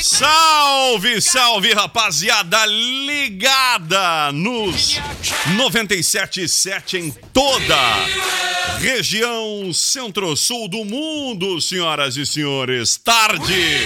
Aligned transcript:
Salve, 0.00 1.20
salve, 1.20 1.72
rapaziada 1.72 2.64
ligada 2.66 4.32
nos 4.32 4.98
97.7 5.56 6.94
em 6.94 7.10
toda 7.32 7.76
região 8.78 9.72
centro-sul 9.72 10.68
do 10.68 10.84
mundo, 10.84 11.60
senhoras 11.60 12.16
e 12.16 12.24
senhores. 12.24 12.96
Tarde. 12.96 13.78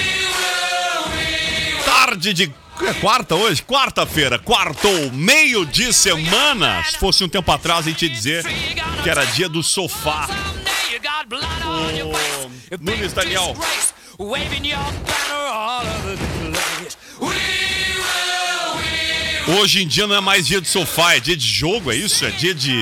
Tarde 1.85 2.33
de 2.33 2.55
é 2.85 2.93
quarta 2.95 3.35
hoje? 3.35 3.63
Quarta-feira, 3.63 4.39
quartou, 4.39 5.11
meio 5.13 5.65
de 5.65 5.93
semana. 5.95 6.85
Se 6.85 6.99
fosse 6.99 7.25
um 7.25 7.29
tempo 7.29 7.51
atrás, 7.51 7.87
a 7.87 7.91
gente 7.91 8.05
ia 8.05 8.11
dizer 8.11 8.45
que 9.03 9.09
era 9.09 9.25
dia 9.25 9.49
do 9.49 9.63
sofá. 9.63 10.29
Ô, 12.05 12.77
Nunes 12.81 13.13
Daniel, 13.13 13.57
waving 14.19 14.65
your 14.65 14.77
banner 14.77 15.47
all 15.53 15.87
over 15.87 16.17
the 16.17 16.53
place. 16.53 16.97
We 17.21 17.56
Hoje 19.49 19.83
em 19.83 19.87
dia 19.87 20.07
não 20.07 20.17
é 20.17 20.21
mais 20.21 20.47
dia 20.47 20.61
de 20.61 20.69
sofá, 20.69 21.15
é 21.15 21.21
dia 21.21 21.37
de 21.37 21.47
jogo, 21.47 21.93
é 21.93 21.97
isso? 21.97 22.25
É 22.25 22.31
dia 22.31 22.53
de 22.55 22.75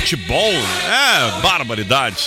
futebol? 0.00 0.52
É, 0.52 1.40
barbaridade. 1.40 2.24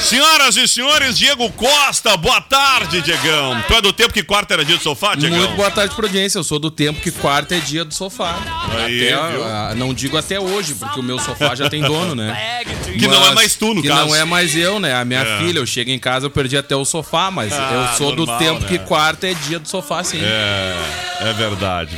Senhoras 0.00 0.56
e 0.56 0.66
senhores, 0.66 1.16
Diego 1.18 1.50
Costa, 1.52 2.16
boa 2.16 2.40
tarde, 2.40 3.02
Diegão. 3.02 3.62
Tu 3.68 3.74
é 3.74 3.80
do 3.80 3.92
tempo 3.92 4.12
que 4.14 4.22
quarta 4.22 4.54
era 4.54 4.64
dia 4.64 4.76
de 4.76 4.82
sofá, 4.82 5.14
Diegão? 5.14 5.38
Muito 5.38 5.54
boa 5.54 5.70
tarde 5.70 5.94
pra 5.94 6.06
audiência. 6.06 6.38
Eu 6.38 6.44
sou 6.44 6.58
do 6.58 6.70
tempo 6.70 7.00
que 7.00 7.10
quarta 7.10 7.54
é 7.54 7.58
dia 7.60 7.84
do 7.84 7.92
sofá. 7.92 8.36
Aí, 8.78 9.12
Até, 9.12 9.30
viu? 9.32 9.44
ah, 9.44 9.74
não 9.76 9.92
digo 9.92 10.16
até 10.16 10.40
hoje, 10.40 10.74
porque 10.74 10.98
o 10.98 11.02
meu 11.02 11.18
sofá 11.18 11.54
já 11.54 11.68
tem 11.68 11.82
dono, 11.82 12.14
né? 12.14 12.62
Que 12.98 13.06
não 13.06 13.16
é 13.16 13.26
Mas- 13.26 13.34
mais 13.34 13.54
tu, 13.54 13.74
no 13.74 13.82
que 13.82 13.88
caso. 13.88 14.06
não 14.06 14.14
é 14.14 14.24
mais 14.24 14.56
eu, 14.56 14.80
né? 14.80 14.94
A 14.94 15.04
minha 15.04 15.20
É. 15.20 15.38
filha, 15.38 15.58
eu 15.58 15.66
chego 15.66 15.90
em 15.90 15.98
casa, 15.98 16.26
eu 16.26 16.30
perdi 16.30 16.56
até 16.56 16.74
o 16.74 16.84
sofá, 16.84 17.30
mas 17.30 17.52
Ah, 17.52 17.88
eu 17.92 17.96
sou 17.98 18.16
normal, 18.16 18.38
do 18.38 18.44
tempo 18.44 18.60
né? 18.62 18.68
que 18.68 18.78
quarta 18.80 19.26
é 19.28 19.34
dia 19.34 19.58
do 19.58 19.68
sofá, 19.68 20.02
sim. 20.02 20.20
É, 20.22 20.76
é 21.20 21.32
verdade. 21.34 21.96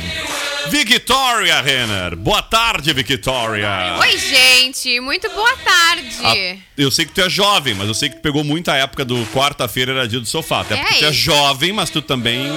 Victoria 0.67 1.61
Renner, 1.61 2.15
boa 2.15 2.41
tarde, 2.41 2.91
Victoria. 2.93 3.95
Oi, 3.99 4.17
gente, 4.17 4.99
muito 4.99 5.29
boa 5.29 5.55
tarde. 5.57 6.17
Ah, 6.23 6.57
eu 6.77 6.89
sei 6.89 7.05
que 7.05 7.11
tu 7.13 7.21
é 7.21 7.29
jovem, 7.29 7.73
mas 7.75 7.87
eu 7.87 7.93
sei 7.93 8.09
que 8.09 8.15
tu 8.15 8.21
pegou 8.21 8.43
muita 8.43 8.75
época 8.75 9.05
do 9.05 9.25
quarta-feira 9.27 9.91
era 9.91 10.07
dia 10.07 10.19
do 10.19 10.25
sofá. 10.25 10.61
Até 10.61 10.75
É 10.75 10.77
porque 10.83 10.95
tu 10.99 11.05
é 11.05 11.13
jovem, 11.13 11.71
mas 11.71 11.89
tu 11.89 12.01
também 12.01 12.47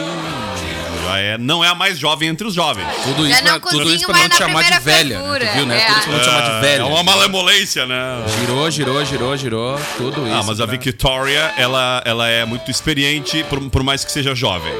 já 1.05 1.19
é, 1.19 1.39
não 1.39 1.63
é 1.65 1.69
a 1.69 1.75
mais 1.75 1.99
jovem 1.99 2.29
entre 2.29 2.47
os 2.47 2.55
jovens. 2.55 2.87
Tudo 3.05 3.27
Já 3.29 3.35
isso, 3.35 3.43
pra, 3.43 3.61
tudo 3.61 3.95
isso 3.95 4.07
pra 4.07 4.19
não 4.19 4.29
te 4.29 4.37
chamar 4.37 4.63
de 4.63 4.71
primeira 4.71 4.81
velha, 4.81 5.19
né? 5.19 5.39
Tu 5.39 5.57
viu, 5.57 5.67
né? 5.67 5.79
é. 5.79 5.87
Tudo 5.87 5.99
isso 5.99 6.05
pra 6.09 6.13
não 6.13 6.21
te 6.21 6.25
chamar 6.25 6.41
de 6.55 6.61
velha. 6.61 6.81
É 6.83 6.85
uma 6.85 7.03
malemolência, 7.03 7.87
né? 7.87 8.25
Girou, 8.41 8.71
girou, 8.71 9.05
girou, 9.05 9.37
girou, 9.37 9.81
tudo 9.97 10.27
isso. 10.27 10.35
Ah, 10.35 10.43
mas 10.43 10.61
a 10.61 10.67
pra- 10.67 10.77
Victoria, 10.77 11.53
ela, 11.57 12.03
ela 12.07 12.29
é 12.29 12.45
muito 12.47 12.71
experiente, 12.71 13.45
por, 13.45 13.61
por 13.71 13.83
mais 13.83 14.05
que 14.05 14.11
seja 14.11 14.35
jovem. 14.35 14.73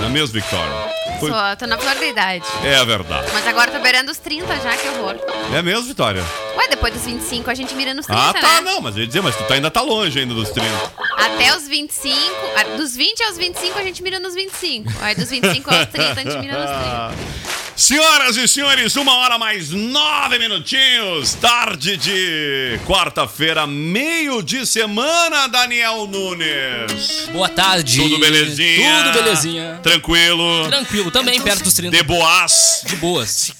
Não 0.00 0.06
é 0.06 0.08
mesmo, 0.10 0.34
Victoria? 0.34 0.90
Foi- 1.18 1.30
Sou, 1.30 1.56
tô 1.58 1.66
na 1.66 1.76
flor 1.76 1.94
da 1.96 2.06
idade. 2.06 2.44
É 2.64 2.76
a 2.76 2.84
verdade. 2.84 3.26
Mas 3.32 3.46
agora 3.46 3.70
tô 3.70 3.78
beirando 3.80 4.10
os 4.10 4.18
30 4.18 4.58
já, 4.60 4.74
que 4.76 4.88
horror. 4.88 5.16
É 5.54 5.60
mesmo, 5.60 5.82
Vitória? 5.82 6.24
Ué, 6.56 6.68
depois 6.68 6.94
dos 6.94 7.04
25 7.04 7.50
a 7.50 7.54
gente 7.54 7.74
mira 7.74 7.92
nos 7.92 8.06
30, 8.06 8.20
Ah, 8.22 8.32
tá, 8.32 8.60
né? 8.62 8.70
não, 8.72 8.80
mas 8.80 8.94
eu 8.96 9.02
ia 9.02 9.06
dizer, 9.06 9.20
mas 9.22 9.36
tu 9.36 9.44
tá- 9.44 9.54
ainda 9.54 9.70
tá 9.70 9.82
longe 9.82 10.18
ainda 10.18 10.32
dos 10.34 10.48
30. 10.50 10.70
Até 11.16 11.54
os 11.54 11.68
25, 11.68 12.18
ah, 12.56 12.76
dos 12.76 12.96
20 12.96 13.22
aos 13.24 13.36
25 13.36 13.78
a 13.78 13.82
gente 13.82 14.02
mira 14.02 14.18
nos 14.18 14.34
25. 14.34 14.90
Aí 15.02 15.14
dos 15.14 15.28
25 15.28 15.70
aos 15.74 15.86
30 15.88 16.12
a 16.20 16.24
gente 16.24 16.38
mira 16.38 16.58
nos 16.58 16.70
30. 16.70 17.40
Senhoras 17.76 18.36
e 18.36 18.46
senhores, 18.46 18.94
uma 18.96 19.16
hora 19.16 19.38
mais 19.38 19.70
nove 19.70 20.38
minutinhos. 20.38 21.32
Tarde 21.32 21.96
de 21.96 22.78
quarta-feira, 22.86 23.66
meio 23.66 24.42
de 24.42 24.66
semana, 24.66 25.46
Daniel 25.48 26.06
Nunes. 26.06 27.28
Boa 27.32 27.48
tarde. 27.48 27.96
Tudo 28.02 28.18
belezinha? 28.18 29.04
Tudo 29.04 29.12
belezinha. 29.24 29.80
Tranquilo. 29.90 30.68
Tranquilo, 30.68 31.10
também 31.10 31.40
perto 31.40 31.64
dos 31.64 31.74
30. 31.74 31.96
De 31.96 32.02
boas. 32.04 32.84
De 32.86 32.94
boas. 32.96 33.50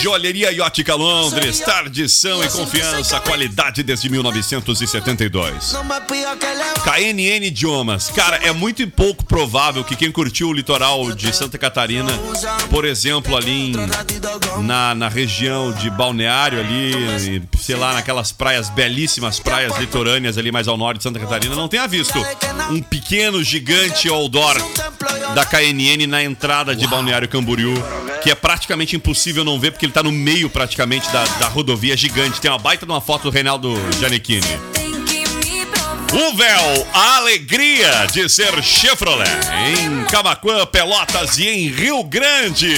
Joalheria 0.03 0.51
e 0.51 0.61
Ótica 0.61 0.95
Londres, 0.95 1.61
tradição 1.61 2.43
e 2.43 2.49
confiança, 2.49 3.21
qualidade 3.21 3.83
desde 3.83 4.09
1972. 4.09 5.77
KNN 6.85 7.45
Idiomas. 7.47 8.09
Cara, 8.11 8.37
é 8.39 8.53
muito 8.53 8.87
pouco 8.89 9.25
provável 9.25 9.85
que 9.85 9.95
quem 9.95 10.11
curtiu 10.11 10.49
o 10.49 10.53
litoral 10.53 11.13
de 11.13 11.35
Santa 11.37 11.59
Catarina, 11.59 12.11
por 12.71 12.85
exemplo, 12.85 13.37
ali 13.37 13.73
em- 13.73 13.75
na, 14.63 14.95
na 14.95 15.09
região 15.09 15.73
de 15.73 15.91
Balneário, 15.91 16.59
ali, 16.61 17.43
sei 17.61 17.77
lá, 17.77 17.93
naquelas 17.93 18.33
praias, 18.33 18.71
belíssimas 18.71 19.39
praias 19.39 19.77
litorâneas 19.79 20.39
ali 20.39 20.51
mais 20.51 20.67
ao 20.67 20.77
norte 20.79 20.99
de 20.99 21.03
Santa 21.05 21.19
Catarina, 21.21 21.55
não 21.55 21.69
tenha 21.69 21.87
visto 21.87 22.19
um 22.71 22.81
pequeno, 22.83 23.43
gigante 23.45 24.09
outdoor 24.09 24.57
da 25.35 25.45
KNN 25.45 26.07
na 26.07 26.23
entrada 26.23 26.75
de 26.75 26.87
Balneário 26.87 27.29
Camboriú, 27.29 27.75
que 28.23 28.31
é 28.31 28.35
praticamente 28.35 28.97
impossível 28.97 29.45
não 29.45 29.59
ver, 29.61 29.71
porque 29.73 29.90
ele 29.91 29.95
tá 29.95 30.03
no 30.05 30.13
meio 30.13 30.49
praticamente 30.49 31.11
da, 31.11 31.25
da 31.25 31.49
rodovia 31.49 31.97
gigante. 31.97 32.41
Tem 32.41 32.51
uma 32.51 32.59
baita 32.59 32.87
de 32.87 32.93
uma 32.93 33.01
foto 33.01 33.25
do 33.25 33.31
Reinaldo 33.31 33.75
Giannichini. 33.99 34.47
O 36.13 36.37
véu, 36.37 36.87
a 36.93 37.17
alegria 37.17 38.07
de 38.13 38.29
ser 38.29 38.63
Chevrolet 38.63 39.29
em 39.77 40.05
Camaquã, 40.05 40.65
Pelotas 40.67 41.39
e 41.39 41.49
em 41.49 41.69
Rio 41.69 42.05
Grande. 42.05 42.73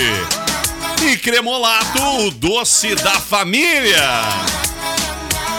E 1.03 1.17
Cremolato, 1.19 2.03
o 2.27 2.31
doce 2.31 2.95
da 2.95 3.21
família. 3.21 4.09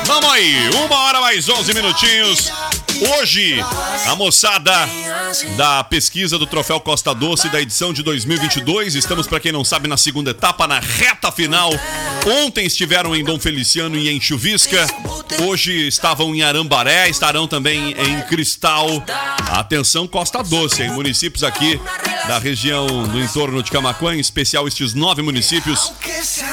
Vamos 0.05 0.29
aí, 0.31 0.69
uma 0.69 0.97
hora 1.03 1.21
mais 1.21 1.47
11 1.47 1.73
minutinhos. 1.73 2.51
Hoje, 3.01 3.59
a 4.07 4.15
moçada 4.15 4.71
da 5.57 5.83
pesquisa 5.83 6.37
do 6.37 6.45
Troféu 6.45 6.79
Costa 6.79 7.13
Doce 7.13 7.49
da 7.49 7.59
edição 7.61 7.91
de 7.91 8.03
2022. 8.03 8.95
Estamos, 8.95 9.25
para 9.25 9.39
quem 9.39 9.51
não 9.51 9.63
sabe, 9.63 9.87
na 9.87 9.97
segunda 9.97 10.31
etapa, 10.31 10.67
na 10.67 10.79
reta 10.79 11.31
final. 11.31 11.71
Ontem 12.45 12.65
estiveram 12.65 13.15
em 13.15 13.23
Dom 13.23 13.39
Feliciano 13.39 13.97
e 13.97 14.09
em 14.09 14.21
Chuvisca. 14.21 14.85
Hoje 15.41 15.87
estavam 15.87 16.35
em 16.35 16.43
Arambaré, 16.43 17.09
estarão 17.09 17.47
também 17.47 17.95
em 17.97 18.21
Cristal. 18.27 18.87
Atenção, 19.49 20.07
Costa 20.07 20.43
Doce, 20.43 20.83
em 20.83 20.91
municípios 20.91 21.43
aqui 21.43 21.79
da 22.27 22.37
região 22.37 22.85
do 23.07 23.19
entorno 23.19 23.63
de 23.63 23.71
Camacuã, 23.71 24.15
em 24.15 24.19
especial 24.19 24.67
estes 24.67 24.93
nove 24.93 25.21
municípios, 25.21 25.91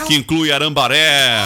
que 0.06 0.14
inclui 0.14 0.50
Arambaré, 0.50 1.44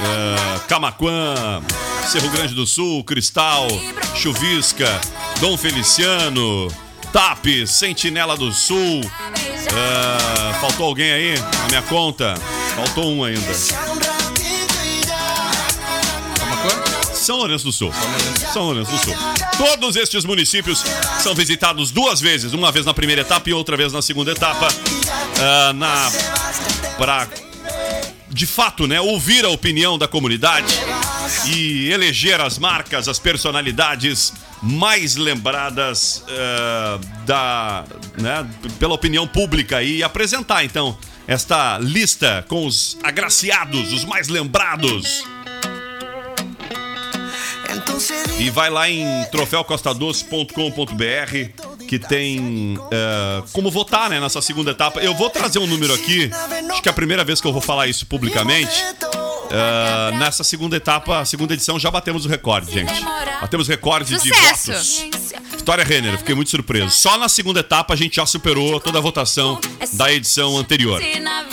eh, 0.00 0.60
Camacuã, 0.66 1.62
Cerro 2.06 2.30
Grande 2.30 2.54
do 2.54 2.66
Sul, 2.66 3.02
Cristal, 3.04 3.66
Chuvisca, 4.14 5.00
Dom 5.40 5.56
Feliciano, 5.56 6.68
TAP, 7.12 7.66
Sentinela 7.66 8.36
do 8.36 8.52
Sul. 8.52 9.00
Eh, 9.02 10.54
faltou 10.60 10.86
alguém 10.86 11.10
aí 11.10 11.34
na 11.38 11.68
minha 11.68 11.82
conta? 11.82 12.34
Faltou 12.76 13.12
um 13.12 13.24
ainda. 13.24 13.54
São 17.12 17.38
Lourenço 17.38 17.64
do 17.64 17.72
Sul. 17.72 17.90
São 18.52 18.64
Lourenço 18.64 18.90
do 18.90 18.98
Sul. 18.98 19.14
Todos 19.56 19.96
estes 19.96 20.24
municípios 20.24 20.84
são 21.20 21.34
visitados 21.34 21.90
duas 21.90 22.20
vezes, 22.20 22.52
uma 22.52 22.70
vez 22.70 22.84
na 22.84 22.92
primeira 22.92 23.22
etapa 23.22 23.48
e 23.48 23.52
outra 23.52 23.76
vez 23.76 23.92
na 23.92 24.02
segunda 24.02 24.32
etapa, 24.32 24.68
ah, 25.40 25.72
na 25.72 26.10
para 26.98 27.26
de 28.34 28.46
fato, 28.46 28.86
né, 28.88 29.00
ouvir 29.00 29.44
a 29.44 29.48
opinião 29.48 29.96
da 29.96 30.08
comunidade 30.08 30.74
e 31.46 31.88
eleger 31.92 32.40
as 32.40 32.58
marcas, 32.58 33.06
as 33.06 33.20
personalidades 33.20 34.32
mais 34.60 35.14
lembradas 35.14 36.24
ah, 36.28 36.98
da, 37.24 37.84
né, 38.18 38.44
pela 38.80 38.94
opinião 38.94 39.24
pública 39.24 39.84
e 39.84 40.02
apresentar 40.02 40.64
então 40.64 40.98
esta 41.28 41.78
lista 41.78 42.44
com 42.48 42.66
os 42.66 42.98
agraciados, 43.04 43.92
os 43.92 44.04
mais 44.04 44.28
lembrados. 44.28 45.22
E 48.40 48.50
vai 48.50 48.68
lá 48.68 48.90
em 48.90 49.06
troféucostadoce.com.br 49.30 51.73
que 51.98 52.08
tem 52.08 52.76
eh, 52.90 53.42
como 53.52 53.70
votar 53.70 54.10
né, 54.10 54.18
nessa 54.18 54.42
segunda 54.42 54.72
etapa. 54.72 55.00
Eu 55.00 55.14
vou 55.14 55.30
trazer 55.30 55.60
um 55.60 55.66
número 55.66 55.94
aqui, 55.94 56.30
acho 56.70 56.82
que 56.82 56.88
é 56.88 56.90
a 56.90 56.94
primeira 56.94 57.22
vez 57.24 57.40
que 57.40 57.46
eu 57.46 57.52
vou 57.52 57.62
falar 57.62 57.86
isso 57.86 58.04
publicamente. 58.06 58.72
Eh, 59.50 60.16
nessa 60.16 60.42
segunda 60.42 60.76
etapa, 60.76 61.20
a 61.20 61.24
segunda 61.24 61.54
edição, 61.54 61.78
já 61.78 61.90
batemos 61.90 62.26
o 62.26 62.28
recorde, 62.28 62.72
gente. 62.72 62.92
Batemos 63.40 63.68
recorde 63.68 64.16
de 64.16 64.28
Sucesso. 64.34 64.72
votos. 64.72 65.04
Vitória 65.56 65.84
Renner, 65.84 66.18
fiquei 66.18 66.34
muito 66.34 66.50
surpreso. 66.50 66.90
Só 66.90 67.16
na 67.16 67.28
segunda 67.28 67.60
etapa 67.60 67.94
a 67.94 67.96
gente 67.96 68.16
já 68.16 68.26
superou 68.26 68.80
toda 68.80 68.98
a 68.98 69.00
votação 69.00 69.60
da 69.92 70.12
edição 70.12 70.58
anterior. 70.58 71.00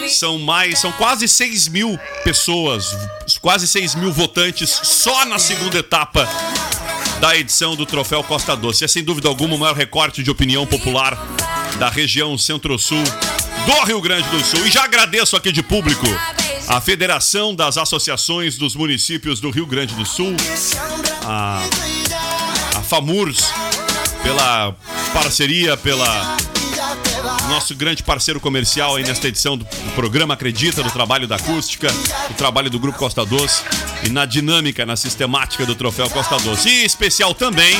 São 0.09 0.39
mais, 0.39 0.79
são 0.79 0.91
quase 0.93 1.27
6 1.27 1.67
mil 1.67 1.99
pessoas, 2.23 2.95
quase 3.41 3.67
6 3.67 3.95
mil 3.95 4.11
votantes 4.11 4.69
só 4.83 5.23
na 5.25 5.37
segunda 5.37 5.77
etapa 5.77 6.27
da 7.21 7.37
edição 7.37 7.75
do 7.75 7.85
Troféu 7.85 8.23
Costa 8.23 8.55
Doce. 8.55 8.83
É 8.83 8.87
sem 8.87 9.03
dúvida 9.03 9.29
alguma 9.29 9.53
o 9.53 9.57
maior 9.59 9.75
recorte 9.75 10.23
de 10.23 10.31
opinião 10.31 10.65
popular 10.65 11.15
da 11.77 11.87
região 11.87 12.35
Centro-Sul 12.35 13.03
do 13.67 13.85
Rio 13.85 14.01
Grande 14.01 14.27
do 14.29 14.43
Sul. 14.43 14.65
E 14.65 14.71
já 14.71 14.83
agradeço 14.83 15.37
aqui 15.37 15.51
de 15.51 15.61
público 15.61 16.07
a 16.67 16.81
Federação 16.81 17.53
das 17.53 17.77
Associações 17.77 18.57
dos 18.57 18.75
Municípios 18.75 19.39
do 19.39 19.51
Rio 19.51 19.67
Grande 19.67 19.93
do 19.93 20.03
Sul, 20.03 20.35
a, 21.23 21.61
a 22.75 22.81
FAMURS, 22.81 23.53
pela 24.23 24.75
parceria, 25.13 25.77
pela 25.77 26.37
nosso 27.51 27.75
grande 27.75 28.01
parceiro 28.01 28.39
comercial 28.39 28.95
aí 28.95 29.03
nesta 29.03 29.27
edição 29.27 29.57
do, 29.57 29.65
programa 29.93 30.35
Acredita, 30.35 30.81
do 30.81 30.89
trabalho 30.89 31.27
da 31.27 31.35
acústica, 31.35 31.91
do 32.29 32.33
trabalho 32.35 32.69
do 32.69 32.79
Grupo 32.79 32.97
Costa 32.97 33.25
Doce 33.25 33.61
e 34.05 34.09
na 34.09 34.25
dinâmica, 34.25 34.85
na 34.85 34.95
sistemática 34.95 35.65
do 35.65 35.75
Troféu 35.75 36.09
Costa 36.09 36.37
Doce. 36.37 36.69
E 36.69 36.85
especial 36.85 37.33
também 37.33 37.75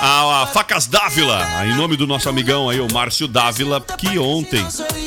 a, 0.00 0.42
a 0.42 0.46
Facas 0.46 0.86
Dávila, 0.86 1.44
em 1.66 1.74
nome 1.74 1.96
do 1.96 2.06
nosso 2.06 2.28
amigão 2.28 2.70
aí, 2.70 2.80
o 2.80 2.86
Márcio 2.92 3.26
Dávila, 3.26 3.80
que 3.80 4.16
ontem, 4.20 4.64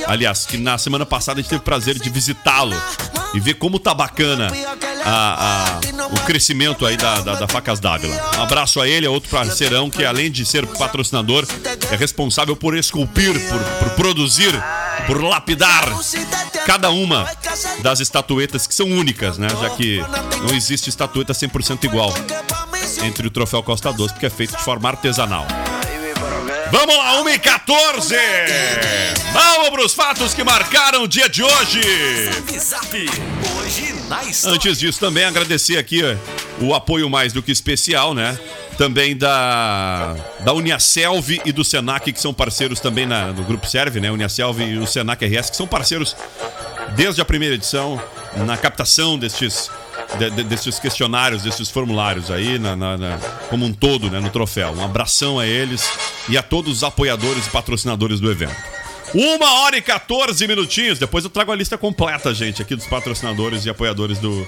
aliás, 0.07 0.45
que 0.45 0.57
na 0.57 0.77
semana 0.77 1.05
passada 1.05 1.39
a 1.39 1.41
gente 1.41 1.49
teve 1.49 1.61
o 1.61 1.63
prazer 1.63 1.97
de 1.97 2.09
visitá-lo 2.09 2.75
e 3.33 3.39
ver 3.39 3.53
como 3.53 3.79
tá 3.79 3.93
bacana 3.93 4.51
a- 5.05 5.79
a- 6.01 6.07
o 6.07 6.19
crescimento 6.25 6.85
aí 6.85 6.97
da, 6.97 7.21
da, 7.21 7.35
da 7.35 7.47
Facas 7.47 7.79
Dávila. 7.79 8.15
Um 8.37 8.43
abraço 8.43 8.81
a 8.81 8.87
ele, 8.87 9.05
é 9.05 9.09
outro 9.09 9.29
parceirão 9.29 9.89
que 9.89 10.03
além 10.03 10.31
de 10.31 10.45
ser 10.45 10.65
patrocinador, 10.65 11.45
é 11.91 11.95
responsável 11.95 12.55
por 12.55 12.75
esculpir, 12.75 13.33
por, 13.47 13.59
por 13.79 13.89
produzir, 13.91 14.51
por 15.07 15.21
lapidar 15.23 15.85
cada 16.65 16.89
uma 16.89 17.29
das 17.81 17.99
estatuetas 17.99 18.65
que 18.65 18.73
são 18.73 18.87
únicas, 18.87 19.37
né? 19.37 19.47
Já 19.61 19.69
que 19.71 19.99
não 20.47 20.55
existe 20.55 20.89
estatueta 20.89 21.33
100% 21.33 21.83
igual 21.83 22.11
entre 23.03 23.27
o 23.27 23.29
troféu 23.29 23.61
Costa 23.61 23.93
Doce, 23.93 24.13
porque 24.13 24.25
é 24.25 24.29
feito 24.29 24.55
de 24.57 24.63
forma 24.63 24.89
artesanal. 24.89 25.45
Vamos 26.71 26.97
lá, 26.97 27.21
1 27.21 27.29
e 27.29 27.39
14! 27.39 28.15
Vamos 29.31 29.69
pros 29.69 29.93
fatos 29.93 30.33
que 30.33 30.43
marcaram 30.43 31.03
o 31.03 31.07
dia 31.07 31.29
de 31.29 31.43
hoje! 31.43 31.79
Hoje 31.79 33.54
na 34.09 34.23
história. 34.23 34.55
Antes 34.55 34.79
disso, 34.79 34.99
também 34.99 35.23
agradecer 35.25 35.77
aqui 35.77 36.01
ó, 36.03 36.63
o 36.65 36.73
apoio 36.73 37.09
mais 37.09 37.33
do 37.33 37.41
que 37.41 37.51
especial, 37.51 38.13
né? 38.13 38.37
Também 38.77 39.15
da, 39.15 40.15
da 40.41 40.53
Uniaselv 40.53 41.39
e 41.45 41.51
do 41.51 41.63
Senac, 41.63 42.11
que 42.11 42.19
são 42.19 42.33
parceiros 42.33 42.79
também 42.79 43.05
na, 43.05 43.27
no 43.31 43.43
Grupo 43.43 43.65
Serve, 43.67 43.99
né? 44.01 44.11
Uniaselv 44.11 44.59
e 44.61 44.77
o 44.77 44.85
Senac 44.85 45.25
RS, 45.25 45.49
que 45.49 45.55
são 45.57 45.65
parceiros 45.67 46.15
desde 46.95 47.21
a 47.21 47.25
primeira 47.25 47.55
edição, 47.55 48.01
na 48.45 48.57
captação 48.57 49.17
destes, 49.17 49.71
de- 50.19 50.29
de- 50.29 50.43
destes 50.43 50.77
questionários, 50.77 51.43
destes 51.43 51.69
formulários 51.69 52.29
aí, 52.29 52.59
na, 52.59 52.75
na- 52.75 52.97
na- 52.97 53.17
como 53.49 53.65
um 53.65 53.71
todo, 53.73 54.09
né? 54.11 54.19
No 54.19 54.29
troféu. 54.29 54.73
Um 54.73 54.83
abração 54.83 55.39
a 55.39 55.47
eles 55.47 55.89
e 56.27 56.37
a 56.37 56.43
todos 56.43 56.77
os 56.77 56.83
apoiadores 56.83 57.47
e 57.47 57.49
patrocinadores 57.49 58.19
do 58.19 58.29
evento. 58.29 58.74
Uma 59.15 59.61
hora 59.61 59.77
e 59.77 59.81
14 59.81 60.45
minutinhos. 60.45 60.99
Depois 60.99 61.23
eu 61.23 61.29
trago 61.29 61.49
a 61.49 61.55
lista 61.55 61.77
completa, 61.77 62.33
gente, 62.33 62.61
aqui 62.61 62.75
dos 62.75 62.85
patrocinadores 62.85 63.65
e 63.65 63.69
apoiadores 63.69 64.19
do, 64.19 64.45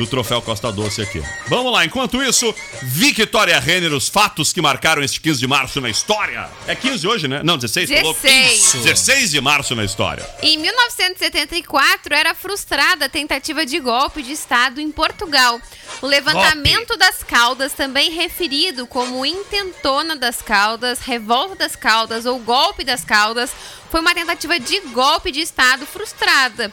do 0.00 0.04
Troféu 0.04 0.42
Costa 0.42 0.72
Doce 0.72 1.00
aqui. 1.00 1.22
Vamos 1.46 1.72
lá, 1.72 1.84
enquanto 1.84 2.20
isso, 2.20 2.52
Victoria 2.82 3.60
Renner, 3.60 3.92
os 3.92 4.08
fatos 4.08 4.52
que 4.52 4.60
marcaram 4.60 5.00
este 5.00 5.20
15 5.20 5.38
de 5.38 5.46
março 5.46 5.80
na 5.80 5.88
história. 5.88 6.50
É 6.66 6.74
15 6.74 7.06
hoje, 7.06 7.28
né? 7.28 7.40
Não, 7.44 7.56
16, 7.56 7.88
falou? 7.88 8.12
16. 8.12 8.82
16 8.82 9.30
de 9.30 9.40
março 9.40 9.76
na 9.76 9.84
história. 9.84 10.28
Em 10.42 10.58
1974, 10.58 12.12
era 12.12 12.34
frustrada 12.34 13.04
a 13.04 13.08
tentativa 13.08 13.64
de 13.64 13.78
golpe 13.78 14.24
de 14.24 14.32
Estado 14.32 14.80
em 14.80 14.90
Portugal. 14.90 15.60
O 16.02 16.06
levantamento 16.06 16.96
das 16.96 17.22
caudas, 17.22 17.74
também 17.74 18.10
referido 18.10 18.88
como 18.88 19.24
intentona 19.24 20.16
das 20.16 20.42
caudas, 20.42 20.98
revolta 20.98 21.56
das 21.56 21.76
caudas 21.76 22.26
ou 22.26 22.40
golpe 22.40 22.82
das 22.82 23.04
caudas, 23.04 23.52
foi 23.90 24.00
uma 24.00 24.14
tentativa 24.14 24.58
de 24.58 24.80
golpe 24.92 25.32
de 25.32 25.40
Estado 25.40 25.84
frustrada. 25.84 26.72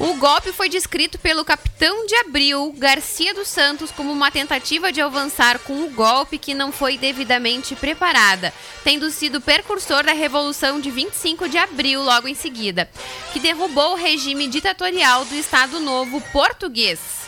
O 0.00 0.14
golpe 0.14 0.52
foi 0.52 0.68
descrito 0.68 1.18
pelo 1.18 1.44
capitão 1.44 2.06
de 2.06 2.14
abril, 2.16 2.72
Garcia 2.78 3.34
dos 3.34 3.48
Santos, 3.48 3.90
como 3.90 4.12
uma 4.12 4.30
tentativa 4.30 4.92
de 4.92 5.00
avançar 5.00 5.58
com 5.58 5.84
o 5.84 5.90
golpe 5.90 6.38
que 6.38 6.54
não 6.54 6.70
foi 6.70 6.96
devidamente 6.96 7.74
preparada, 7.74 8.54
tendo 8.84 9.10
sido 9.10 9.40
precursor 9.40 10.04
da 10.04 10.12
Revolução 10.12 10.80
de 10.80 10.90
25 10.90 11.48
de 11.48 11.58
abril 11.58 12.02
logo 12.02 12.28
em 12.28 12.34
seguida, 12.34 12.88
que 13.32 13.40
derrubou 13.40 13.92
o 13.92 13.96
regime 13.96 14.46
ditatorial 14.46 15.24
do 15.24 15.34
Estado 15.34 15.80
Novo 15.80 16.20
português. 16.32 17.23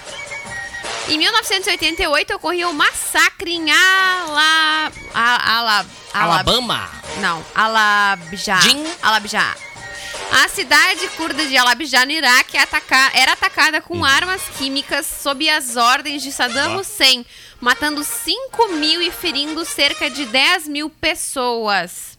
Em 1.09 1.19
1988 1.19 2.35
ocorreu 2.35 2.69
um 2.71 2.73
massacre 2.73 3.53
em 3.53 3.71
Ala... 3.71 4.93
Ala... 5.15 5.37
Ala- 5.55 5.87
Alabama. 6.13 6.91
Não, 7.21 7.45
Alabjá. 7.55 8.59
Jin? 8.61 8.85
Alabjá. 9.03 9.55
A 10.33 10.49
cidade 10.49 11.07
curda 11.17 11.47
de 11.47 11.57
Alabjá, 11.57 12.05
no 12.05 12.11
Iraque, 12.11 12.57
é 12.57 12.61
ataca- 12.63 13.11
era 13.15 13.33
atacada 13.33 13.81
com 13.81 14.05
armas 14.05 14.43
químicas 14.59 15.07
sob 15.07 15.49
as 15.49 15.77
ordens 15.77 16.23
de 16.23 16.33
Saddam 16.33 16.77
Hussein, 16.79 17.25
matando 17.61 18.03
5 18.03 18.69
mil 18.73 19.01
e 19.01 19.11
ferindo 19.13 19.65
cerca 19.65 20.11
de 20.11 20.25
10 20.25 20.67
mil 20.69 20.91
pessoas. 20.91 22.16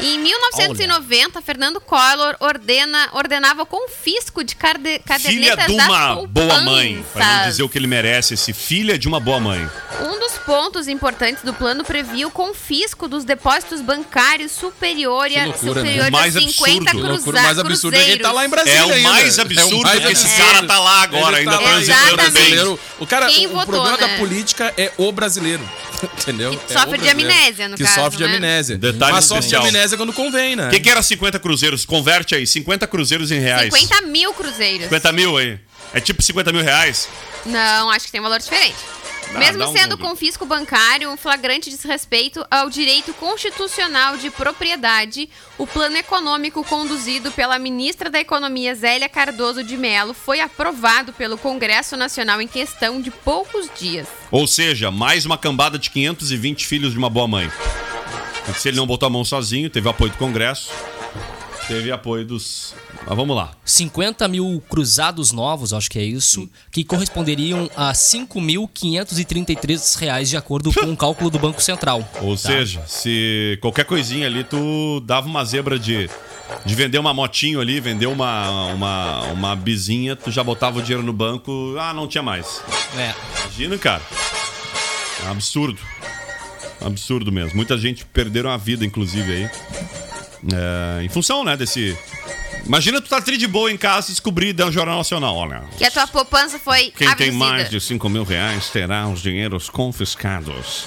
Em 0.00 0.16
1990, 0.18 1.42
Fernando 1.42 1.80
Collor 1.80 2.36
ordena, 2.38 3.08
ordenava 3.12 3.62
o 3.62 3.66
confisco 3.66 4.44
de 4.44 4.54
carde, 4.54 4.84
Filha 4.84 5.00
cadernetas 5.04 5.66
de 5.66 5.76
das 5.76 5.86
uma 5.88 6.26
boa 6.26 6.60
mãe. 6.60 7.04
Pra 7.12 7.38
não 7.38 7.48
dizer 7.48 7.62
o 7.64 7.68
que 7.68 7.78
ele 7.78 7.86
merece, 7.88 8.34
esse 8.34 8.52
filha 8.52 8.96
de 8.98 9.08
uma 9.08 9.18
boa 9.18 9.40
mãe. 9.40 9.68
Um 10.00 10.20
dos 10.20 10.38
pontos 10.38 10.86
importantes 10.86 11.42
do 11.42 11.52
plano 11.52 11.82
previa 11.84 12.28
o 12.28 12.30
confisco 12.30 13.08
dos 13.08 13.24
depósitos 13.24 13.80
bancários 13.80 14.52
superior 14.52 15.26
Que 15.28 15.36
a, 15.38 15.46
loucura, 15.46 15.82
né? 15.82 15.90
superior 15.90 16.08
O 16.08 16.12
mais 16.12 16.36
a 16.36 16.40
50 16.40 16.60
absurdo. 16.70 16.90
cruza, 16.90 17.12
loucura 17.14 17.42
mais 17.42 17.58
absurda 17.58 17.98
é 17.98 18.04
que 18.04 18.10
ele 18.12 18.22
tá 18.22 18.32
lá 18.32 18.44
em 18.46 18.48
Brasília 18.48 18.78
É 18.78 18.84
o 18.86 18.92
ainda. 18.92 19.08
mais 19.08 19.36
É 19.38 19.40
o 19.40 19.44
absurdo 19.44 19.82
mais 19.82 20.00
que 20.00 20.12
esse 20.12 20.26
absurdo. 20.26 20.46
cara 20.54 20.66
tá 20.66 20.78
lá 20.78 21.02
agora, 21.02 21.40
Ele 21.40 21.48
ainda 21.50 21.58
tá 21.58 21.70
transitando 21.70 22.06
bem. 22.06 22.16
brasileiro. 22.16 22.80
O 23.00 23.06
cara, 23.06 23.26
Quem 23.26 23.46
o, 23.46 23.50
o 23.50 23.52
votou, 23.54 23.66
problema 23.66 23.96
né? 23.98 24.06
da 24.06 24.16
política 24.18 24.72
é 24.76 24.92
o 24.96 25.10
brasileiro. 25.10 25.68
Entendeu? 26.22 26.50
Que 26.50 26.72
É 26.72 26.78
sofre 26.78 26.98
de 26.98 27.08
amnésia, 27.08 27.68
no 27.68 27.76
que 27.76 27.82
caso, 27.82 27.94
sofre 27.94 28.18
de 28.18 28.24
né? 28.24 28.36
amnésia. 28.36 28.78
Detalhe 28.78 29.12
Mas 29.12 29.24
sofre 29.24 29.48
de 29.48 29.56
amnésia 29.56 29.96
quando 29.96 30.12
convém, 30.12 30.56
né? 30.56 30.68
O 30.68 30.70
que, 30.70 30.80
que 30.80 30.90
era 30.90 31.02
50 31.02 31.38
cruzeiros? 31.38 31.84
Converte 31.84 32.34
aí, 32.34 32.46
50 32.46 32.86
cruzeiros 32.86 33.30
em 33.30 33.38
reais. 33.40 33.72
50 33.74 34.02
mil 34.06 34.32
cruzeiros. 34.32 34.84
50 34.84 35.12
mil 35.12 35.36
aí. 35.36 35.58
É 35.92 36.00
tipo 36.00 36.22
50 36.22 36.52
mil 36.52 36.62
reais? 36.62 37.08
Não, 37.46 37.90
acho 37.90 38.06
que 38.06 38.12
tem 38.12 38.20
um 38.20 38.24
valor 38.24 38.38
diferente. 38.38 38.76
Dá- 39.32 39.38
Mesmo 39.40 39.58
dá 39.58 39.68
um 39.68 39.72
sendo 39.72 39.96
Google. 39.96 40.10
confisco 40.10 40.46
bancário 40.46 41.10
um 41.10 41.16
flagrante 41.16 41.68
desrespeito 41.70 42.44
ao 42.50 42.70
direito 42.70 43.12
constitucional 43.14 44.16
de 44.16 44.30
propriedade, 44.30 45.28
o 45.58 45.66
plano 45.66 45.96
econômico 45.96 46.64
conduzido 46.64 47.30
pela 47.32 47.58
ministra 47.58 48.08
da 48.10 48.18
Economia 48.20 48.74
Zélia 48.74 49.08
Cardoso 49.08 49.62
de 49.62 49.76
Mello 49.76 50.14
foi 50.14 50.40
aprovado 50.40 51.12
pelo 51.12 51.36
Congresso 51.36 51.96
Nacional 51.96 52.40
em 52.40 52.48
questão 52.48 53.00
de 53.00 53.10
poucos 53.10 53.68
dias. 53.78 54.08
Ou 54.30 54.46
seja, 54.46 54.90
mais 54.90 55.26
uma 55.26 55.36
cambada 55.38 55.78
de 55.78 55.90
520 55.90 56.66
filhos 56.66 56.92
de 56.92 56.98
uma 56.98 57.10
boa 57.10 57.28
mãe. 57.28 57.50
Se 58.56 58.68
ele 58.68 58.78
não 58.78 58.86
botou 58.86 59.06
a 59.06 59.10
mão 59.10 59.24
sozinho, 59.24 59.68
teve 59.68 59.88
apoio 59.90 60.10
do 60.10 60.16
Congresso, 60.16 60.70
teve 61.66 61.92
apoio 61.92 62.24
dos. 62.24 62.74
Mas 63.06 63.16
vamos 63.16 63.36
lá. 63.36 63.52
50 63.64 64.26
mil 64.28 64.62
cruzados 64.68 65.32
novos, 65.32 65.72
acho 65.72 65.90
que 65.90 65.98
é 65.98 66.04
isso, 66.04 66.48
que 66.70 66.84
corresponderiam 66.84 67.70
a 67.74 67.92
5.533 67.92 69.98
reais 69.98 70.28
de 70.28 70.36
acordo 70.36 70.72
com 70.72 70.92
o 70.92 70.96
cálculo 70.96 71.30
do 71.30 71.38
Banco 71.38 71.62
Central. 71.62 72.06
Ou 72.20 72.36
Tá? 72.36 72.48
seja, 72.48 72.82
se 72.86 73.58
qualquer 73.62 73.84
coisinha 73.84 74.26
ali, 74.26 74.44
tu 74.44 75.00
dava 75.06 75.26
uma 75.26 75.44
zebra 75.44 75.78
de, 75.78 76.10
de 76.64 76.74
vender 76.74 76.98
uma 76.98 77.14
motinho 77.14 77.60
ali, 77.60 77.80
vender 77.80 78.06
uma, 78.06 78.66
uma, 78.72 79.22
uma 79.32 79.56
bizinha, 79.56 80.14
tu 80.14 80.30
já 80.30 80.44
botava 80.44 80.78
o 80.78 80.82
dinheiro 80.82 81.02
no 81.02 81.12
banco, 81.12 81.74
ah, 81.78 81.94
não 81.94 82.06
tinha 82.06 82.22
mais. 82.22 82.60
É. 82.96 83.14
Imagina, 83.42 83.78
cara. 83.78 84.02
É 85.22 85.28
um 85.28 85.32
absurdo. 85.32 85.80
Absurdo 86.80 87.32
mesmo. 87.32 87.56
Muita 87.56 87.76
gente 87.78 88.04
perderam 88.04 88.50
a 88.50 88.56
vida, 88.56 88.84
inclusive, 88.84 89.32
aí. 89.32 89.50
É, 90.52 91.02
em 91.04 91.08
função, 91.08 91.42
né, 91.42 91.56
desse. 91.56 91.96
Imagina 92.64 93.00
tu 93.00 93.08
tá 93.08 93.20
tri 93.20 93.36
de 93.36 93.46
boa 93.46 93.70
em 93.70 93.76
casa 93.76 94.08
e 94.08 94.12
descobrir 94.12 94.54
um 94.62 94.70
Jornal 94.72 94.98
Nacional, 94.98 95.34
olha. 95.34 95.64
Que 95.76 95.84
a 95.84 95.90
tua 95.90 96.06
poupança 96.06 96.58
foi 96.58 96.90
Quem 96.90 97.14
tem 97.16 97.30
mais 97.32 97.70
de 97.70 97.80
5 97.80 98.08
mil 98.08 98.24
reais 98.24 98.68
terá 98.68 99.08
os 99.08 99.22
dinheiros 99.22 99.70
confiscados. 99.70 100.86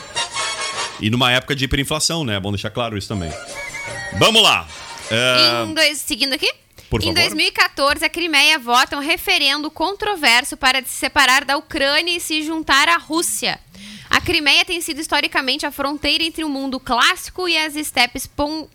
E 0.99 1.09
numa 1.09 1.31
época 1.31 1.55
de 1.55 1.65
hiperinflação, 1.65 2.23
né? 2.23 2.35
É 2.35 2.39
bom 2.39 2.51
deixar 2.51 2.69
claro 2.69 2.97
isso 2.97 3.07
também. 3.07 3.31
Vamos 4.19 4.43
lá. 4.43 4.67
É, 5.09 5.63
Em 5.65 5.73
dois, 5.73 5.97
seguindo 5.97 6.33
aqui? 6.33 6.51
Por 6.89 7.01
em 7.01 7.05
favor. 7.05 7.21
2014, 7.21 8.05
a 8.05 8.09
Crimeia 8.09 8.59
vota 8.59 8.97
um 8.97 8.99
referendo 8.99 9.71
controverso 9.71 10.55
para 10.57 10.83
se 10.83 10.89
separar 10.89 11.45
da 11.45 11.57
Ucrânia 11.57 12.15
e 12.15 12.19
se 12.19 12.43
juntar 12.43 12.87
à 12.89 12.97
Rússia. 12.97 13.59
A 14.09 14.19
Crimeia 14.19 14.65
tem 14.65 14.81
sido 14.81 14.99
historicamente 14.99 15.65
a 15.65 15.71
fronteira 15.71 16.21
entre 16.23 16.43
o 16.43 16.49
mundo 16.49 16.79
clássico 16.81 17.47
e 17.47 17.57
as 17.57 17.75
estepes 17.75 18.27
pon 18.27 18.67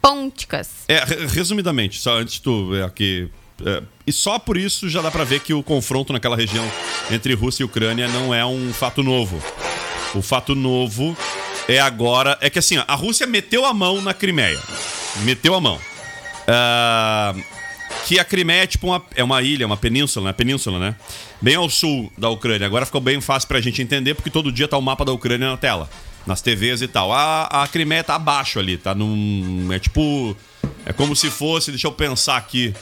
pônticas. 0.00 0.68
é, 0.88 1.04
re- 1.04 1.26
resumidamente, 1.26 2.00
só 2.00 2.18
antes 2.18 2.38
tu 2.38 2.70
ver 2.70 2.84
aqui. 2.84 3.28
é, 3.64 3.82
e 4.06 4.12
só 4.12 4.38
por 4.38 4.56
isso 4.56 4.88
já 4.88 5.00
dá 5.02 5.10
pra 5.10 5.24
ver 5.24 5.40
que 5.40 5.52
o 5.54 5.62
confronto 5.62 6.12
naquela 6.12 6.36
região 6.36 6.64
entre 7.10 7.34
Rússia 7.34 7.62
e 7.62 7.66
Ucrânia 7.66 8.08
não 8.08 8.34
é 8.34 8.44
um 8.44 8.72
fato 8.72 9.02
novo. 9.02 9.40
O 10.14 10.22
fato 10.22 10.54
novo 10.54 11.16
é 11.68 11.78
agora. 11.78 12.36
É 12.40 12.50
que 12.50 12.58
assim, 12.58 12.78
ó, 12.78 12.84
a 12.88 12.94
Rússia 12.94 13.26
meteu 13.26 13.64
a 13.64 13.72
mão 13.72 14.00
na 14.02 14.12
Crimeia. 14.12 14.58
Meteu 15.24 15.54
a 15.54 15.60
mão. 15.60 15.78
Ah, 16.48 17.34
que 18.06 18.18
a 18.18 18.24
Crimeia 18.24 18.62
é 18.64 18.66
tipo 18.66 18.88
uma, 18.88 19.04
é 19.14 19.22
uma 19.22 19.40
ilha, 19.42 19.66
uma 19.66 19.76
península, 19.76 20.26
né? 20.26 20.32
Península, 20.32 20.78
né? 20.80 20.96
Bem 21.40 21.54
ao 21.54 21.68
sul 21.70 22.12
da 22.18 22.28
Ucrânia. 22.28 22.66
Agora 22.66 22.84
ficou 22.86 23.00
bem 23.00 23.20
fácil 23.20 23.46
pra 23.48 23.60
gente 23.60 23.80
entender, 23.80 24.14
porque 24.14 24.30
todo 24.30 24.50
dia 24.50 24.66
tá 24.66 24.76
o 24.76 24.82
mapa 24.82 25.04
da 25.04 25.12
Ucrânia 25.12 25.48
na 25.48 25.56
tela. 25.56 25.88
Nas 26.26 26.40
TVs 26.40 26.82
e 26.82 26.88
tal. 26.88 27.12
A, 27.12 27.44
a 27.46 27.68
Crimeia 27.68 28.04
tá 28.04 28.14
abaixo 28.14 28.58
ali, 28.58 28.76
tá 28.76 28.94
num. 28.94 29.68
É 29.72 29.78
tipo. 29.78 30.36
É 30.84 30.92
como 30.92 31.14
se 31.14 31.30
fosse, 31.30 31.70
deixa 31.70 31.86
eu 31.86 31.92
pensar 31.92 32.36
aqui. 32.36 32.74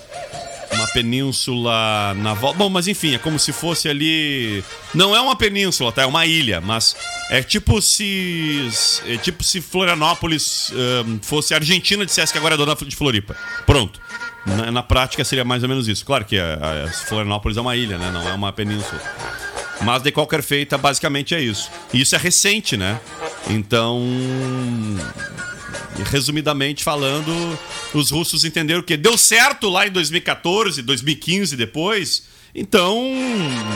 Uma 0.73 0.87
península 0.89 2.15
na 2.15 2.35
volta. 2.35 2.59
Bom, 2.59 2.69
mas 2.69 2.87
enfim, 2.87 3.15
é 3.15 3.19
como 3.19 3.39
se 3.39 3.53
fosse 3.53 3.89
ali. 3.89 4.63
Não 4.95 5.17
é 5.17 5.21
uma 5.21 5.35
península, 5.35 5.91
tá? 5.91 6.03
É 6.03 6.07
uma 6.07 6.27
ilha, 6.27 6.61
mas 6.61 6.95
é 7.31 7.43
tipo 7.43 7.81
se. 7.81 8.69
É 9.07 9.17
tipo 9.17 9.43
se 9.43 9.61
Florianópolis 9.61 10.71
ahn, 10.73 11.19
fosse 11.23 11.55
a 11.55 11.57
Argentina 11.57 12.05
dissesse 12.05 12.33
que 12.33 12.39
agora 12.39 12.55
é 12.55 12.59
dona 12.59 12.75
de 12.75 12.95
Floripa. 12.95 13.35
Pronto. 13.65 14.01
Na, 14.45 14.71
na 14.71 14.83
prática 14.83 15.25
seria 15.25 15.45
mais 15.45 15.63
ou 15.63 15.69
menos 15.69 15.89
isso. 15.89 16.05
Claro 16.05 16.25
que 16.25 16.39
a, 16.39 16.85
a 16.87 16.93
Florianópolis 16.93 17.57
é 17.57 17.61
uma 17.61 17.77
ilha, 17.77 17.99
né? 17.99 18.11
Não 18.11 18.29
é 18.29 18.33
uma 18.33 18.53
península. 18.53 19.01
Mas 19.83 20.03
de 20.03 20.11
qualquer 20.11 20.43
feita, 20.43 20.77
basicamente 20.77 21.35
é 21.35 21.41
isso. 21.41 21.71
E 21.93 22.01
isso 22.01 22.15
é 22.15 22.19
recente, 22.19 22.77
né? 22.77 23.01
Então. 23.49 24.03
Resumidamente 26.11 26.85
falando, 26.85 27.59
os 27.93 28.11
russos 28.11 28.45
entenderam 28.45 28.83
que 28.83 28.97
deu 28.97 29.19
certo 29.19 29.69
lá 29.69 29.87
em 29.87 29.91
2014, 29.91 30.81
2015 30.83 31.57
depois. 31.57 32.23
Então, 32.55 33.13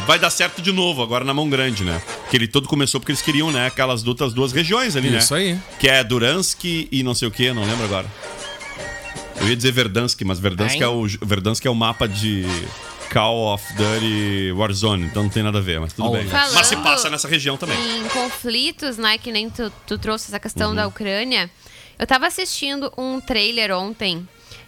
vai 0.06 0.18
dar 0.18 0.30
certo 0.30 0.62
de 0.62 0.72
novo, 0.72 1.02
agora 1.02 1.24
na 1.24 1.34
mão 1.34 1.48
grande, 1.50 1.84
né? 1.84 2.00
Que 2.30 2.36
ele 2.36 2.48
todo 2.48 2.68
começou 2.68 3.00
porque 3.00 3.12
eles 3.12 3.22
queriam, 3.22 3.50
né, 3.52 3.66
aquelas 3.66 4.02
duas, 4.02 4.32
duas 4.32 4.52
regiões 4.52 4.96
ali, 4.96 5.10
né? 5.10 5.18
Isso 5.18 5.34
aí. 5.34 5.58
Que 5.78 5.88
é 5.88 6.02
Duransk 6.02 6.64
e 6.64 7.02
não 7.02 7.14
sei 7.14 7.28
o 7.28 7.30
que, 7.30 7.52
não 7.52 7.64
lembro 7.64 7.84
agora. 7.84 8.06
Eu 9.40 9.48
ia 9.48 9.56
dizer 9.56 9.72
Verdansk, 9.72 10.20
mas 10.22 10.38
Verdansk 10.38 10.80
é, 10.80 10.86
o, 10.86 11.06
Verdansk 11.20 11.66
é 11.66 11.70
o 11.70 11.74
mapa 11.74 12.06
de 12.06 12.44
Call 13.12 13.52
of 13.54 13.64
Duty 13.74 14.52
Warzone, 14.52 15.04
então 15.06 15.24
não 15.24 15.30
tem 15.30 15.42
nada 15.42 15.58
a 15.58 15.60
ver, 15.60 15.78
mas 15.80 15.92
tudo 15.92 16.10
bem. 16.10 16.26
Falando 16.26 16.54
Mas 16.54 16.66
se 16.66 16.76
passa 16.78 17.10
nessa 17.10 17.28
região 17.28 17.56
também. 17.56 17.76
Em 17.98 18.08
conflitos, 18.08 18.96
né, 18.96 19.18
que 19.18 19.30
nem 19.30 19.50
tu, 19.50 19.70
tu 19.86 19.98
trouxe 19.98 20.28
essa 20.28 20.40
questão 20.40 20.70
Uhum. 20.70 20.76
da 20.76 20.86
Ucrânia, 20.86 21.50
eu 21.98 22.06
tava 22.06 22.26
assistindo 22.26 22.92
um 22.96 23.20
trailer 23.20 23.70
ontem 23.76 24.26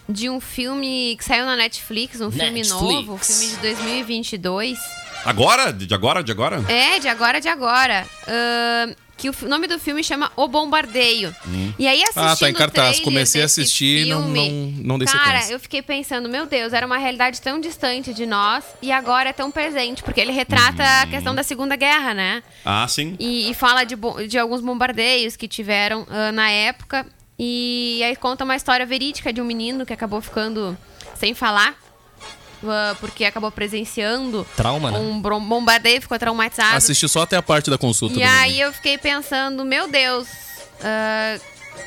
de 0.09 0.29
um 0.29 0.41
filme 0.41 1.17
que 1.17 1.25
saiu 1.25 1.47
na 1.47 1.57
Netflix, 1.57 2.21
um 2.21 2.31
filme 2.31 2.51
Netflix. 2.61 2.69
novo, 2.71 3.15
um 3.15 3.19
filme 3.19 3.47
de 3.49 3.57
2022. 3.57 4.79
Agora? 5.25 5.73
De 5.73 5.93
agora? 5.95 6.23
De 6.23 6.31
agora? 6.31 6.63
É, 6.69 6.99
de 6.99 7.09
agora, 7.09 7.41
de 7.41 7.49
agora. 7.49 8.07
Ahn, 8.29 8.95
que 9.17 9.29
o 9.31 9.35
nome 9.49 9.67
do 9.67 9.79
filme 9.79 10.03
chama 10.03 10.31
O 10.37 10.49
Bombardeio. 10.49 11.35
E 11.79 11.87
aí, 11.87 12.03
assistindo 12.03 12.23
Ah, 12.25 12.37
tá 12.37 12.51
em 12.51 12.53
cartaz. 12.55 13.01
Comecei 13.01 13.43
a 13.43 13.45
assistir 13.45 14.07
e 14.07 14.11
não- 14.11 14.29
não- 14.29 14.51
não 14.83 14.99
dei 14.99 15.07
Cara, 15.07 15.25
sequência. 15.39 15.53
eu 15.55 15.61
fiquei 15.61 15.83
pensando, 15.83 16.29
meu 16.29 16.47
Deus, 16.47 16.73
era 16.73 16.85
uma 16.87 16.99
realidade 16.99 17.41
tão 17.41 17.61
distante 17.61 18.13
de 18.13 18.27
nós 18.27 18.65
e 18.83 18.91
agora 18.93 19.31
é 19.31 19.33
tão 19.33 19.51
presente, 19.51 20.03
porque 20.03 20.21
ele 20.21 20.33
retrata 20.33 20.83
Uhum. 20.83 21.03
a 21.03 21.07
questão 21.07 21.35
da 21.35 21.43
Segunda 21.43 21.77
Guerra, 21.77 22.13
né? 22.15 22.43
Ah, 22.65 22.87
sim. 22.89 23.17
E, 23.19 23.51
e 23.51 23.55
fala 23.55 23.85
de, 23.85 23.97
de 24.29 24.39
alguns 24.39 24.61
bombardeios 24.61 25.37
que 25.37 25.47
tiveram 25.49 26.07
ah, 26.11 26.33
na 26.33 26.51
época. 26.51 27.07
E 27.39 28.01
aí 28.05 28.15
conta 28.17 28.45
uma 28.45 28.55
história 28.57 28.87
verídica 28.87 29.33
de 29.33 29.41
um 29.41 29.45
menino 29.45 29.85
que 29.85 29.93
acabou 29.93 30.21
ficando 30.21 30.77
sem 31.17 31.35
falar. 31.35 31.75
Ah, 32.71 32.97
porque 33.01 33.25
acabou 33.25 33.51
presenciando 33.51 34.47
Trauma, 34.57 34.91
né? 34.91 34.99
um 34.99 35.21
bombardeio, 35.21 36.01
ficou 36.01 36.19
traumatizado. 36.19 36.77
Assisti 36.77 37.09
só 37.09 37.23
até 37.23 37.37
a 37.37 37.43
parte 37.43 37.71
da 37.71 37.79
consulta. 37.79 38.15
E 38.15 38.19
do 38.23 38.25
aí 38.29 38.61
eu 38.61 38.73
fiquei 38.73 38.99
pensando, 38.99 39.65
meu 39.65 39.89
Deus. 39.89 40.29
ah, 40.83 41.39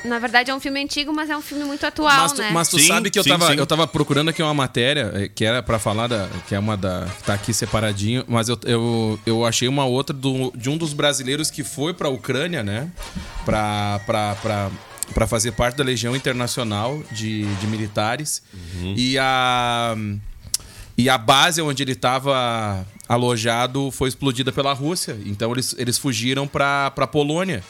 na 0.04 0.20
verdade 0.20 0.52
é 0.52 0.56
um 0.56 0.60
filme 0.60 0.82
antigo, 0.84 1.14
mas 1.14 1.30
é 1.30 1.38
um 1.38 1.42
filme 1.42 1.64
muito 1.64 1.86
atual, 1.86 2.24
Mas 2.24 2.32
tu, 2.34 2.42
né? 2.42 2.50
mas 2.52 2.68
tu 2.70 2.78
Sim, 2.78 2.88
sabe 2.88 3.10
que 3.10 3.18
eu 3.18 3.24
sim, 3.24 3.30
tava, 3.30 3.48
sim. 3.48 3.58
eu 3.58 3.66
tava 3.66 3.88
procurando 3.88 4.30
aqui 4.30 4.44
uma 4.44 4.54
matéria 4.54 5.12
eh, 5.16 5.30
que 5.34 5.46
era 5.46 5.64
pra 5.64 5.80
falar 5.80 6.08
da. 6.08 6.28
que 6.48 6.54
é 6.54 6.60
uma 6.60 6.76
da. 6.76 7.08
que 7.18 7.24
tá 7.24 7.34
aqui 7.34 7.54
separadinho, 7.54 8.24
mas 8.28 8.50
eu, 8.50 8.60
eu, 8.66 9.20
eu 9.26 9.46
achei 9.46 9.68
uma 9.68 9.86
outra 9.86 10.16
do, 10.16 10.52
de 10.56 10.70
um 10.70 10.78
dos 10.78 10.94
brasileiros 10.94 11.50
que 11.50 11.64
foi 11.64 11.94
pra 11.94 12.10
Ucrânia, 12.10 12.64
né? 12.64 12.90
Pra. 13.46 14.00
pra, 14.06 14.36
pra 14.36 14.70
para 15.14 15.26
fazer 15.26 15.54
parte 15.54 15.78
da 15.78 15.86
Legião 15.86 16.14
Internacional 16.18 17.02
de, 17.14 17.46
de 17.56 17.66
Militares. 17.68 18.44
E 18.94 19.18
a. 19.18 19.96
E 20.98 21.10
a 21.10 21.18
base 21.18 21.62
onde 21.62 21.84
ele 21.84 21.92
estava 21.92 22.86
alojado 23.08 23.92
foi 23.92 24.10
explodida 24.10 24.52
pela 24.52 24.74
Rússia. 24.74 25.18
Então 25.26 25.52
eles, 25.52 25.76
eles 25.78 25.98
fugiram 25.98 26.48
para 26.48 26.88
a 26.88 27.08
Polônia. 27.08 27.64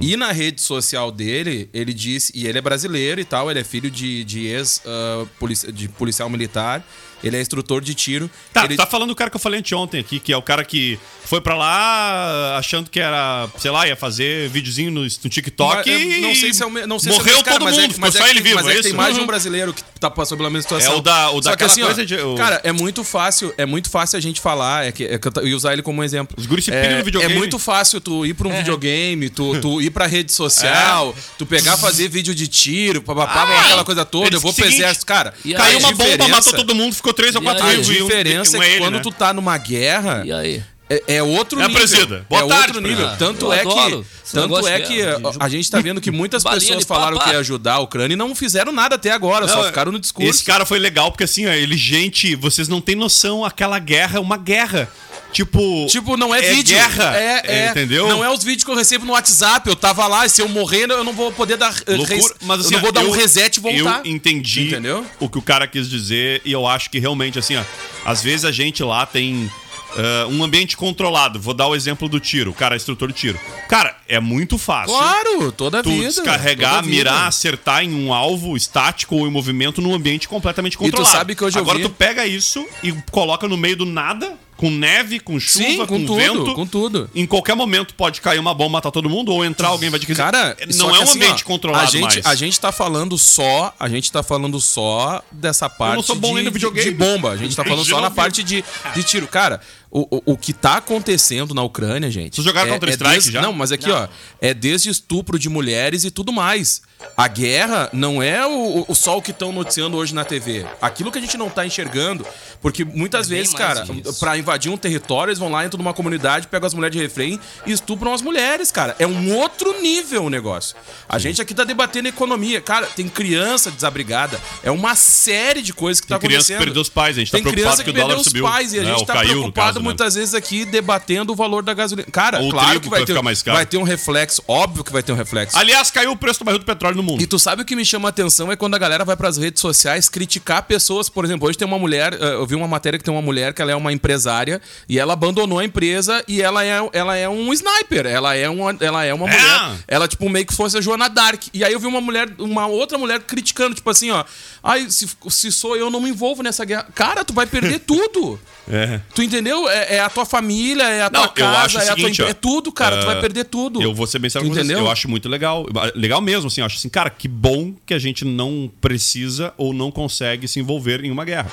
E 0.00 0.16
na 0.16 0.32
rede 0.32 0.60
social 0.60 1.10
dele, 1.12 1.70
ele 1.72 1.94
disse. 1.94 2.32
E 2.34 2.46
ele 2.46 2.58
é 2.58 2.60
brasileiro 2.60 3.20
e 3.20 3.24
tal, 3.24 3.50
ele 3.50 3.60
é 3.60 3.64
filho 3.64 3.90
de, 3.90 4.24
de 4.24 4.46
ex-policial 4.46 6.28
militar. 6.28 6.84
Ele 7.22 7.36
é 7.36 7.40
instrutor 7.40 7.80
de 7.80 7.94
tiro. 7.94 8.30
Tá, 8.52 8.64
ele... 8.64 8.76
tá 8.76 8.86
falando 8.86 9.10
do 9.10 9.14
cara 9.16 9.30
que 9.30 9.36
eu 9.36 9.40
falei 9.40 9.60
anteontem 9.60 10.00
aqui, 10.00 10.18
que 10.20 10.32
é 10.32 10.36
o 10.36 10.42
cara 10.42 10.64
que 10.64 10.98
foi 11.24 11.40
pra 11.40 11.54
lá 11.56 12.56
achando 12.58 12.90
que 12.90 13.00
era, 13.00 13.48
sei 13.58 13.70
lá, 13.70 13.86
ia 13.86 13.96
fazer 13.96 14.48
videozinho 14.50 14.90
no, 14.90 15.02
no 15.02 15.08
TikTok 15.08 15.88
Mas 15.90 16.02
e 16.02 16.20
não 16.20 16.34
sei 16.34 16.52
se 16.52 16.62
é 16.62 16.66
o 16.66 16.70
me- 16.70 16.86
não 16.86 16.98
sei 16.98 17.12
se 17.12 17.18
é 17.18 17.20
o 17.20 17.24
morreu 17.24 17.42
cara, 17.44 17.58
todo 17.58 17.64
mas 17.64 17.78
é 17.78 17.80
mundo, 17.82 17.94
ficou 17.94 18.06
mas 18.06 18.14
é 18.14 18.18
só 18.18 18.24
que- 18.24 18.30
ele 18.30 18.40
vivo, 18.40 18.54
mas 18.56 18.66
é 18.66 18.70
é 18.70 18.74
isso? 18.74 18.82
tem 18.84 18.92
mais 18.92 19.14
de 19.14 19.20
um 19.20 19.26
brasileiro 19.26 19.72
que 19.72 19.82
tá 20.00 20.10
passando 20.10 20.38
pela 20.38 20.50
mesma 20.50 20.62
situação. 20.62 20.94
É 20.94 20.96
o 20.96 21.00
da- 21.00 21.30
o 21.30 21.42
Só 21.42 21.56
que 21.56 21.64
assim, 21.64 21.82
ó, 21.82 21.86
coisa 21.86 22.04
de- 22.04 22.16
o- 22.16 22.34
Cara, 22.34 22.60
é 22.64 22.72
muito 22.72 23.04
fácil, 23.04 23.52
é 23.56 23.64
muito 23.64 23.88
fácil 23.88 24.18
a 24.18 24.20
gente 24.20 24.40
falar, 24.40 24.86
é 24.86 24.92
que, 24.92 25.04
é 25.04 25.18
que 25.18 25.28
eu, 25.38 25.46
ia 25.48 25.56
usar 25.56 25.72
ele 25.72 25.82
como 25.82 26.02
exemplo. 26.02 26.36
Os 26.38 26.46
guris 26.46 26.64
se 26.64 26.72
é, 26.72 26.98
no 26.98 27.04
videogame. 27.04 27.34
É 27.34 27.36
muito 27.38 27.58
fácil 27.58 28.00
tu 28.00 28.26
ir 28.26 28.34
pra 28.34 28.48
um 28.48 28.52
videogame, 28.56 29.30
tu, 29.30 29.60
tu 29.60 29.80
ir 29.82 29.90
pra 29.90 30.06
rede 30.06 30.32
social, 30.32 31.14
tu 31.38 31.46
pegar, 31.46 31.76
fazer 31.76 32.08
vídeo 32.08 32.34
de 32.34 32.46
tiro, 32.48 33.00
papapá, 33.02 33.42
Ah, 33.42 33.60
aquela 33.60 33.84
coisa 33.84 34.04
toda, 34.04 34.34
eu 34.36 34.40
vou 34.40 34.52
pro 34.52 34.66
exército. 34.66 35.06
Cara, 35.06 35.32
e 35.44 35.54
Caiu 35.54 35.78
uma 35.78 35.92
bomba, 35.92 36.28
matou 36.28 36.52
todo 36.52 36.74
mundo, 36.74 36.94
ficou 36.94 37.11
três 37.12 37.34
ou 37.34 37.42
E 37.42 37.44
quatro 37.44 37.64
aí? 37.64 37.74
A 37.74 37.76
vivos. 37.78 37.88
e 37.96 38.02
um- 38.02 38.06
diferença 38.06 38.58
um 38.58 38.62
é 38.62 38.70
que 38.70 38.78
quando 38.78 38.94
né? 38.94 39.00
tu 39.00 39.10
tá 39.10 39.32
numa 39.32 39.56
guerra, 39.58 40.22
E 40.24 40.32
aí? 40.32 40.62
é, 40.90 41.02
é 41.16 41.22
outro 41.22 41.58
É, 41.60 41.66
nível. 41.66 41.76
presida. 41.80 42.26
Boa 42.28 42.42
é 42.42 42.46
tarde, 42.48 42.66
outro 42.68 42.80
nível. 42.82 42.96
presida. 42.98 43.16
Tanto 43.16 43.52
é 43.52 43.60
adoro 43.60 43.76
que, 44.04 44.10
esse 44.24 44.32
tanto 44.32 44.68
é 44.68 44.80
que 44.80 45.02
a 45.40 45.48
gente 45.48 45.70
tá 45.70 45.80
vendo 45.80 46.00
que 46.00 46.10
muitas 46.10 46.42
pessoas 46.44 46.84
falaram 46.84 47.16
papá. 47.16 47.28
que 47.30 47.34
ia 47.36 47.40
ajudar 47.40 47.74
a 47.74 47.78
Ucrânia 47.80 48.14
e 48.14 48.16
não 48.16 48.34
fizeram 48.34 48.72
nada 48.72 48.94
até 48.96 49.10
agora, 49.10 49.46
só 49.48 49.58
Não, 49.58 49.64
ficaram 49.64 49.92
no 49.92 49.98
discurso. 49.98 50.28
Esse 50.30 50.44
cara 50.44 50.64
foi 50.66 50.78
legal, 50.78 51.10
porque 51.10 51.24
assim, 51.24 51.46
ó, 51.46 51.52
ele, 51.52 51.76
gente, 51.76 52.34
vocês 52.36 52.68
não 52.68 52.80
têm 52.80 52.94
noção, 52.96 53.44
aquela 53.44 53.78
guerra 53.78 54.16
é 54.18 54.20
uma 54.20 54.36
guerra. 54.36 54.88
Tipo. 55.32 55.86
Tipo, 55.88 56.16
não 56.16 56.34
é, 56.34 56.38
é 56.44 56.54
vídeo. 56.54 56.76
guerra, 56.76 57.16
É, 57.16 57.42
é, 57.44 57.56
é, 57.66 57.70
entendeu? 57.70 58.06
Não 58.08 58.24
é 58.24 58.30
os 58.30 58.44
vídeos 58.44 58.64
que 58.64 58.70
eu 58.70 58.74
recebo 58.76 59.04
no 59.06 59.12
WhatsApp. 59.12 59.68
Eu 59.68 59.74
tava 59.76 60.06
lá 60.06 60.26
e 60.26 60.30
se 60.30 60.42
eu 60.42 60.48
morrer, 60.48 60.90
eu 60.90 61.02
não 61.04 61.12
vou 61.12 61.32
poder 61.32 61.56
dar. 61.56 61.74
eh, 61.86 61.96
Loucura, 61.96 62.34
mas 62.42 62.60
assim, 62.60 62.74
eu 62.74 62.78
não 62.78 62.82
vou 62.82 62.92
dar 62.92 63.00
um 63.00 63.04
eu- 63.06 63.12
reset 63.12 63.56
e 63.56 63.60
voltar. 63.60 64.02
Eu 64.04 64.10
entendi 64.12 64.68
Entendeu? 64.68 65.04
o 65.18 65.28
que 65.28 65.38
o 65.38 65.42
cara 65.42 65.66
quis 65.66 65.88
dizer 65.88 66.42
e 66.44 66.52
eu 66.52 66.66
acho 66.66 66.90
que 66.90 66.98
realmente, 66.98 67.38
assim, 67.38 67.56
ó, 67.56 67.62
às 68.04 68.22
vezes 68.22 68.44
a 68.44 68.52
gente 68.52 68.82
lá 68.82 69.06
tem 69.06 69.50
ah, 69.96 70.26
um 70.30 70.42
ambiente 70.42 70.76
controlado. 70.76 71.38
Vou 71.40 71.52
dar 71.54 71.66
o 71.66 71.74
exemplo 71.74 72.08
do 72.08 72.18
tiro. 72.20 72.52
Cara 72.52 72.76
instrutor 72.76 73.08
de 73.08 73.14
tiro. 73.14 73.38
Cara, 73.68 73.94
é 74.08 74.18
muito 74.20 74.56
fácil. 74.58 74.96
Claro, 74.96 75.52
toda 75.52 75.82
Tu 75.82 75.90
vida. 75.90 76.08
descarregar, 76.08 76.70
toda 76.70 76.78
a 76.78 76.82
vida. 76.82 76.96
mirar, 76.96 77.26
acertar 77.26 77.82
em 77.84 77.94
um 77.94 78.12
alvo 78.12 78.56
estático 78.56 79.16
ou 79.16 79.26
em 79.26 79.30
movimento 79.30 79.80
num 79.82 79.94
ambiente 79.94 80.28
completamente 80.28 80.76
controlado. 80.78 81.10
sabe 81.14 81.34
que 81.34 81.44
hoje 81.44 81.58
eu 81.58 81.62
Agora 81.62 81.78
vi- 81.78 81.84
tu 81.84 81.90
pega 81.90 82.26
isso 82.26 82.66
e 82.82 82.92
coloca 83.10 83.46
no 83.46 83.56
meio 83.56 83.76
do 83.76 83.84
nada, 83.86 84.32
com 84.62 84.70
neve, 84.70 85.18
com 85.18 85.40
chuva, 85.40 85.64
Sim, 85.64 85.78
com, 85.78 85.86
com 85.88 86.06
tudo, 86.06 86.14
vento. 86.14 86.54
com 86.54 86.64
tudo. 86.64 87.10
Em 87.16 87.26
qualquer 87.26 87.56
momento 87.56 87.96
pode 87.96 88.20
cair 88.20 88.38
uma 88.38 88.54
bomba, 88.54 88.74
matar 88.74 88.92
todo 88.92 89.10
mundo, 89.10 89.32
ou 89.32 89.44
entrar 89.44 89.66
alguém 89.66 89.90
vai 89.90 89.98
adquirir. 89.98 90.16
Cara, 90.16 90.56
não 90.76 90.94
é 90.94 91.00
um 91.00 91.02
assim, 91.02 91.18
ambiente 91.18 91.42
ó, 91.42 91.46
controlado 91.48 91.82
a 91.82 91.90
gente, 91.90 92.02
mais. 92.22 92.26
A 92.26 92.34
gente 92.36 92.60
tá 92.60 92.70
falando 92.70 93.18
só, 93.18 93.74
a 93.76 93.88
gente 93.88 94.12
tá 94.12 94.22
falando 94.22 94.60
só 94.60 95.20
dessa 95.32 95.68
parte 95.68 96.06
sou 96.06 96.14
bom 96.14 96.36
de, 96.36 96.44
no 96.44 96.50
de- 96.52 96.54
videogame. 96.54 96.90
de 96.92 96.96
bomba. 96.96 97.32
A 97.32 97.36
gente 97.36 97.56
tá 97.56 97.64
falando 97.64 97.84
só 97.84 97.98
na 98.00 98.08
parte 98.08 98.44
de, 98.44 98.64
de 98.94 99.02
tiro. 99.02 99.26
Cara, 99.26 99.60
o, 99.92 100.16
o, 100.16 100.32
o 100.32 100.36
que 100.38 100.52
tá 100.52 100.76
acontecendo 100.78 101.54
na 101.54 101.62
Ucrânia, 101.62 102.10
gente. 102.10 102.34
Vocês 102.36 102.44
jogaram 102.44 102.70
Counter-Strike 102.70 103.12
desde- 103.12 103.30
já? 103.32 103.42
Não, 103.42 103.52
mas 103.52 103.70
aqui, 103.72 103.90
ó, 103.90 104.08
é 104.40 104.54
desde 104.54 104.88
estupro 104.88 105.38
de 105.38 105.48
mulheres 105.48 106.04
e 106.04 106.10
tudo 106.10 106.32
mais. 106.32 106.80
A 107.16 107.26
guerra 107.28 107.90
não 107.92 108.22
é 108.22 108.46
o, 108.46 108.84
o 108.88 108.94
só 108.94 109.18
o 109.18 109.22
que 109.22 109.32
estão 109.32 109.52
noticiando 109.52 109.96
hoje 109.96 110.14
na 110.14 110.24
TV. 110.24 110.64
Aquilo 110.80 111.10
que 111.10 111.18
a 111.18 111.20
gente 111.20 111.36
não 111.36 111.50
tá 111.50 111.66
enxergando, 111.66 112.24
porque 112.60 112.84
muitas 112.84 113.26
É 113.26 113.34
vezes, 113.34 113.52
cara, 113.52 113.82
que 113.84 114.02
pra 114.20 114.38
invadir 114.38 114.70
um 114.70 114.76
território, 114.76 115.30
eles 115.30 115.38
vão 115.38 115.50
lá, 115.50 115.64
entram 115.66 115.78
numa 115.78 115.92
comunidade, 115.92 116.46
pegam 116.46 116.66
as 116.66 116.74
mulheres 116.74 116.96
de 116.96 117.02
refém 117.02 117.40
e 117.66 117.72
estupram 117.72 118.14
as 118.14 118.22
mulheres, 118.22 118.70
cara. 118.70 118.94
É 119.00 119.06
um 119.06 119.34
outro 119.36 119.82
nível 119.82 120.24
o 120.24 120.30
negócio. 120.30 120.76
A 121.08 121.18
gente 121.18 121.42
aqui 121.42 121.52
tá 121.54 121.64
debatendo 121.64 122.06
economia. 122.08 122.60
Cara, 122.60 122.86
tem 122.86 123.08
criança 123.08 123.70
desabrigada. 123.70 124.40
É 124.62 124.70
uma 124.70 124.94
série 124.94 125.60
de 125.60 125.74
coisas 125.74 126.00
que 126.00 126.06
Tem 126.06 126.16
tá 126.16 126.20
criança 126.20 126.46
que 126.46 126.52
acontecendo. 126.52 126.64
perdeu 126.66 126.82
os 126.82 126.88
pais, 126.88 127.16
a 127.16 127.20
gente 127.20 127.32
tá 127.32 127.38
tem 127.38 127.42
preocupado 127.42 127.66
criança 127.76 127.84
que 127.84 127.90
o 127.90 127.92
perdeu 127.92 128.08
dólar 128.08 128.20
os 128.20 128.26
subiu, 128.28 128.44
pais 128.44 128.72
e 128.72 128.78
a 128.78 128.82
né? 128.82 128.88
gente 128.90 129.00
Ou 129.00 129.06
tá 129.06 129.18
preocupado 129.18 129.52
caso, 129.74 129.81
né? 129.82 129.88
muitas 129.88 130.14
vezes 130.14 130.34
aqui 130.34 130.64
debatendo 130.64 131.32
o 131.32 131.36
valor 131.36 131.62
da 131.62 131.74
gasolina. 131.74 132.08
Cara, 132.10 132.40
Ou 132.40 132.50
claro 132.50 132.80
que 132.80 132.88
vai 132.88 133.00
vai 133.00 133.06
ter, 133.06 133.12
ficar 133.12 133.22
mais 133.22 133.42
caro. 133.42 133.56
vai 133.56 133.66
ter 133.66 133.76
um 133.78 133.82
reflexo, 133.82 134.42
óbvio 134.46 134.84
que 134.84 134.92
vai 134.92 135.02
ter 135.02 135.12
um 135.12 135.16
reflexo. 135.16 135.56
Aliás, 135.58 135.90
caiu 135.90 136.12
o 136.12 136.16
preço 136.16 136.38
do 136.40 136.44
barril 136.44 136.58
do 136.60 136.64
petróleo 136.64 136.96
no 136.96 137.02
mundo. 137.02 137.22
E 137.22 137.26
tu 137.26 137.38
sabe 137.38 137.62
o 137.62 137.64
que 137.64 137.74
me 137.76 137.84
chama 137.84 138.08
a 138.08 138.10
atenção 138.10 138.50
é 138.50 138.56
quando 138.56 138.74
a 138.74 138.78
galera 138.78 139.04
vai 139.04 139.16
pras 139.16 139.36
redes 139.36 139.60
sociais 139.60 140.08
criticar 140.08 140.62
pessoas. 140.64 141.08
Por 141.08 141.24
exemplo, 141.24 141.48
hoje 141.48 141.58
tem 141.58 141.66
uma 141.66 141.78
mulher, 141.78 142.12
eh, 142.14 142.34
eu 142.34 142.46
vi 142.46 142.54
uma 142.54 142.68
matéria 142.68 142.98
que 142.98 143.04
tem 143.04 143.12
uma 143.12 143.22
mulher 143.22 143.52
que 143.52 143.60
ela 143.62 143.70
é 143.72 143.76
uma 143.76 143.92
empresária 143.92 144.60
e 144.88 144.98
ela 144.98 145.12
abandonou 145.12 145.58
a 145.58 145.64
empresa 145.64 146.22
e 146.28 146.40
ela 146.42 146.64
é, 146.64 146.78
ela 146.92 147.16
é 147.16 147.28
um 147.28 147.52
sniper. 147.52 148.06
Ela 148.06 148.34
é 148.34 148.48
uma, 148.48 148.76
ela 148.80 149.04
é 149.04 149.12
uma 149.14 149.28
É. 149.28 149.32
mulher. 149.32 149.76
Ela, 149.88 150.08
tipo, 150.08 150.28
meio 150.28 150.46
que 150.46 150.54
fosse 150.54 150.76
a 150.78 150.80
Joana 150.80 151.08
Dark. 151.08 151.42
E 151.52 151.64
aí 151.64 151.72
eu 151.72 151.80
vi 151.80 151.86
uma 151.86 152.00
mulher, 152.00 152.28
uma 152.38 152.66
outra 152.66 152.98
mulher 152.98 153.20
criticando, 153.20 153.74
tipo 153.74 153.88
assim, 153.90 154.10
ó. 154.10 154.24
Ai, 154.62 154.86
se, 154.90 155.08
se 155.28 155.50
sou 155.52 155.76
eu, 155.76 155.90
não 155.90 156.00
me 156.00 156.10
envolvo 156.10 156.42
nessa 156.42 156.64
guerra. 156.64 156.86
Cara, 156.94 157.24
tu 157.24 157.32
vai 157.32 157.46
perder 157.46 157.80
tudo. 157.86 158.38
É. 158.70 159.00
Tu 159.14 159.22
entendeu? 159.22 159.68
É, 159.72 159.96
é 159.96 160.00
a 160.00 160.10
tua 160.10 160.24
família, 160.26 160.82
é 160.84 161.02
a 161.02 161.10
tua 161.10 161.20
Não, 161.22 161.28
casa, 161.34 161.78
é 161.78 161.82
a 161.82 161.86
tua 161.86 161.94
seguinte, 161.96 162.12
empre- 162.20 162.24
ó, 162.24 162.28
É 162.28 162.34
tudo, 162.34 162.70
cara. 162.72 162.98
tu 162.98 163.02
eh, 163.02 163.06
vai 163.06 163.20
perder 163.20 163.44
tudo. 163.44 163.82
Eu 163.82 163.94
vou 163.94 164.06
ser 164.06 164.18
bem 164.18 164.28
sério 164.30 164.46
Tu 164.46 164.50
com 164.50 164.54
vocês. 164.54 164.66
entendeu? 164.66 164.84
Eu 164.84 164.90
acho 164.90 165.08
muito 165.08 165.28
legal. 165.28 165.66
Legal 165.94 166.20
mesmo, 166.20 166.46
assim. 166.48 166.60
Eu 166.60 166.66
acho 166.66 166.76
assim, 166.76 166.88
cara, 166.88 167.10
que 167.10 167.26
bom 167.28 167.74
que 167.86 167.94
a 167.94 167.98
gente 167.98 168.24
não 168.24 168.70
precisa 168.80 169.52
ou 169.56 169.72
não 169.72 169.90
consegue 169.90 170.46
se 170.48 170.60
envolver 170.60 171.04
em 171.04 171.10
uma 171.10 171.24
guerra. 171.24 171.50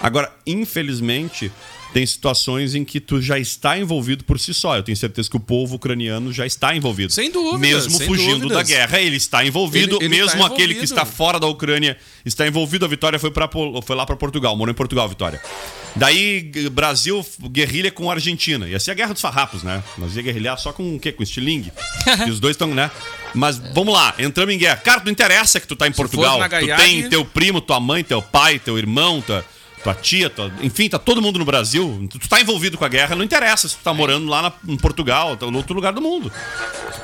Agora, 0.00 0.32
infelizmente, 0.46 1.50
tem 1.92 2.04
situações 2.06 2.74
em 2.74 2.84
que 2.84 3.00
tu 3.00 3.20
já 3.20 3.38
está 3.38 3.78
envolvido 3.78 4.22
por 4.22 4.38
si 4.38 4.52
só. 4.54 4.76
Eu 4.76 4.82
tenho 4.82 4.96
certeza 4.96 5.28
que 5.28 5.36
o 5.36 5.40
povo 5.40 5.76
ucraniano 5.76 6.32
já 6.32 6.46
está 6.46 6.76
envolvido. 6.76 7.12
Sem 7.12 7.30
dúvidas, 7.30 7.58
Mesmo 7.60 7.98
fugindo 8.06 8.40
dúvidas. 8.40 8.58
da 8.58 8.62
guerra, 8.62 9.00
ele 9.00 9.16
está 9.16 9.44
envolvido. 9.44 9.96
Ele- 9.96 10.04
ele 10.04 10.08
mesmo 10.08 10.38
tá 10.40 10.46
aquele 10.46 10.74
que 10.74 10.80
envolvido. 10.84 10.84
está 10.84 11.04
fora 11.04 11.40
da 11.40 11.46
Ucrânia 11.46 11.96
está 12.24 12.46
envolvido. 12.46 12.84
A 12.84 12.88
Vitória 12.88 13.18
foi, 13.18 13.30
pra, 13.30 13.48
foi 13.82 13.96
lá 13.96 14.04
para 14.06 14.14
Portugal, 14.16 14.54
morou 14.56 14.70
em 14.70 14.76
Portugal, 14.76 15.08
Vitória. 15.08 15.40
Daí, 15.96 16.42
Brasil, 16.70 17.24
guerrilha 17.50 17.90
com 17.90 18.10
a 18.10 18.14
Argentina. 18.14 18.68
Ia 18.68 18.78
ser 18.78 18.92
a 18.92 18.94
guerra 18.94 19.12
dos 19.12 19.22
farrapos, 19.22 19.62
né? 19.62 19.82
Nós 19.96 20.14
ia 20.16 20.22
guerrilhar 20.22 20.58
só 20.58 20.72
com 20.72 20.96
o 20.96 21.00
quê? 21.00 21.10
Com 21.12 21.22
estilingue. 21.22 21.72
e 22.26 22.30
os 22.30 22.38
dois 22.40 22.54
estão, 22.54 22.74
né? 22.74 22.90
Mas 23.34 23.58
vamos 23.74 23.92
lá, 23.92 24.14
entramos 24.18 24.54
em 24.54 24.58
guerra. 24.58 24.76
Cara, 24.76 25.02
não 25.04 25.12
interessa 25.12 25.60
que 25.60 25.66
tu 25.66 25.76
tá 25.76 25.86
em 25.86 25.92
Portugal. 25.92 26.38
na 26.38 26.48
Tu 26.48 26.82
tem 26.82 27.08
teu 27.08 27.24
primo, 27.24 27.60
tua 27.60 27.80
mãe, 27.80 28.02
teu 28.04 28.22
pai, 28.22 28.58
teu 28.58 28.78
irmão, 28.78 29.20
tua, 29.20 29.44
tua 29.82 29.94
tia, 29.94 30.30
tua- 30.30 30.50
enfim, 30.62 30.88
tá 30.88 30.98
todo 30.98 31.20
mundo 31.20 31.38
no 31.38 31.44
Brasil. 31.44 32.06
Tu, 32.10 32.18
tá 32.28 32.40
envolvido 32.40 32.78
com 32.78 32.84
a 32.84 32.88
guerra, 32.88 33.14
não 33.14 33.24
interessa 33.24 33.68
se 33.68 33.76
tu 33.76 33.82
tá 33.82 33.92
morando 33.92 34.26
lá 34.28 34.42
na- 34.42 34.52
em 34.72 34.76
Portugal, 34.76 35.36
ou 35.40 35.50
em 35.50 35.56
outro 35.56 35.74
lugar 35.74 35.92
do 35.92 36.00
mundo. 36.00 36.32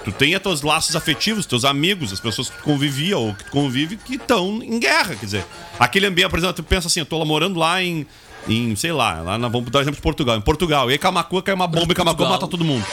Tu 0.05 0.13
tem 0.13 0.35
os 0.35 0.43
teus 0.43 0.63
laços 0.63 0.95
afetivos, 0.97 1.47
teus 1.47 1.65
amigos, 1.65 2.13
as 2.13 2.21
pessoas 2.21 2.49
que 2.49 2.57
tu 2.59 2.63
convivia 2.63 3.19
ou 3.19 3.35
que 3.35 3.45
tu 3.45 3.51
convive 3.51 3.97
que 3.97 4.15
estão 4.15 4.63
em 4.63 4.79
guerra, 4.79 5.15
quer 5.17 5.25
dizer. 5.27 5.45
Aquele 5.79 6.07
ambiente, 6.07 6.31
por 6.31 6.39
exemplo, 6.39 6.57
tu 6.57 6.63
pensa 6.63 6.87
assim, 6.89 7.01
eu 7.01 7.07
tô 7.07 7.19
lá 7.19 7.25
morando 7.25 7.59
lá 7.59 7.83
em, 7.83 8.07
em 8.49 8.77
sei 8.77 8.93
lá, 8.93 9.21
lá 9.23 9.39
na, 9.39 9.49
vamos 9.49 9.71
dar 9.71 9.81
exemplo 9.81 9.97
de 9.97 10.03
Portugal. 10.03 10.37
Em 10.37 10.41
Portugal, 10.41 10.91
e 10.91 10.93
aí 10.93 10.99
Camacuã 10.99 11.43
cai 11.43 11.55
uma 11.55 11.67
bomba 11.67 11.93
e 11.93 11.95
Camacuã 11.95 12.29
mata 12.29 12.47
todo 12.47 12.65
mundo. 12.65 12.85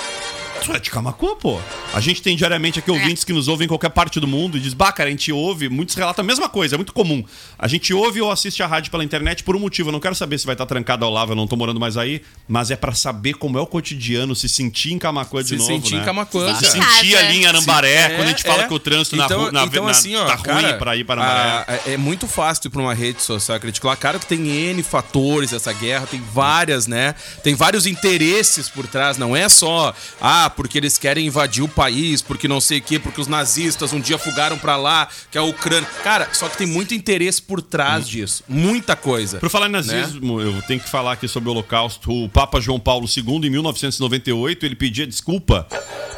Tu 0.64 0.72
é 0.74 0.80
de 0.80 0.92
Camacuã, 0.92 1.36
pô. 1.36 1.60
A 1.92 2.00
gente 2.00 2.22
tem 2.22 2.36
diariamente 2.36 2.78
aqui 2.78 2.92
ouvintes 2.92 3.24
que 3.24 3.34
nos 3.34 3.48
ouvem 3.48 3.66
em 3.66 3.68
qualquer 3.68 3.90
parte 3.90 4.20
do 4.20 4.28
mundo 4.28 4.58
e 4.58 4.60
diz, 4.62 4.76
bah, 4.76 4.92
cara, 4.92 5.08
a 5.10 5.12
gente 5.12 5.32
ouve, 5.32 5.68
muitos 5.68 5.96
relatam 5.96 6.24
a 6.24 6.26
mesma 6.26 6.48
coisa, 6.48 6.76
é 6.76 6.78
muito 6.78 6.94
comum. 6.94 7.24
A 7.58 7.68
gente 7.68 7.92
ouve 7.96 8.22
ou 8.22 8.30
assiste 8.32 8.62
a 8.62 8.68
rádio 8.68 8.92
pela 8.92 9.04
internet 9.04 9.44
por 9.44 9.56
um 9.56 9.60
motivo. 9.60 9.90
Eu 9.90 9.94
não 9.94 10.00
quero 10.00 10.14
saber 10.14 10.38
se 10.38 10.46
vai 10.46 10.54
estar 10.54 10.68
trancado 10.68 11.04
ao 11.04 11.12
lava, 11.12 11.32
eu 11.32 11.36
não 11.36 11.48
tô 11.48 11.56
morando 11.56 11.80
mais 11.80 11.98
aí, 11.98 12.22
mas 12.48 12.70
é 12.70 12.76
pra 12.76 12.94
saber 12.94 13.34
como 13.34 13.58
é 13.58 13.62
o 13.62 13.66
cotidiano, 13.66 14.36
se 14.36 14.48
sentir 14.48 14.94
em 14.94 15.00
Camacuã 15.00 15.42
de 15.42 15.50
Se 15.50 15.56
novo, 15.56 15.68
sentir 15.68 15.96
né? 15.96 16.02
em 16.02 16.06
Camacuã, 16.06 16.54
Se 16.56 16.62
cara. 16.78 16.86
sentir 17.00 17.16
ali 17.18 17.38
em 17.42 17.46
Arambaré, 17.48 18.10
Sim, 18.10 18.16
quando 18.18 18.28
a 18.28 18.30
gente 18.30 18.46
é, 18.46 18.50
fala 18.52 18.64
é. 18.64 18.68
que 18.68 18.74
o 18.76 18.80
trânsito 18.80 19.16
na 19.16 19.26
rua 19.26 19.52
na, 19.52 19.64
então 19.64 19.86
na- 19.86 19.92
assim, 19.92 20.16
ó, 20.16 20.26
tá 20.26 20.38
cara, 20.38 20.62
ruim 20.70 20.78
pra 20.78 20.96
ir 20.96 21.04
para 21.06 21.22
Arambaré. 21.24 21.66
a- 21.68 21.90
é, 21.90 21.94
é 21.94 21.98
muito 21.98 22.28
fácil 22.28 22.70
pra 22.70 22.82
uma 22.82 22.94
rede 22.94 23.24
social 23.24 23.60
criticar. 23.60 23.98
Claro 23.98 24.20
que 24.20 24.28
tem 24.28 24.48
N 24.48 24.84
fatores 24.84 25.54
essa 25.54 25.74
guerra, 25.74 26.06
tem 26.06 26.22
várias, 26.34 26.86
né? 26.86 27.16
Tem 27.44 27.56
vários 27.56 27.88
interesses 27.88 28.70
por 28.70 28.86
trás. 28.86 29.18
Não 29.18 29.36
é 29.36 29.50
só, 29.50 29.92
ah, 30.22 30.51
porque 30.56 30.78
eles 30.78 30.98
querem 30.98 31.28
invadir 31.28 31.64
o 31.64 31.68
país, 31.68 32.22
porque 32.22 32.48
não 32.48 32.62
sei 32.62 32.80
o 32.80 32.82
quê, 32.82 33.00
porque 33.00 33.20
os 33.20 33.28
nazistas 33.28 33.94
um 33.94 34.00
dia 34.00 34.18
fugaram 34.18 34.58
pra 34.58 34.78
lá, 34.78 35.08
que 35.30 35.38
é 35.38 35.42
a 35.42 35.44
Ucrânia. 35.44 35.88
Cara, 36.04 36.30
só 36.34 36.48
que 36.48 36.58
tem 36.58 36.68
muito 36.68 36.94
interesse 36.94 37.42
por 37.42 37.62
trás 37.62 38.08
disso. 38.08 38.44
Muita 38.48 38.96
coisa. 38.96 39.40
Por 39.40 39.50
falar 39.50 39.68
em 39.68 39.72
nazismo, 39.72 40.40
eu 40.42 40.62
tenho 40.64 40.80
que 40.80 40.90
falar 40.90 41.14
aqui 41.14 41.28
sobre 41.28 41.50
o 41.50 41.52
Holocausto. 41.52 42.12
O 42.12 42.30
Papa 42.30 42.60
João 42.60 42.80
Paulo 42.80 43.08
II, 43.08 43.48
em 43.48 43.50
1998, 43.50 44.66
ele 44.66 44.76
pedia 44.76 45.08
desculpa 45.08 45.68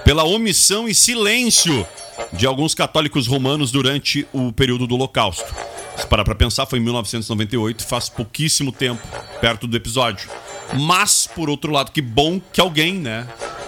pela 0.04 0.24
omissão 0.24 0.88
e 0.88 0.94
silêncio 0.94 1.86
de 2.32 2.46
alguns 2.46 2.74
católicos 2.76 3.28
romanos 3.28 3.72
durante 3.72 4.28
o 4.34 4.52
período 4.52 4.88
do 4.88 4.96
Holocausto. 4.96 5.54
Se 5.98 6.08
parar 6.08 6.24
pra 6.24 6.36
pensar, 6.36 6.66
foi 6.66 6.80
em 6.80 6.82
1998, 6.82 7.86
faz 7.86 8.10
pouquíssimo 8.10 8.72
tempo, 8.72 9.02
perto 9.40 9.68
do 9.68 9.78
episódio. 9.78 10.30
Mas, 10.74 11.28
por 11.28 11.50
outro 11.50 11.72
lado, 11.72 11.92
que 11.92 12.02
bom 12.02 12.42
que 12.52 12.60
alguém, 12.60 12.96
né, 12.96 13.28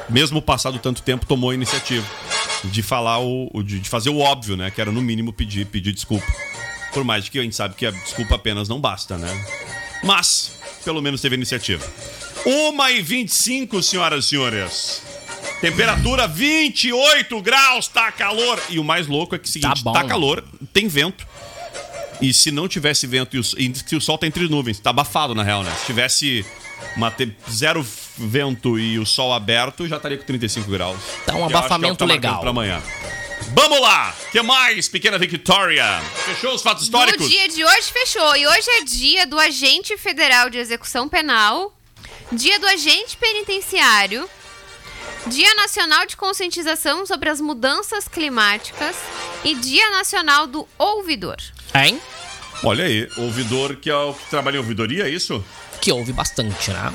mesmo 0.09 0.41
passado 0.41 0.79
tanto 0.79 1.01
tempo, 1.01 1.25
tomou 1.25 1.51
a 1.51 1.53
iniciativa 1.53 2.05
de 2.63 2.81
falar 2.81 3.19
o, 3.19 3.49
de 3.63 3.79
de 3.79 3.89
fazer 3.89 4.09
o 4.09 4.19
óbvio, 4.19 4.57
né, 4.57 4.71
que 4.71 4.81
era 4.81 4.91
no 4.91 5.01
mínimo 5.01 5.31
pedir, 5.31 5.65
pedir 5.67 5.91
desculpa. 5.91 6.25
Por 6.93 7.03
mais 7.03 7.27
que 7.29 7.37
a 7.37 7.43
gente 7.43 7.55
sabe 7.55 7.75
que 7.75 7.85
a 7.85 7.91
desculpa 7.91 8.35
apenas 8.35 8.69
não 8.69 8.79
basta, 8.79 9.17
né? 9.17 9.45
Mas, 10.03 10.53
pelo 10.83 11.01
menos 11.01 11.21
teve 11.21 11.35
iniciativa. 11.35 11.85
1 12.45 12.89
e 12.89 13.01
25, 13.01 13.83
senhoras 13.83 14.25
e 14.25 14.27
senhores. 14.29 15.01
Temperatura 15.59 16.27
28 16.27 17.41
graus, 17.41 17.87
tá 17.87 18.11
calor. 18.11 18.61
E 18.69 18.79
o 18.79 18.83
mais 18.83 19.07
louco 19.07 19.35
é 19.35 19.39
que 19.39 19.45
é 19.45 19.49
o 19.49 19.51
seguinte, 19.51 19.83
Tá 19.83 19.91
tá 19.91 20.03
calor, 20.03 20.43
tem 20.71 20.87
vento. 20.87 21.27
E 22.21 22.33
se 22.33 22.51
não 22.51 22.67
tivesse 22.67 23.05
vento 23.05 23.35
e, 23.35 23.39
o, 23.39 23.43
e 23.57 23.73
se 23.75 23.95
o 23.95 24.01
sol 24.01 24.17
tá 24.17 24.25
entre 24.25 24.47
nuvens, 24.47 24.79
tá 24.79 24.89
abafado 24.89 25.35
na 25.35 25.43
real, 25.43 25.63
né? 25.63 25.73
Se 25.79 25.85
tivesse 25.85 26.45
uma 26.95 27.13
zero 27.49 27.85
vento 28.17 28.79
e 28.79 28.97
o 28.97 29.05
sol 29.05 29.33
aberto, 29.33 29.87
já 29.87 29.97
estaria 29.97 30.17
com 30.17 30.23
35 30.23 30.69
graus. 30.69 30.97
Tá 31.25 31.33
um 31.35 31.41
é 31.41 31.43
o 31.43 31.47
que 31.47 31.53
abafamento 31.53 31.97
tá 31.97 32.05
marcando 32.05 32.23
legal. 32.23 32.39
Pra 32.41 32.49
amanhã. 32.49 32.81
Vamos 33.53 33.79
lá! 33.81 34.15
que 34.31 34.41
mais, 34.41 34.87
pequena 34.87 35.17
Victoria? 35.17 36.01
Fechou 36.25 36.53
os 36.55 36.61
fatos 36.61 36.89
No 36.89 36.97
históricos? 36.99 37.29
dia 37.29 37.47
de 37.47 37.63
hoje 37.63 37.91
fechou. 37.91 38.35
E 38.35 38.47
hoje 38.47 38.69
é 38.69 38.83
dia 38.83 39.27
do 39.27 39.37
agente 39.39 39.97
federal 39.97 40.49
de 40.49 40.57
execução 40.57 41.07
penal, 41.07 41.73
dia 42.31 42.59
do 42.59 42.65
agente 42.67 43.15
penitenciário, 43.17 44.27
dia 45.27 45.53
nacional 45.55 46.05
de 46.05 46.17
conscientização 46.17 47.05
sobre 47.05 47.29
as 47.29 47.39
mudanças 47.39 48.07
climáticas 48.07 48.95
e 49.43 49.53
dia 49.55 49.89
nacional 49.91 50.47
do 50.47 50.67
ouvidor. 50.77 51.37
Hein? 51.73 51.99
Olha 52.63 52.85
aí, 52.85 53.07
ouvidor 53.17 53.75
que 53.75 53.89
é 53.89 53.95
o 53.95 54.13
que 54.13 54.29
trabalha 54.29 54.55
em 54.55 54.59
ouvidoria, 54.59 55.05
é 55.05 55.09
isso? 55.09 55.43
Que 55.81 55.91
ouve 55.91 56.13
bastante, 56.13 56.71
né? 56.71 56.93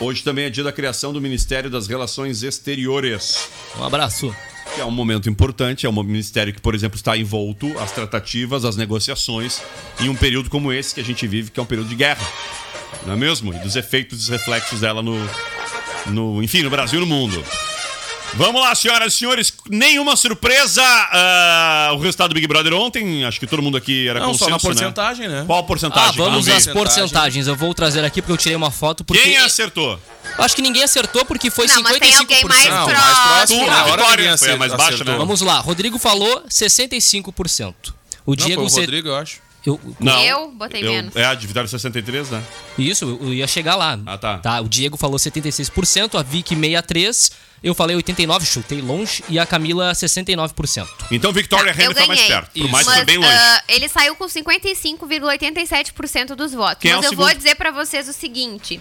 Hoje 0.00 0.22
também 0.22 0.46
é 0.46 0.50
dia 0.50 0.64
da 0.64 0.72
criação 0.72 1.12
do 1.12 1.20
Ministério 1.20 1.70
das 1.70 1.86
Relações 1.86 2.42
Exteriores. 2.42 3.48
Um 3.78 3.84
abraço. 3.84 4.34
Que 4.74 4.80
é 4.80 4.84
um 4.84 4.90
momento 4.90 5.28
importante, 5.28 5.84
é 5.84 5.88
um 5.88 6.02
ministério 6.02 6.52
que, 6.52 6.60
por 6.60 6.74
exemplo, 6.74 6.96
está 6.96 7.16
envolto 7.16 7.78
às 7.78 7.92
tratativas, 7.92 8.64
às 8.64 8.76
negociações, 8.76 9.60
em 10.00 10.08
um 10.08 10.14
período 10.14 10.48
como 10.48 10.72
esse 10.72 10.94
que 10.94 11.00
a 11.00 11.04
gente 11.04 11.26
vive, 11.26 11.50
que 11.50 11.60
é 11.60 11.62
um 11.62 11.66
período 11.66 11.88
de 11.88 11.94
guerra. 11.94 12.26
Não 13.06 13.14
é 13.14 13.16
mesmo? 13.16 13.52
E 13.52 13.58
dos 13.58 13.76
efeitos 13.76 14.14
e 14.14 14.20
dos 14.20 14.28
reflexos 14.28 14.80
dela 14.80 15.02
no, 15.02 15.16
no. 16.06 16.42
Enfim, 16.42 16.62
no 16.62 16.70
Brasil 16.70 16.98
e 16.98 17.00
no 17.00 17.06
mundo. 17.06 17.44
Vamos 18.34 18.60
lá, 18.62 18.74
senhoras 18.74 19.12
e 19.12 19.16
senhores. 19.18 19.52
Nenhuma 19.68 20.16
surpresa 20.16 20.82
ah, 20.82 21.90
o 21.92 21.98
resultado 21.98 22.30
do 22.30 22.34
Big 22.34 22.46
Brother 22.46 22.72
ontem. 22.72 23.24
Acho 23.24 23.38
que 23.38 23.46
todo 23.46 23.62
mundo 23.62 23.76
aqui 23.76 24.08
era 24.08 24.20
Não, 24.20 24.32
só 24.32 24.46
consenso, 24.46 24.50
na 24.50 24.58
porcentagem, 24.58 25.28
né? 25.28 25.44
Qual 25.46 25.58
a 25.58 25.62
porcentagem? 25.62 26.08
Ah, 26.08 26.12
eu 26.12 26.24
não 26.24 26.42
vamos 26.42 26.48
às 26.48 26.66
porcentagens. 26.66 27.46
Eu 27.46 27.54
vou 27.56 27.74
trazer 27.74 28.04
aqui 28.04 28.22
porque 28.22 28.32
eu 28.32 28.36
tirei 28.38 28.56
uma 28.56 28.70
foto. 28.70 29.04
Porque 29.04 29.22
Quem 29.22 29.36
acertou? 29.36 29.98
Acho 30.38 30.56
que 30.56 30.62
ninguém 30.62 30.82
acertou 30.82 31.24
porque 31.24 31.50
foi 31.50 31.66
Não, 31.66 31.82
mas 31.82 31.96
55%. 31.96 32.00
tem 32.00 32.14
alguém 32.16 32.44
mais 32.44 32.68
Não, 32.68 32.84
próximo. 32.86 33.04
mais 33.04 33.18
próximo. 33.18 33.64
Tu, 33.66 33.70
a 33.70 33.82
Vitória 33.84 34.38
foi 34.38 34.50
a 34.52 34.56
mais 34.56 34.72
baixa, 34.72 34.94
acertou. 34.94 35.12
né? 35.12 35.18
Vamos 35.18 35.40
lá, 35.42 35.58
Rodrigo 35.60 35.98
falou 35.98 36.42
65%. 36.48 37.74
O 38.24 38.30
Não, 38.30 38.36
Diego... 38.46 38.68
foi 38.70 38.78
o 38.78 38.80
Rodrigo, 38.82 39.08
eu 39.08 39.16
acho. 39.16 39.40
Eu, 39.64 39.80
Não. 40.00 40.20
Eu 40.22 40.50
botei 40.50 40.82
menos. 40.82 41.14
É, 41.14 41.24
a 41.24 41.34
de 41.34 41.46
Vitória 41.46 41.68
63, 41.68 42.30
né? 42.30 42.42
Isso, 42.76 43.18
eu 43.22 43.32
ia 43.32 43.46
chegar 43.46 43.76
lá. 43.76 43.96
Ah, 44.06 44.18
tá. 44.18 44.60
O 44.60 44.68
Diego 44.68 44.96
falou 44.96 45.18
76%, 45.18 46.18
a 46.18 46.22
Vicky 46.22 46.56
63%, 46.56 47.32
eu 47.62 47.74
falei 47.74 47.96
89%, 47.96 48.44
chutei 48.44 48.80
longe, 48.80 49.22
e 49.28 49.38
a 49.38 49.46
Camila 49.46 49.92
69%. 49.92 50.88
Então, 51.10 51.32
Victoria 51.32 51.66
Tá, 51.66 51.72
Renner 51.72 51.90
eu 51.90 51.94
tá 51.94 52.06
mais 52.06 52.20
perto. 52.22 52.50
Por 52.50 52.58
Isso. 52.58 52.68
mais 52.68 52.86
que 52.86 52.92
foi 52.92 52.98
Mas 53.00 53.06
bem 53.06 53.18
longe. 53.18 53.32
ah, 53.32 53.62
ele 53.68 53.88
saiu 53.88 54.14
com 54.16 54.28
55,87% 54.28 56.34
dos 56.34 56.52
votos. 56.52 56.78
Quem 56.80 56.90
é 56.90 56.96
Mas 56.96 57.06
o 57.06 57.12
eu 57.12 57.16
vou 57.16 57.26
segundo? 57.26 57.42
dizer 57.42 57.54
pra 57.56 57.70
vocês 57.70 58.08
o 58.08 58.12
seguinte: 58.12 58.80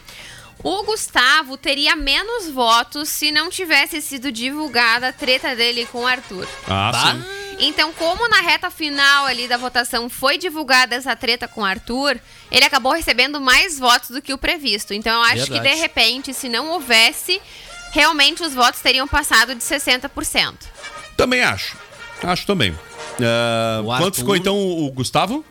o 0.63 0.83
Gustavo 0.83 1.57
teria 1.57 1.95
menos 1.95 2.49
votos 2.49 3.09
se 3.09 3.31
não 3.31 3.49
tivesse 3.49 4.01
sido 4.01 4.31
divulgada 4.31 5.09
a 5.09 5.13
treta 5.13 5.55
dele 5.55 5.87
com 5.91 5.99
o 6.03 6.07
Arthur. 6.07 6.47
Ah, 6.67 6.89
Tá? 6.91 7.13
sim. 7.13 7.23
Então, 7.63 7.93
como 7.93 8.27
na 8.27 8.41
reta 8.41 8.71
final 8.71 9.25
ali 9.27 9.47
da 9.47 9.55
votação 9.55 10.09
foi 10.09 10.35
divulgada 10.39 10.95
essa 10.95 11.15
treta 11.15 11.47
com 11.47 11.61
o 11.61 11.65
Arthur, 11.65 12.19
ele 12.49 12.65
acabou 12.65 12.91
recebendo 12.91 13.39
mais 13.39 13.77
votos 13.77 14.09
do 14.09 14.19
que 14.21 14.33
o 14.33 14.37
previsto. 14.37 14.95
Então, 14.95 15.13
eu 15.13 15.21
acho 15.21 15.43
que 15.45 15.51
Verdade. 15.51 15.75
de 15.75 15.81
repente, 15.81 16.33
se 16.33 16.49
não 16.49 16.69
houvesse, 16.69 17.39
realmente 17.91 18.41
os 18.43 18.53
votos 18.53 18.81
teriam 18.81 19.07
passado 19.07 19.53
de 19.55 19.61
60%. 19.63 20.53
Também 21.15 21.41
acho. 21.43 21.75
Acho 22.23 22.45
também. 22.45 22.71
O 22.71 23.85
quanto 23.85 24.03
Arthur- 24.05 24.13
ficou 24.15 24.35
então 24.35 24.57
o 24.57 24.91
Gustavo? 24.91 25.43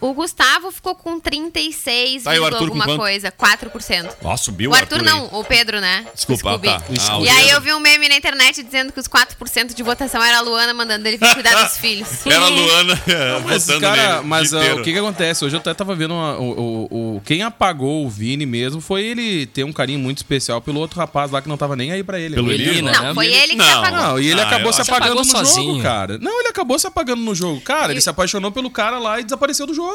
O 0.00 0.14
Gustavo 0.14 0.70
ficou 0.72 0.94
com 0.94 1.20
36, 1.20 2.22
Tá, 2.24 2.34
e 2.34 2.38
o 2.38 2.44
Arthur 2.44 2.58
com 2.58 2.64
alguma 2.64 2.84
quanto? 2.86 2.98
coisa, 2.98 3.30
4%. 3.30 4.08
Nossa, 4.22 4.44
subiu 4.44 4.70
O 4.70 4.74
Arthur 4.74 5.00
aí. 5.00 5.04
não, 5.04 5.26
o 5.32 5.44
Pedro, 5.44 5.80
né? 5.80 6.06
Desculpa, 6.14 6.48
O 6.48 6.52
Scooby. 6.52 6.68
ah, 6.68 6.80
tá. 6.80 6.84
O 6.88 7.10
Ah, 7.10 7.18
o 7.18 7.24
E 7.24 7.28
aí 7.28 7.50
eu 7.50 7.60
vi 7.60 7.72
um 7.74 7.80
meme 7.80 8.08
na 8.08 8.16
internet 8.16 8.62
dizendo 8.62 8.92
que 8.92 9.00
os 9.00 9.06
4% 9.06 9.74
de 9.74 9.82
votação 9.82 10.22
era 10.22 10.38
a 10.38 10.40
Luana 10.40 10.72
mandando 10.72 11.06
ele 11.06 11.16
vir 11.18 11.34
cuidar 11.34 11.62
dos 11.64 11.76
filhos. 11.76 12.08
Era 12.26 12.44
a 12.44 12.48
Luana 12.48 13.00
Mas, 13.44 13.66
votando 13.66 13.80
cara, 13.82 14.14
nele 14.16 14.26
mas 14.28 14.54
ah, 14.54 14.58
inteiro. 14.58 14.80
o 14.80 14.84
que 14.84 14.92
que 14.92 14.98
acontece? 14.98 15.44
Hoje 15.44 15.56
eu 15.56 15.60
até 15.60 15.74
tava 15.74 15.94
vendo 15.94 16.14
uma- 16.14 16.38
o, 16.38 16.50
o, 16.90 17.16
o- 17.16 17.20
quem 17.24 17.42
apagou 17.42 18.06
o 18.06 18.08
Vini 18.08 18.46
mesmo 18.46 18.80
foi 18.80 19.02
ele 19.04 19.46
ter 19.46 19.64
um 19.64 19.72
carinho 19.72 19.98
muito 19.98 20.18
especial 20.18 20.60
pelo 20.60 20.80
outro 20.80 20.98
rapaz 20.98 21.30
lá 21.30 21.42
que 21.42 21.48
não 21.48 21.56
tava 21.56 21.76
nem 21.76 21.92
aí 21.92 22.02
pra 22.02 22.18
ele. 22.18 22.34
Pelo 22.36 22.48
né? 22.48 22.54
Elino? 22.54 22.70
Elina, 22.72 22.92
Não, 22.92 23.02
né? 23.02 23.14
foi 23.14 23.26
ele- 23.26 23.48
que 23.48 23.56
não. 23.56 23.64
se 23.66 23.70
apagou. 23.72 23.98
Não, 23.98 24.18
e 24.20 24.30
ele 24.30 24.40
Ah, 24.40 24.46
acabou 24.46 24.72
se 24.72 24.80
apagando 24.80 25.14
no 25.14 25.20
apagou 25.20 25.24
jogo, 25.44 25.46
sozinho. 25.46 25.82
cara. 25.82 26.18
Não, 26.18 26.40
ele 26.40 26.48
acabou 26.48 26.78
se 26.78 26.86
apagando 26.86 27.20
no 27.22 27.34
jogo. 27.34 27.60
Cara, 27.60 27.92
ele 27.92 28.00
se 28.00 28.08
apaixonou 28.08 28.50
pelo 28.50 28.70
cara 28.70 28.98
lá 28.98 29.20
e 29.20 29.24
desapareceu 29.24 29.66
do 29.66 29.74
jogo. 29.74 29.89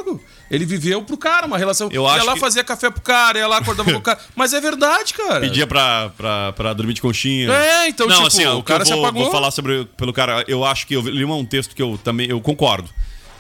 Ele 0.49 0.65
viveu 0.65 1.01
pro 1.01 1.17
cara, 1.17 1.45
uma 1.47 1.57
relação. 1.57 1.89
Eu 1.91 2.03
ia 2.03 2.09
acho 2.11 2.25
lá 2.25 2.33
que- 2.33 2.39
fazia 2.39 2.63
café 2.63 2.89
pro 2.89 3.01
cara, 3.01 3.39
ia 3.39 3.47
lá 3.47 3.57
acordava 3.57 3.91
com 3.91 3.97
o 3.97 4.01
cara. 4.01 4.19
Mas 4.35 4.53
é 4.53 4.61
verdade, 4.61 5.13
cara. 5.13 5.39
Pedia 5.41 5.65
pra, 5.67 6.09
pra, 6.17 6.53
pra 6.53 6.73
dormir 6.73 6.93
de 6.93 7.01
conchinha. 7.01 7.51
É, 7.51 7.87
então, 7.87 8.07
Não, 8.07 8.15
tipo, 8.15 8.27
assim, 8.27 8.45
ó, 8.45 8.57
o 8.57 8.63
cara 8.63 8.85
se 8.85 8.91
eu 8.91 8.97
vou, 8.97 9.05
apagou. 9.05 9.23
vou 9.23 9.31
falar 9.31 9.51
sobre 9.51 9.85
pelo 9.97 10.13
cara. 10.13 10.43
Eu 10.47 10.63
acho 10.65 10.85
que 10.87 10.93
eu 10.95 11.01
li 11.01 11.23
um 11.25 11.45
texto 11.45 11.75
que 11.75 11.81
eu 11.81 11.99
também 12.03 12.29
eu 12.29 12.39
concordo. 12.41 12.89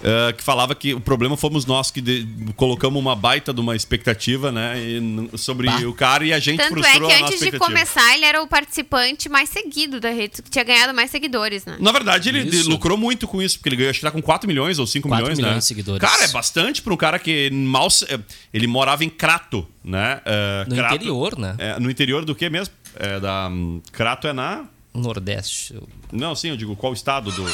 Eh, 0.03 0.33
que 0.33 0.43
falava 0.43 0.75
que 0.75 0.93
o 0.93 0.99
problema 0.99 1.35
fomos 1.37 1.65
nós 1.65 1.89
que 1.91 2.01
de- 2.01 2.27
colocamos 2.55 2.99
uma 2.99 3.15
baita 3.15 3.53
de 3.53 3.59
uma 3.61 3.75
expectativa, 3.75 4.51
né? 4.51 4.75
e 4.79 5.37
sobre 5.37 5.67
Bah. 5.67 5.77
o 5.87 5.93
cara 5.93 6.25
e 6.25 6.33
a 6.33 6.39
gente 6.39 6.57
Tanto 6.57 6.79
é 6.79 6.81
frustrou 6.81 7.09
que 7.09 7.15
a 7.15 7.19
nossa 7.19 7.33
antes 7.33 7.51
de 7.51 7.57
começar, 7.59 8.13
ele 8.15 8.25
era 8.25 8.41
o 8.41 8.47
participante 8.47 9.27
mais 9.29 9.49
seguido 9.49 9.99
da 9.99 10.09
rede, 10.09 10.41
que 10.41 10.49
tinha 10.49 10.63
ganhado 10.63 10.93
mais 10.93 11.09
seguidores, 11.11 11.65
né? 11.65 11.77
Na 11.79 11.91
verdade, 11.91 12.29
ele 12.29 12.39
Isso. 12.47 12.69
lucrou 12.69 12.97
muito 12.97 13.27
com 13.27 13.41
isso, 13.41 13.57
porque 13.57 13.69
ele 13.69 13.75
ganhou, 13.77 13.89
acho 13.89 13.99
que 13.99 14.05
tá 14.05 14.11
com 14.11 14.21
4 14.21 14.47
milhões 14.47 14.79
ou 14.79 14.85
5 14.87 15.07
4 15.07 15.23
milhões, 15.23 15.37
milhões 15.37 15.53
né? 15.55 15.59
de 15.59 15.65
seguidores. 15.65 16.01
Cara, 16.01 16.23
é 16.23 16.27
bastante 16.29 16.81
pra 16.81 16.93
um 16.93 16.97
cara 16.97 17.17
que 17.19 17.49
mal. 17.51 17.87
eh, 18.09 18.19
Ele 18.53 18.67
morava 18.67 19.03
em 19.03 19.09
Crato, 19.09 19.67
né? 19.83 20.21
Eh, 20.25 20.65
No 20.67 20.75
Crato- 20.75 20.95
interior, 20.95 21.37
né? 21.37 21.55
É, 21.57 21.79
no 21.79 21.89
interior 21.89 22.23
do 22.25 22.35
que 22.35 22.49
mesmo? 22.49 22.73
É 22.95 23.19
da. 23.19 23.47
hum, 23.49 23.81
Crato 23.91 24.27
é 24.27 24.33
na. 24.33 24.65
Nordeste. 24.93 25.73
eu- 25.73 25.87
Não, 26.11 26.33
sim, 26.35 26.49
eu 26.49 26.57
digo 26.57 26.75
qual 26.75 26.93
estado 26.93 27.29
do. 27.31 27.45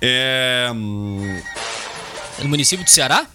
É. 0.00 0.68
hum, 0.74 1.40
No 2.40 2.48
município 2.48 2.84
de 2.84 2.90
Ceará? 2.90 3.26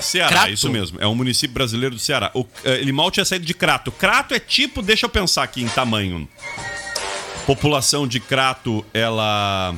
Ceará, 0.00 0.28
Crato? 0.30 0.50
isso 0.52 0.70
mesmo. 0.70 0.98
É 1.00 1.06
um 1.06 1.14
município 1.14 1.52
brasileiro 1.52 1.94
do 1.96 2.00
Ceará. 2.00 2.30
O- 2.34 2.46
eh, 2.64 2.76
ele 2.80 2.92
mal 2.92 3.10
tinha 3.10 3.24
saído 3.24 3.44
de 3.44 3.52
Crato. 3.52 3.90
Crato 3.90 4.32
é 4.32 4.38
tipo, 4.38 4.80
deixa 4.80 5.06
eu 5.06 5.10
pensar 5.10 5.42
aqui 5.42 5.60
em 5.62 5.68
tamanho. 5.68 6.28
População 7.46 8.06
de 8.06 8.20
Crato, 8.20 8.84
ela. 8.94 9.74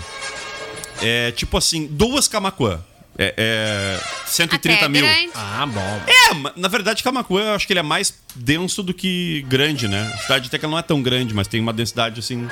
É 1.03 1.31
tipo 1.33 1.57
assim, 1.57 1.87
duas 1.87 2.29
Camacuã. 2.29 2.81
É, 3.19 3.35
é 3.37 4.01
130 4.27 4.79
Até 4.79 4.88
mil. 4.88 5.03
grande. 5.07 5.31
Ah, 5.35 5.66
bom. 5.66 6.01
É, 6.07 6.59
na 6.61 6.69
verdade, 6.69 7.03
Camacuã 7.03 7.40
eu 7.43 7.55
acho 7.55 7.66
que 7.66 7.73
ele 7.73 7.81
é 7.81 7.83
mais 7.83 8.14
denso 8.35 8.83
do 8.83 8.93
que 8.95 9.45
grande, 9.49 9.88
né? 9.88 10.11
A 10.14 10.19
cidade 10.19 10.47
até 10.49 10.59
que 10.59 10.64
ela 10.64 10.73
não 10.73 10.79
é 10.79 10.83
tão 10.83 11.03
grande, 11.03 11.35
mas 11.35 11.47
tem 11.49 11.61
uma 11.61 11.73
densidade 11.73 12.21
assim. 12.21 12.47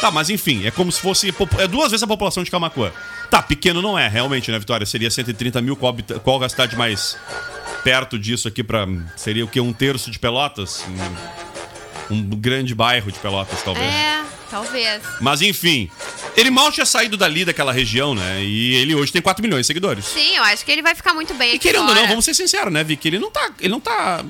Tá, 0.00 0.10
mas 0.10 0.30
enfim, 0.30 0.66
é 0.66 0.70
como 0.70 0.92
se 0.92 1.00
fosse. 1.00 1.34
É 1.58 1.66
duas 1.66 1.90
vezes 1.90 2.02
a 2.02 2.06
população 2.06 2.42
de 2.42 2.50
Camacuã. 2.50 2.92
Tá, 3.30 3.42
pequeno 3.42 3.80
não 3.80 3.98
é, 3.98 4.08
realmente, 4.08 4.50
né, 4.50 4.58
Vitória? 4.58 4.86
Seria 4.86 5.10
130 5.10 5.60
mil. 5.62 5.76
Qual, 5.76 5.94
qual 6.22 6.42
a 6.42 6.48
cidade 6.48 6.76
mais 6.76 7.16
perto 7.82 8.18
disso 8.18 8.48
aqui 8.48 8.62
pra. 8.62 8.86
Seria 9.16 9.44
o 9.44 9.48
quê? 9.48 9.60
Um 9.60 9.72
terço 9.72 10.10
de 10.10 10.18
Pelotas? 10.18 10.84
Um, 12.10 12.14
um 12.14 12.22
grande 12.22 12.74
bairro 12.74 13.10
de 13.10 13.18
Pelotas, 13.18 13.62
talvez. 13.62 13.86
É, 13.86 14.24
talvez. 14.50 15.02
Mas 15.20 15.40
enfim, 15.42 15.90
ele 16.36 16.50
mal 16.50 16.70
tinha 16.70 16.86
saído 16.86 17.16
dali 17.16 17.44
daquela 17.44 17.72
região, 17.72 18.14
né? 18.14 18.42
E 18.42 18.74
ele 18.74 18.94
hoje 18.94 19.12
tem 19.12 19.22
4 19.22 19.42
milhões 19.42 19.60
de 19.62 19.66
seguidores. 19.68 20.04
Sim, 20.04 20.36
eu 20.36 20.42
acho 20.44 20.64
que 20.64 20.70
ele 20.70 20.82
vai 20.82 20.94
ficar 20.94 21.14
muito 21.14 21.32
bem 21.34 21.54
E 21.54 21.58
querendo 21.58 21.88
ou 21.88 21.94
não, 21.94 22.06
vamos 22.06 22.24
ser 22.24 22.34
sinceros, 22.34 22.72
né, 22.72 22.84
Vicky? 22.84 23.08
Ele 23.08 23.18
não 23.18 23.30
tá. 23.30 23.50
Ele 23.58 23.70
não 23.70 23.80
tá. 23.80 24.24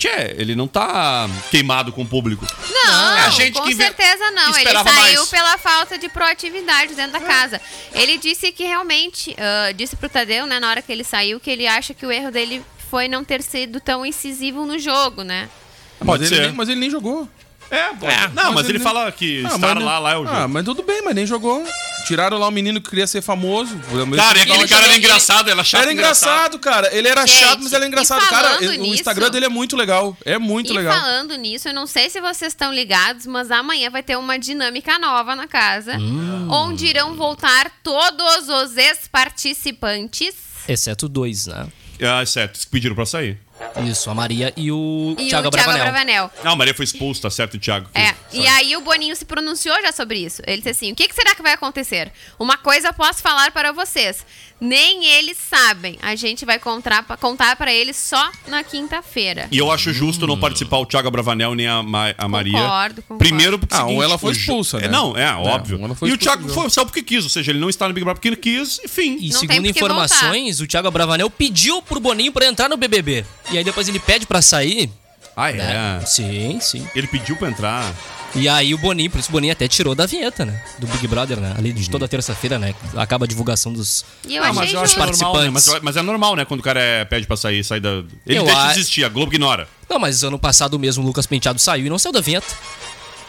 Tchê, 0.00 0.34
ele 0.38 0.54
não 0.56 0.66
tá 0.66 1.28
queimado 1.50 1.92
com 1.92 2.00
o 2.00 2.06
público. 2.06 2.46
Não, 2.72 3.16
É 3.18 3.26
a 3.26 3.28
gente 3.30 3.52
com 3.52 3.64
que 3.64 3.74
vê- 3.74 3.84
certeza 3.84 4.30
não. 4.30 4.50
que 4.50 4.60
Ele 4.60 4.70
saiu 4.72 4.84
mais. 5.20 5.28
pela 5.28 5.58
falta 5.58 5.98
de 5.98 6.08
proatividade 6.08 6.94
dentro 6.94 7.12
da 7.12 7.20
casa. 7.20 7.60
Ele 7.92 8.16
disse 8.16 8.50
que 8.50 8.64
realmente, 8.64 9.36
ah, 9.38 9.72
disse 9.72 9.94
pro 9.96 10.08
Tadeu, 10.08 10.46
né, 10.46 10.58
na 10.58 10.70
hora 10.70 10.80
que 10.80 10.90
ele 10.90 11.04
saiu, 11.04 11.38
que 11.38 11.50
ele 11.50 11.66
acha 11.66 11.92
que 11.92 12.06
o 12.06 12.10
erro 12.10 12.30
dele 12.30 12.64
foi 12.90 13.08
não 13.08 13.22
ter 13.22 13.42
sido 13.42 13.78
tão 13.78 14.04
incisivo 14.06 14.64
no 14.64 14.78
jogo, 14.78 15.22
né? 15.22 15.50
Pode 15.98 16.22
mas, 16.22 16.32
ele 16.32 16.40
ser. 16.40 16.46
nem, 16.46 16.52
mas 16.56 16.68
ele 16.70 16.80
nem 16.80 16.88
jogou. 16.90 17.28
É, 17.70 17.84
pode. 17.94 18.34
não, 18.34 18.52
mas, 18.54 18.64
ele, 18.70 18.78
nem- 18.78 18.82
fala 18.82 19.12
que 19.12 19.44
Ah, 19.44 19.54
estar 19.54 19.58
mas 19.58 19.84
lá, 19.84 19.94
nem- 19.94 20.02
lá 20.02 20.12
é 20.12 20.16
o 20.16 20.24
jogo. 20.24 20.36
Ah, 20.36 20.48
mas 20.48 20.64
tudo 20.64 20.82
bem, 20.82 21.02
mas 21.02 21.14
nem 21.14 21.26
jogou. 21.26 21.62
Tiraram 22.06 22.38
lá 22.38 22.48
um 22.48 22.50
menino 22.50 22.80
que 22.80 22.90
queria 22.90 23.06
ser 23.06 23.22
famoso. 23.22 23.78
cara, 24.16 24.38
e 24.38 24.42
aquele 24.42 24.58
ele 24.58 24.68
cara 24.68 24.84
era 24.86 24.96
engraçado, 24.96 25.42
ele 25.48 25.52
era 25.52 25.64
chato. 25.64 25.82
Era 25.82 25.92
engraçado, 25.92 26.58
cara. 26.58 26.94
Ele 26.94 27.08
era 27.08 27.26
Gente, 27.26 27.38
chato, 27.38 27.60
mas 27.62 27.72
ele 27.72 27.84
é 27.84 27.88
engraçado. 27.88 28.20
Cara, 28.28 28.48
falando 28.54 28.68
o 28.68 28.72
nisso- 28.74 28.94
Instagram 28.94 29.30
dele 29.30 29.46
é 29.46 29.48
muito 29.48 29.76
legal. 29.76 30.16
É 30.24 30.38
muito 30.38 30.72
e 30.72 30.76
legal. 30.76 30.92
falando 30.98 31.36
nisso, 31.36 31.68
eu 31.68 31.74
não 31.74 31.86
sei 31.86 32.10
se 32.10 32.20
vocês 32.20 32.52
estão 32.52 32.72
ligados, 32.72 33.26
mas 33.26 33.50
amanhã 33.50 33.90
vai 33.90 34.02
ter 34.02 34.16
uma 34.16 34.38
dinâmica 34.38 34.98
nova 34.98 35.36
na 35.36 35.46
casa, 35.46 35.96
Hum. 35.98 36.48
onde 36.50 36.86
irão 36.86 37.14
voltar 37.14 37.70
todos 37.82 38.48
os 38.48 38.76
ex-participantes. 38.76 40.34
Exceto 40.68 41.08
dois, 41.08 41.46
né? 41.46 41.66
Ah, 42.02 42.24
certo, 42.24 42.58
pediram 42.70 42.94
pra 42.94 43.04
sair. 43.06 43.38
Isso, 43.86 44.10
a 44.10 44.14
Maria 44.14 44.52
e 44.56 44.70
o 44.72 45.14
E 45.18 45.28
Thiago 45.28 45.48
o 45.48 45.50
Thiago 45.50 45.72
Bravanel. 45.72 46.30
Não, 46.44 46.52
a 46.52 46.56
Maria 46.56 46.74
foi 46.74 46.84
expulsa, 46.84 47.22
tá 47.22 47.30
certo, 47.30 47.54
o 47.54 47.58
Thiago? 47.58 47.88
É, 47.94 48.12
Foi- 48.30 48.40
e 48.40 48.46
aí 48.46 48.76
o 48.76 48.80
Boninho 48.80 49.14
se 49.16 49.24
pronunciou 49.24 49.74
já 49.82 49.92
sobre 49.92 50.18
isso. 50.18 50.42
Ele 50.46 50.58
disse 50.58 50.70
assim: 50.70 50.92
o 50.92 50.94
que, 50.94 51.06
que 51.08 51.14
será 51.14 51.34
que 51.34 51.42
vai 51.42 51.52
acontecer? 51.52 52.12
Uma 52.38 52.56
coisa 52.58 52.92
posso 52.92 53.22
falar 53.22 53.50
para 53.52 53.72
vocês. 53.72 54.24
Nem 54.60 55.06
eles 55.06 55.38
sabem. 55.38 55.98
A 56.02 56.14
gente 56.14 56.44
vai 56.44 56.58
contar, 56.58 57.02
contar 57.18 57.56
para 57.56 57.72
eles 57.72 57.96
só 57.96 58.30
na 58.46 58.62
quinta-feira. 58.62 59.48
E 59.50 59.56
eu 59.56 59.72
acho 59.72 59.90
justo 59.90 60.26
não 60.26 60.38
participar 60.38 60.76
o 60.78 60.84
Thiago 60.84 61.10
Bravanel 61.10 61.54
nem 61.54 61.66
a, 61.66 61.82
Ma- 61.82 62.14
a 62.18 62.28
Maria. 62.28 62.60
Concordo, 62.60 63.00
concordo. 63.02 63.18
Primeiro 63.24 63.58
porque 63.58 63.74
Ah, 63.74 63.78
seguinte, 63.78 63.96
ou 63.96 64.02
ela 64.02 64.18
foi 64.18 64.32
expulsa, 64.32 64.78
né? 64.78 64.84
É, 64.84 64.88
não, 64.88 65.16
é, 65.16 65.32
óbvio. 65.34 65.78
ou 65.78 65.84
ela 65.86 65.94
foi 65.94 66.10
e 66.10 66.12
o 66.12 66.18
Thiago 66.18 66.46
foi, 66.50 66.68
saiu 66.68 66.84
porque 66.84 67.02
quis, 67.02 67.24
ou 67.24 67.30
seja, 67.30 67.52
ele 67.52 67.58
não 67.58 67.70
está 67.70 67.88
no 67.88 67.94
Big 67.94 68.04
Brother 68.04 68.16
porque 68.20 68.28
ele 68.28 68.36
quis, 68.36 68.78
enfim. 68.84 69.16
E 69.20 69.30
Não 69.30 69.40
segundo 69.40 69.66
informações, 69.66 70.60
o 70.60 70.66
Thiago 70.66 70.90
Bravanel 70.90 71.30
pediu 71.30 71.80
pro 71.80 71.98
Boninho 71.98 72.30
pra 72.30 72.44
entrar 72.44 72.68
no 72.68 72.76
BBB. 72.76 73.24
E 73.50 73.56
aí 73.60 73.64
depois 73.64 73.88
ele 73.88 73.98
pede 74.00 74.26
pra 74.26 74.42
sair. 74.42 74.90
Ah, 75.36 75.52
né? 75.52 75.98
é. 76.02 76.06
Sim, 76.06 76.58
sim. 76.60 76.86
Ele 76.94 77.06
pediu 77.06 77.36
pra 77.36 77.48
entrar. 77.48 77.94
E 78.34 78.48
aí 78.48 78.74
o 78.74 78.78
Boninho, 78.78 79.10
por 79.10 79.18
isso 79.18 79.28
o 79.28 79.32
Boninho 79.32 79.52
até 79.52 79.66
tirou 79.66 79.94
da 79.94 80.06
vinheta, 80.06 80.44
né? 80.44 80.62
Do 80.78 80.86
Big 80.86 81.06
Brother, 81.08 81.38
né? 81.40 81.54
Ali 81.56 81.72
de 81.72 81.88
toda 81.88 82.06
terça-feira, 82.06 82.58
né? 82.58 82.74
Acaba 82.96 83.24
a 83.24 83.28
divulgação 83.28 83.72
dos. 83.72 84.04
E 84.28 84.36
eu 84.36 84.44
Ah, 84.44 84.52
mas 84.52 84.72
eu 84.72 84.80
acho 84.80 84.94
justo. 84.94 84.98
normal, 84.98 85.34
né? 85.34 85.50
Mas, 85.50 85.52
participantes. 85.64 85.82
mas 85.84 85.96
é 85.96 86.02
normal, 86.02 86.36
né? 86.36 86.44
Quando 86.44 86.60
o 86.60 86.62
cara 86.62 86.80
é- 86.80 87.04
pede 87.04 87.26
pra 87.26 87.36
sair, 87.36 87.64
sair 87.64 87.80
da. 87.80 87.88
Ele 88.26 88.38
Eu 88.38 88.44
deixa 88.44 88.60
a- 88.60 88.66
de 88.72 88.78
existir, 88.80 89.04
a 89.04 89.08
Globo 89.08 89.32
ignora. 89.32 89.66
Não, 89.88 89.98
mas 89.98 90.22
ano 90.22 90.38
passado 90.38 90.78
mesmo 90.78 91.02
o 91.02 91.06
Lucas 91.06 91.26
Penteado 91.26 91.58
saiu 91.60 91.86
e 91.86 91.90
não 91.90 91.98
saiu 91.98 92.12
da 92.12 92.20
vinheta. 92.20 92.46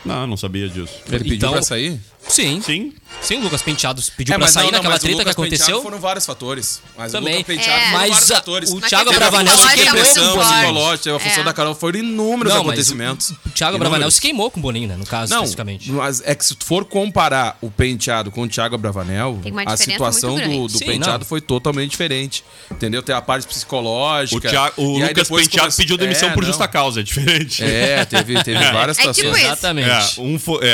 Não, 0.04 0.26
não 0.28 0.36
sabia 0.38 0.68
disso. 0.68 0.94
Ele 1.08 1.20
pediu 1.20 1.36
Então- 1.38 1.52
pra 1.54 1.62
sair? 1.62 2.00
Sim. 2.28 2.62
Sim. 2.62 2.94
Sim, 3.22 3.38
o 3.40 3.42
Lucas 3.42 3.62
Penteado 3.62 4.02
pediu 4.16 4.34
É, 4.34 4.38
pra 4.38 4.48
sair 4.48 4.64
não, 4.66 4.72
não, 4.72 4.78
naquela 4.78 4.94
mas 4.94 5.04
o 5.04 5.06
treta 5.06 5.24
que 5.26 5.30
aconteceu. 5.32 5.82
Foram 5.82 6.00
vários 6.00 6.26
fatores. 6.26 6.82
Mas 6.98 7.12
Também. 7.12 7.34
o 7.36 7.38
Lucas 7.40 7.56
Penteado 7.58 7.80
É. 7.80 7.86
foram 7.86 7.92
Mas 8.00 8.10
vários 8.10 8.32
a- 8.32 8.36
fatores. 8.36 8.70
o 8.72 8.80
Thiago 8.82 9.10
questão 9.10 9.30
Bravanel 9.30 9.58
se 9.58 9.68
queimou 9.74 9.92
com 9.92 10.00
o. 10.00 10.34
Boninho. 10.34 10.62
psicológica, 10.62 11.16
a 11.16 11.20
função 11.20 11.42
É. 11.42 11.44
da 11.44 11.54
Carol 11.54 11.76
foram 11.76 12.00
inúmeros 12.00 12.54
Não, 12.54 12.62
acontecimentos. 12.62 13.30
o, 13.32 13.34
o 13.46 13.50
Thiago. 13.50 13.78
Bravanel 13.78 14.10
se 14.12 14.22
queimou 14.22 14.50
com 14.50 14.60
o 14.60 14.64
Boninho, 14.64 14.88
né? 14.88 14.96
No 14.96 15.06
caso, 15.06 15.30
Não, 15.34 15.40
especificamente. 15.40 15.92
mas 15.92 16.22
é 16.26 16.34
que 16.34 16.46
se 16.46 16.56
tu 16.56 16.66
for 16.66 16.86
comparar 16.86 17.58
o 17.62 17.70
penteado 17.70 18.32
com 18.32 18.44
o 18.44 18.48
Thiago 18.48 18.78
Bravanel, 18.78 19.40
a 19.66 19.76
situação 19.78 20.40
do, 20.40 20.68
do 20.70 20.78
Sim, 20.78 20.86
penteado 20.86 21.20
não. 21.20 21.26
foi 21.26 21.42
totalmente 21.42 21.92
diferente. 21.92 22.46
Entendeu? 22.72 23.04
Tem 23.04 23.14
a 23.14 23.22
parte 23.22 23.44
O, 23.44 23.48
psicológica. 23.50 24.50
Thiago, 24.50 24.74
o 24.78 25.00
e 25.00 25.04
aí 25.04 25.10
Lucas 25.10 25.28
Penteado 25.28 25.76
pediu 25.76 25.98
demissão 25.98 26.30
É, 26.30 26.34
por 26.34 26.46
justa 26.46 26.68
causa, 26.68 27.02
é 27.02 27.04
diferente. 27.04 27.62
É, 27.64 28.06
teve, 28.06 28.42
teve 28.42 28.64
várias 28.72 28.98
É 28.98 29.02
situações. 29.14 29.44
Exatamente. 29.44 29.90
É, 30.20 30.22
um, 30.24 30.40
foi, 30.40 30.66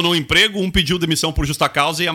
abandonou 0.00 0.12
o 0.12 0.16
emprego, 0.16 0.60
um 0.60 0.70
pediu 0.70 0.98
demissão 0.98 1.32
por 1.32 1.46
justa 1.46 1.68
causa 1.68 2.02
e 2.04 2.08
a 2.08 2.12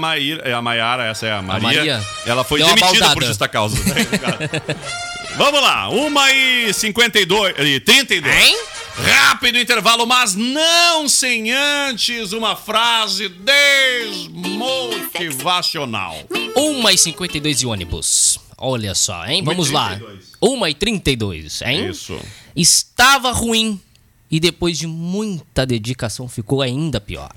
a 0.53 0.61
Maiara, 0.61 1.05
essa 1.05 1.25
é 1.27 1.31
a 1.31 1.41
Maria, 1.41 1.67
Maria 1.67 2.05
ela 2.25 2.43
foi 2.43 2.59
demitida 2.59 3.13
por 3.13 3.23
justa 3.23 3.47
causa. 3.47 3.77
Vamos 5.37 5.61
lá, 5.61 5.89
1 5.89 6.17
e 6.69 6.73
52, 6.73 7.55
e 7.59 7.79
32. 7.81 8.35
Hein? 8.35 8.57
Rápido 8.97 9.59
intervalo, 9.59 10.07
mas 10.07 10.33
não 10.35 11.09
sem 11.09 11.51
antes 11.51 12.31
uma 12.31 12.55
frase 12.55 13.27
desmotivacional. 13.27 16.15
1 16.55 16.89
e 16.89 16.97
52 16.97 17.59
de 17.59 17.67
ônibus. 17.67 18.39
Olha 18.57 18.95
só, 18.95 19.25
hein? 19.25 19.43
Vamos 19.43 19.71
lá. 19.71 19.99
1 20.41 20.67
e 20.67 20.73
32, 20.73 21.61
hein? 21.63 21.89
Isso. 21.89 22.17
Estava 22.55 23.33
ruim 23.33 23.77
e 24.31 24.39
depois 24.39 24.77
de 24.77 24.87
muita 24.87 25.65
dedicação 25.65 26.29
ficou 26.29 26.61
ainda 26.61 27.01
pior. 27.01 27.29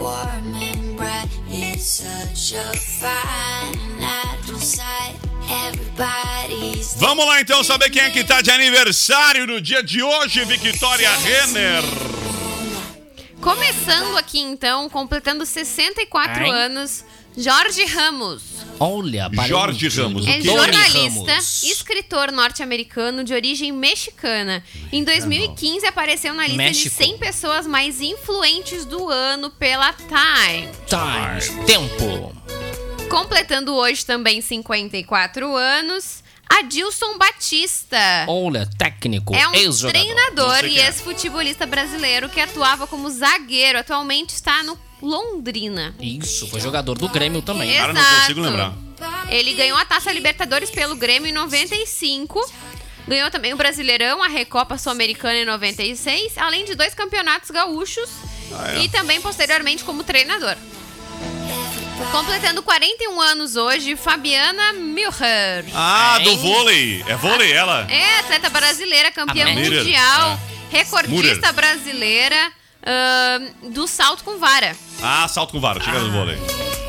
Warm 0.08 0.54
and 0.54 0.96
bright. 0.96 1.28
It's 1.50 1.84
such 2.02 2.54
a 2.58 2.64
fine 2.78 4.00
night 4.00 4.38
outside. 4.50 5.14
Everybody's 5.66 6.94
Vamos 6.96 7.26
lá 7.26 7.42
então 7.42 7.62
saber 7.62 7.90
quem 7.90 8.00
é 8.00 8.08
que 8.10 8.24
tá 8.24 8.40
de 8.40 8.50
aniversário 8.50 9.46
no 9.46 9.60
dia 9.60 9.82
de 9.82 10.02
hoje, 10.02 10.42
Victoria 10.46 11.10
Renner. 11.10 11.82
Começando 13.42 14.16
aqui 14.16 14.40
então, 14.40 14.88
completando 14.88 15.44
64 15.44 16.42
Hein? 16.42 16.52
anos, 16.54 17.04
Jorge 17.40 17.84
Ramos. 17.84 18.42
Olha, 18.80 19.30
Jorge 19.46 19.88
Ramos, 19.88 20.26
É 20.26 20.40
jornalista, 20.40 21.32
Ramos. 21.32 21.62
escritor 21.62 22.32
norte-americano 22.32 23.22
de 23.22 23.32
origem 23.32 23.70
mexicana. 23.70 24.62
Em 24.92 25.04
2015 25.04 25.86
apareceu 25.86 26.34
na 26.34 26.42
lista 26.42 26.56
México. 26.56 26.88
de 26.90 27.04
100 27.04 27.18
pessoas 27.18 27.66
mais 27.66 28.00
influentes 28.00 28.84
do 28.84 29.08
ano 29.08 29.50
pela 29.50 29.92
Time. 29.92 30.68
Times, 30.86 31.48
tempo. 31.64 32.34
Completando 33.08 33.72
hoje 33.74 34.04
também 34.04 34.40
54 34.40 35.54
anos, 35.56 36.22
Adilson 36.48 37.18
Batista. 37.18 37.96
Olha, 38.28 38.68
técnico, 38.78 39.34
É 39.34 39.46
um 39.48 39.54
ex-jogador. 39.54 39.90
treinador 40.00 40.64
e 40.64 40.78
é. 40.80 40.86
ex-futebolista 40.86 41.66
brasileiro 41.66 42.28
que 42.28 42.40
atuava 42.40 42.86
como 42.86 43.08
zagueiro. 43.10 43.78
Atualmente 43.78 44.30
está 44.30 44.62
no 44.62 44.78
Londrina. 45.02 45.94
Isso, 46.00 46.46
foi 46.48 46.60
jogador 46.60 46.96
do 46.98 47.08
Grêmio 47.08 47.42
também. 47.42 47.74
Cara, 47.76 47.92
não 47.92 48.00
Exato. 48.00 48.16
consigo 48.20 48.40
lembrar. 48.40 48.72
Ele 49.30 49.54
ganhou 49.54 49.78
a 49.78 49.84
Taça 49.84 50.10
Libertadores 50.12 50.70
pelo 50.70 50.96
Grêmio 50.96 51.28
em 51.28 51.32
95. 51.32 52.40
Ganhou 53.06 53.30
também 53.30 53.54
o 53.54 53.56
Brasileirão, 53.56 54.22
a 54.22 54.28
Recopa 54.28 54.76
Sul-Americana 54.76 55.36
em 55.38 55.44
96, 55.44 56.36
além 56.36 56.64
de 56.64 56.74
dois 56.74 56.92
campeonatos 56.94 57.50
gaúchos 57.50 58.08
Ah, 58.52 58.72
é. 58.74 58.80
e 58.82 58.88
também 58.88 59.20
posteriormente 59.20 59.84
como 59.84 60.02
treinador. 60.04 60.56
Completando 62.12 62.62
41 62.62 63.20
anos 63.20 63.56
hoje, 63.56 63.94
Fabiana 63.96 64.72
Milher. 64.72 65.64
Ah, 65.74 66.18
do 66.22 66.36
vôlei. 66.38 67.04
É 67.06 67.16
vôlei 67.16 67.52
ela? 67.52 67.86
É 67.90 68.20
atleta 68.20 68.48
brasileira, 68.48 69.10
campeã 69.10 69.46
mundial, 69.52 70.38
É. 70.72 70.76
recordista 70.78 71.52
brasileira 71.52 72.52
ahn, 72.86 73.70
do 73.72 73.86
salto 73.86 74.24
com 74.24 74.38
vara. 74.38 74.74
Ah, 75.02 75.26
salto 75.28 75.52
com 75.52 75.60
vara, 75.60 75.82
chega 75.82 75.98
do 76.00 76.10
vôlei. 76.10 76.38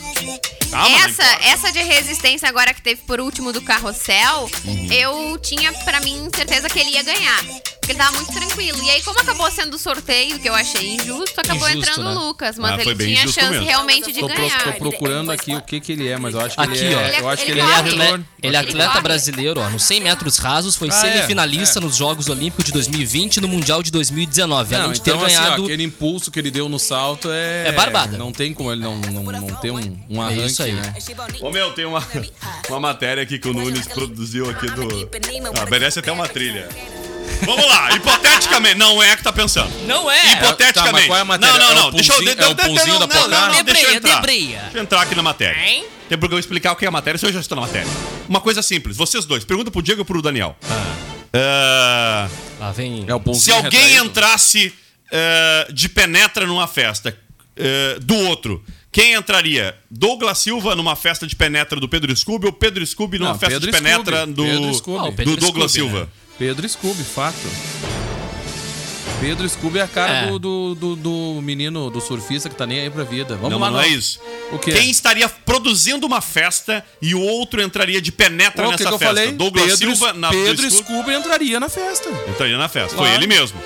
Ah, 0.73 0.89
mas 0.89 0.91
não 0.91 0.99
essa, 1.09 1.23
importa. 1.23 1.45
essa 1.47 1.73
de 1.73 1.83
resistência 1.83 2.49
agora 2.49 2.75
que 2.75 2.83
teve 2.83 3.03
por 3.03 3.21
último 3.21 3.53
do 3.53 3.61
carrossel, 3.63 4.51
Uhum. 4.65 4.89
eu 4.93 5.39
tinha 5.39 5.73
pra 5.85 6.01
mim 6.01 6.29
certeza 6.35 6.69
que 6.69 6.79
ele 6.81 6.91
ia 6.91 7.03
ganhar. 7.03 7.45
Porque 7.45 7.93
ele 7.93 7.99
tava 7.99 8.13
muito 8.13 8.33
tranquilo. 8.33 8.83
E 8.83 8.91
aí, 8.91 9.03
como 9.03 9.21
acabou 9.21 9.49
sendo 9.51 9.79
sorteio, 9.79 10.39
que 10.39 10.49
eu 10.49 10.55
achei 10.55 10.95
injusto, 10.95 11.39
acabou 11.39 11.69
Injusto, 11.69 11.91
entrando 11.91 12.07
o 12.07 12.15
né? 12.15 12.19
Lucas. 12.19 12.59
Mas 12.59 12.79
Ah, 12.79 12.83
ele 12.83 12.97
tinha 13.05 13.23
chance 13.29 13.51
mesmo. 13.51 13.67
realmente 13.67 14.11
de 14.11 14.21
Tô, 14.21 14.27
pro- 14.27 14.37
ganhar. 14.37 14.65
tô 14.65 14.73
procurando 14.73 15.31
aqui 15.31 15.55
o 15.55 15.61
que 15.61 15.81
que 15.81 15.93
ele 15.93 16.09
é, 16.09 16.17
mas 16.17 16.33
eu 16.35 16.41
acho 16.41 16.57
que 16.57 16.63
Aqui, 16.63 16.79
ele 16.79 16.95
ó. 16.95 17.01
é. 17.01 17.21
Eu 17.21 17.29
acho 17.29 17.45
que 17.45 17.51
ele, 17.51 17.61
Ele 17.61 17.71
é. 17.71 17.79
Ele 17.81 18.03
é, 18.03 18.07
ele 18.15 18.25
é 18.43 18.49
Ele 18.49 18.57
atleta 18.57 18.89
corre. 18.89 19.01
brasileiro, 19.03 19.61
ó. 19.61 19.69
Nos 19.69 19.83
100 19.85 20.01
metros 20.01 20.39
rasos, 20.39 20.75
foi 20.77 20.89
Ah, 20.91 20.97
é, 20.97 21.13
semifinalista 21.13 21.79
é. 21.79 21.83
nos 21.83 21.95
Jogos 21.95 22.29
Olímpicos 22.31 22.65
de 22.65 22.73
2020 22.73 23.37
e 23.37 23.41
no 23.43 23.49
Mundial 23.49 23.83
de 23.83 23.91
2019. 23.91 24.75
Não, 24.75 24.81
além 24.81 24.93
de 24.95 25.03
ter 25.03 25.11
então, 25.11 25.23
assim, 25.23 25.37
ó, 25.37 25.41
ganhado. 25.43 25.65
aquele 25.65 25.83
impulso 25.85 26.31
que 26.31 26.39
ele 26.39 26.51
deu 26.51 26.71
no 26.71 26.79
salto 26.79 27.29
é. 27.31 27.69
É 27.69 27.73
barbada. 27.73 28.17
Não 28.25 28.33
tem 28.33 28.55
como 28.55 28.73
ele 28.73 28.81
não, 28.81 28.97
não, 28.97 29.23
não 29.23 29.47
ter 29.57 29.71
um, 29.71 29.77
um 30.09 30.23
É 30.23 30.27
arranque, 30.27 30.47
isso 30.47 30.63
aí. 30.63 30.73
né? 30.73 30.95
Ô 31.43 31.51
meu, 31.51 31.73
tem 31.73 31.85
uma, 31.85 32.03
uma 32.71 32.81
matéria 32.81 33.23
aqui 33.23 33.39
que 33.39 33.47
o 33.47 33.53
Nunes 33.53 33.87
produziu 33.87 34.49
aqui 34.49 34.67
do. 34.71 35.11
Ah, 35.61 35.67
merece 35.71 35.99
até 35.99 36.11
uma 36.11 36.27
trilha. 36.27 36.67
Vamos 37.43 37.67
lá, 37.69 37.93
hipoteticamente. 37.95 38.77
Não 38.77 39.03
é 39.03 39.15
que 39.15 39.23
tá 39.23 39.31
pensando. 39.33 39.71
Não 39.87 40.11
é! 40.11 40.21
Tá, 40.23 40.33
Hipoteticamente. 40.47 40.93
mas 40.93 41.07
qual 41.07 41.19
é 41.19 41.21
a 41.21 41.25
matéria? 41.27 41.59
Não, 41.59 41.61
não, 41.61 41.69
É 41.69 41.73
o 41.73 41.83
não. 41.85 41.91
Deixa 41.91 42.13
eu. 42.15 42.21
de- 42.23 42.29
é 42.31 42.33
o 42.33 42.37
não, 42.37 42.55
da 42.55 42.67
não, 42.67 42.75
não, 42.75 43.07
não, 43.07 43.07
deixa 43.07 43.59
eu 43.59 43.65
Debreia, 43.65 43.95
entrar. 43.97 44.15
debreia. 44.15 44.61
Deixa 44.63 44.79
eu 44.79 44.83
entrar 44.83 45.03
aqui 45.03 45.15
na 45.15 45.23
matéria. 45.23 45.61
Hein? 45.61 45.85
Tem 46.09 46.17
porque 46.17 46.35
eu 46.35 46.39
explicar 46.39 46.73
o 46.73 46.77
que 46.77 46.87
é 46.87 46.89
a 46.89 46.91
matéria, 46.91 47.19
se 47.19 47.27
eu 47.27 47.33
já 47.33 47.41
estou 47.41 47.57
na 47.57 47.63
matéria. 47.63 47.89
Uma 48.29 48.41
coisa 48.41 48.63
simples, 48.63 48.97
vocês 48.97 49.27
dois, 49.27 49.45
pergunta 49.45 49.71
pro 49.71 49.83
Diego 49.83 50.01
e 50.01 50.05
pro 50.05 50.23
Daniel. 50.23 50.57
Ah, 51.35 52.29
Lá 52.61 52.73
vem. 52.73 53.05
É 53.07 53.15
o 53.15 53.35
se 53.35 53.51
alguém 53.53 53.81
retraído. 53.81 54.05
entrasse 54.07 54.73
ah, 55.13 55.67
de 55.73 55.89
penetra 55.89 56.47
numa 56.47 56.67
festa 56.67 57.17
ah, 57.59 57.99
do 58.01 58.15
outro, 58.29 58.63
quem 58.93 59.15
entraria? 59.15 59.75
Douglas 59.91 60.39
Silva 60.39 60.75
numa 60.75 60.95
festa 60.97 61.27
de 61.27 61.35
penetra 61.37 61.81
do 61.81 61.89
Pedro 61.89 62.15
Scooby 62.17 62.47
ou 62.47 62.53
Pedro 62.53 62.87
Scooby 62.87 63.19
numa 63.19 63.33
Não, 63.33 63.39
festa 63.39 63.55
Pedro 63.61 63.71
de 63.73 63.77
penetra 63.79 64.17
Scooby. 64.19 64.33
do, 64.35 64.45
Pedro 64.45 64.75
Scooby. 64.75 64.99
Ah, 64.99 65.03
o 65.05 65.11
do 65.11 65.17
Pedro 65.17 65.37
Douglas 65.37 65.73
Scooby, 65.73 65.89
Silva? 65.91 66.01
né? 66.05 66.09
Pedro 66.39 66.69
Scooby, 66.69 67.05
fato. 67.05 67.37
Pedro 69.21 69.49
Scooby 69.49 69.79
é 69.79 69.83
a 69.83 69.89
cara 69.89 70.13
É. 70.13 70.27
do, 70.27 70.39
do, 70.39 70.75
do, 70.75 70.97
do 70.97 71.41
menino, 71.43 71.89
do 71.89 72.01
surfista 72.01 72.49
que 72.51 72.57
tá 72.57 72.67
nem 72.67 72.81
aí 72.81 72.91
pra 72.91 73.05
vida. 73.05 73.37
Vamos 73.37 73.51
não, 73.53 73.59
lá, 73.59 73.71
mas 73.71 73.73
não 73.73 73.81
é 73.81 73.89
isso. 73.89 74.21
O 74.53 74.59
quê? 74.59 74.73
Quem 74.73 74.91
estaria 74.91 75.29
produzindo 75.29 76.07
uma 76.07 76.21
festa 76.21 76.85
e 77.01 77.15
o 77.15 77.21
outro 77.21 77.63
entraria 77.63 78.03
de 78.03 78.13
penetra 78.13 78.65
nessa 78.69 78.79
que, 78.79 78.85
que 78.85 78.95
eu 78.95 78.99
festa? 78.99 79.15
falei? 79.15 79.33
Douglas 79.33 79.79
Pedro, 79.79 79.97
Silva 79.97 80.13
na 80.13 80.31
Pedro 80.31 80.71
Scooby 80.71 80.85
Scooby 80.85 81.15
entraria 81.15 81.59
na 81.61 81.69
festa. 81.69 82.11
entraria 82.29 82.59
na 82.59 82.69
festa. 82.69 82.91
Foi 82.97 83.07
Claro. 83.07 83.15
ele 83.15 83.27
mesmo. 83.27 83.59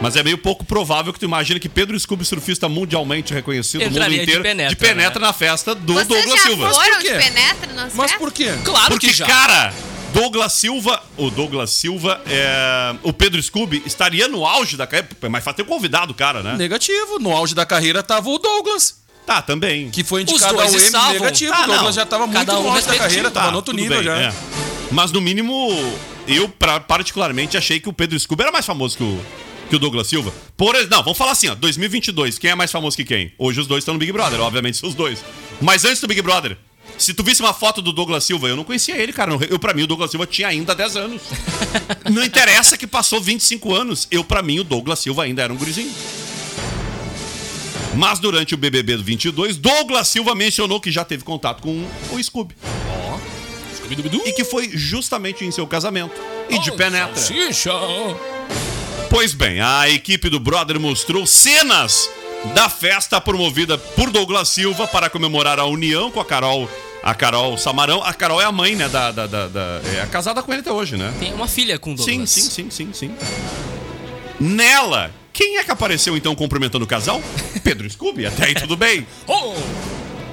Mas 0.00 0.14
é 0.14 0.22
meio 0.22 0.36
pouco 0.36 0.64
provável 0.64 1.12
que 1.12 1.18
tu 1.18 1.24
imagine 1.24 1.58
que 1.58 1.68
Pedro 1.68 1.98
Scooby, 1.98 2.24
surfista 2.24 2.68
mundialmente 2.68 3.32
reconhecido 3.32 3.80
no 3.80 3.86
mundo 3.86 3.96
Entraria 3.96 4.16
de 4.18 4.22
inteiro, 4.24 4.42
penetra, 4.78 5.20
né? 5.20 5.26
na 5.26 5.32
festa 5.32 5.74
do 5.74 5.94
Vocês 5.94 6.06
Douglas 6.08 6.38
já 6.42 6.42
Silva. 6.48 6.70
foram 6.70 6.90
por 6.90 6.98
de 7.02 7.08
quê? 7.08 7.14
penetra 7.14 7.72
nas 7.72 7.94
Mas 7.94 8.12
por 8.12 8.30
quê? 8.32 8.54
Claro 8.62 8.88
Porque, 8.90 9.06
que 9.08 9.12
já. 9.14 9.26
cara, 9.26 9.72
Douglas 10.12 10.52
Silva, 10.52 11.02
o 11.16 11.30
Douglas 11.30 11.70
Silva, 11.70 12.20
é, 12.26 12.94
o 13.02 13.12
Pedro 13.12 13.42
Scooby 13.42 13.82
estaria 13.86 14.28
no 14.28 14.44
auge 14.46 14.76
da 14.76 14.86
carreira. 14.86 15.08
É 15.22 15.28
mais 15.30 15.42
fácil 15.42 15.64
ter 15.64 15.64
convidado 15.64 16.12
o 16.12 16.14
cara, 16.14 16.42
né? 16.42 16.56
Negativo. 16.56 17.18
No 17.18 17.34
auge 17.34 17.54
da 17.54 17.64
carreira 17.64 18.02
tava 18.02 18.28
o 18.28 18.38
Douglas, 18.38 18.98
Tá, 19.26 19.40
também. 19.42 19.90
que 19.90 20.04
foi 20.04 20.22
Os 20.24 20.30
indicado 20.30 20.54
ao 20.60 20.60
dois 20.68 20.74
Emmy 20.74 20.84
estavam. 20.84 21.12
negativo. 21.14 21.52
Ah, 21.54 21.62
o 21.62 21.66
Douglas 21.66 21.84
não. 21.86 21.92
já 21.92 22.06
tava 22.06 22.26
muito 22.26 22.38
Cada 22.38 22.58
um 22.58 22.62
no 22.64 22.70
auge 22.70 22.86
da 22.86 22.96
carreira, 22.96 23.30
tava 23.30 23.46
Tá, 23.46 23.50
no 23.50 23.56
outro 23.56 23.74
nível 23.74 23.96
bem, 23.96 24.04
já. 24.04 24.16
é. 24.18 24.32
Mas 24.90 25.10
no 25.10 25.20
mínimo, 25.20 25.68
eu 26.28 26.48
pra- 26.48 26.78
particularmente 26.80 27.56
achei 27.56 27.80
que 27.80 27.88
o 27.88 27.92
Pedro 27.92 28.18
Scooby 28.20 28.42
era 28.42 28.52
mais 28.52 28.64
famoso 28.64 28.96
que 28.96 29.02
o, 29.02 29.20
que 29.68 29.76
o 29.76 29.78
Douglas 29.78 30.06
Silva. 30.06 30.32
Por 30.56 30.74
não, 30.88 31.02
vamos 31.02 31.18
falar 31.18 31.32
assim, 31.32 31.48
ó, 31.48 31.54
2022, 31.54 32.38
quem 32.38 32.50
é 32.50 32.54
mais 32.54 32.70
famoso 32.70 32.96
que 32.96 33.04
quem? 33.04 33.32
Hoje 33.38 33.60
os 33.60 33.66
dois 33.66 33.82
estão 33.82 33.94
no 33.94 34.00
Big 34.00 34.12
Brother, 34.12 34.40
obviamente 34.40 34.76
são 34.76 34.88
os 34.88 34.94
dois. 34.94 35.24
Mas 35.60 35.84
antes 35.84 36.00
do 36.00 36.06
Big 36.06 36.22
Brother, 36.22 36.56
se 36.98 37.12
tu 37.12 37.22
visse 37.22 37.42
uma 37.42 37.52
foto 37.52 37.82
do 37.82 37.92
Douglas 37.92 38.24
Silva, 38.24 38.48
eu 38.48 38.56
não 38.56 38.64
conhecia 38.64 38.96
ele, 38.96 39.12
cara. 39.12 39.32
Eu, 39.50 39.58
pra 39.58 39.74
mim, 39.74 39.82
o 39.82 39.86
Douglas 39.86 40.10
Silva 40.10 40.26
tinha 40.26 40.48
ainda 40.48 40.74
10 40.74 40.96
anos. 40.96 41.22
não 42.10 42.24
interessa 42.24 42.76
que 42.76 42.86
passou 42.86 43.20
25 43.20 43.74
anos. 43.74 44.08
Eu, 44.10 44.24
pra 44.24 44.42
mim, 44.42 44.60
o 44.60 44.64
Douglas 44.64 45.00
Silva 45.00 45.24
ainda 45.24 45.42
era 45.42 45.52
um 45.52 45.56
gurizinho. 45.56 45.92
Mas 47.94 48.18
durante 48.18 48.54
o 48.54 48.58
BBB 48.58 48.96
do 48.98 49.04
22, 49.04 49.56
Douglas 49.56 50.08
Silva 50.08 50.34
mencionou 50.34 50.80
que 50.80 50.90
já 50.90 51.04
teve 51.04 51.24
contato 51.24 51.62
com 51.62 51.86
o 52.12 52.22
Scooby. 52.22 52.54
E 54.26 54.32
que 54.32 54.44
foi 54.44 54.70
justamente 54.74 55.44
em 55.44 55.50
seu 55.50 55.66
casamento. 55.66 56.14
E 56.50 56.58
de 56.58 56.72
penetra. 56.72 57.16
Pois 59.10 59.32
bem, 59.32 59.60
a 59.60 59.88
equipe 59.88 60.28
do 60.28 60.38
Brother 60.38 60.78
mostrou 60.78 61.26
cenas 61.26 62.10
da 62.54 62.68
festa 62.68 63.20
promovida 63.20 63.78
por 63.78 64.10
Douglas 64.10 64.48
Silva 64.48 64.86
para 64.86 65.08
comemorar 65.08 65.58
a 65.58 65.64
união 65.64 66.10
com 66.10 66.20
a 66.20 66.24
Carol. 66.24 66.68
A 67.02 67.14
Carol 67.14 67.56
Samarão. 67.56 68.02
A 68.02 68.12
Carol 68.12 68.40
é 68.42 68.44
a 68.44 68.52
mãe, 68.52 68.74
né? 68.74 68.88
Da, 68.88 69.12
da, 69.12 69.26
da, 69.26 69.46
da- 69.48 69.80
é 70.02 70.06
casada 70.10 70.42
com 70.42 70.52
ele 70.52 70.60
até 70.60 70.72
hoje, 70.72 70.96
né? 70.96 71.14
Tem 71.20 71.32
uma 71.32 71.46
filha 71.46 71.78
com 71.78 71.94
o 71.94 71.98
Sim, 71.98 72.04
Douglas. 72.04 72.30
sim, 72.30 72.50
sim, 72.50 72.70
sim, 72.70 72.92
sim. 72.92 73.14
Nela, 74.40 75.14
quem 75.32 75.56
é 75.58 75.64
que 75.64 75.70
apareceu 75.70 76.16
então 76.16 76.34
cumprimentando 76.34 76.84
o 76.84 76.88
casal? 76.88 77.22
Pedro 77.62 77.88
Scooby, 77.88 78.26
até 78.26 78.46
aí 78.46 78.54
tudo 78.54 78.76
bem. 78.76 79.06
Oh, 79.28 79.54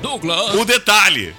Douglas. 0.02 0.56
O 0.56 0.66
detalhe: 0.66 1.34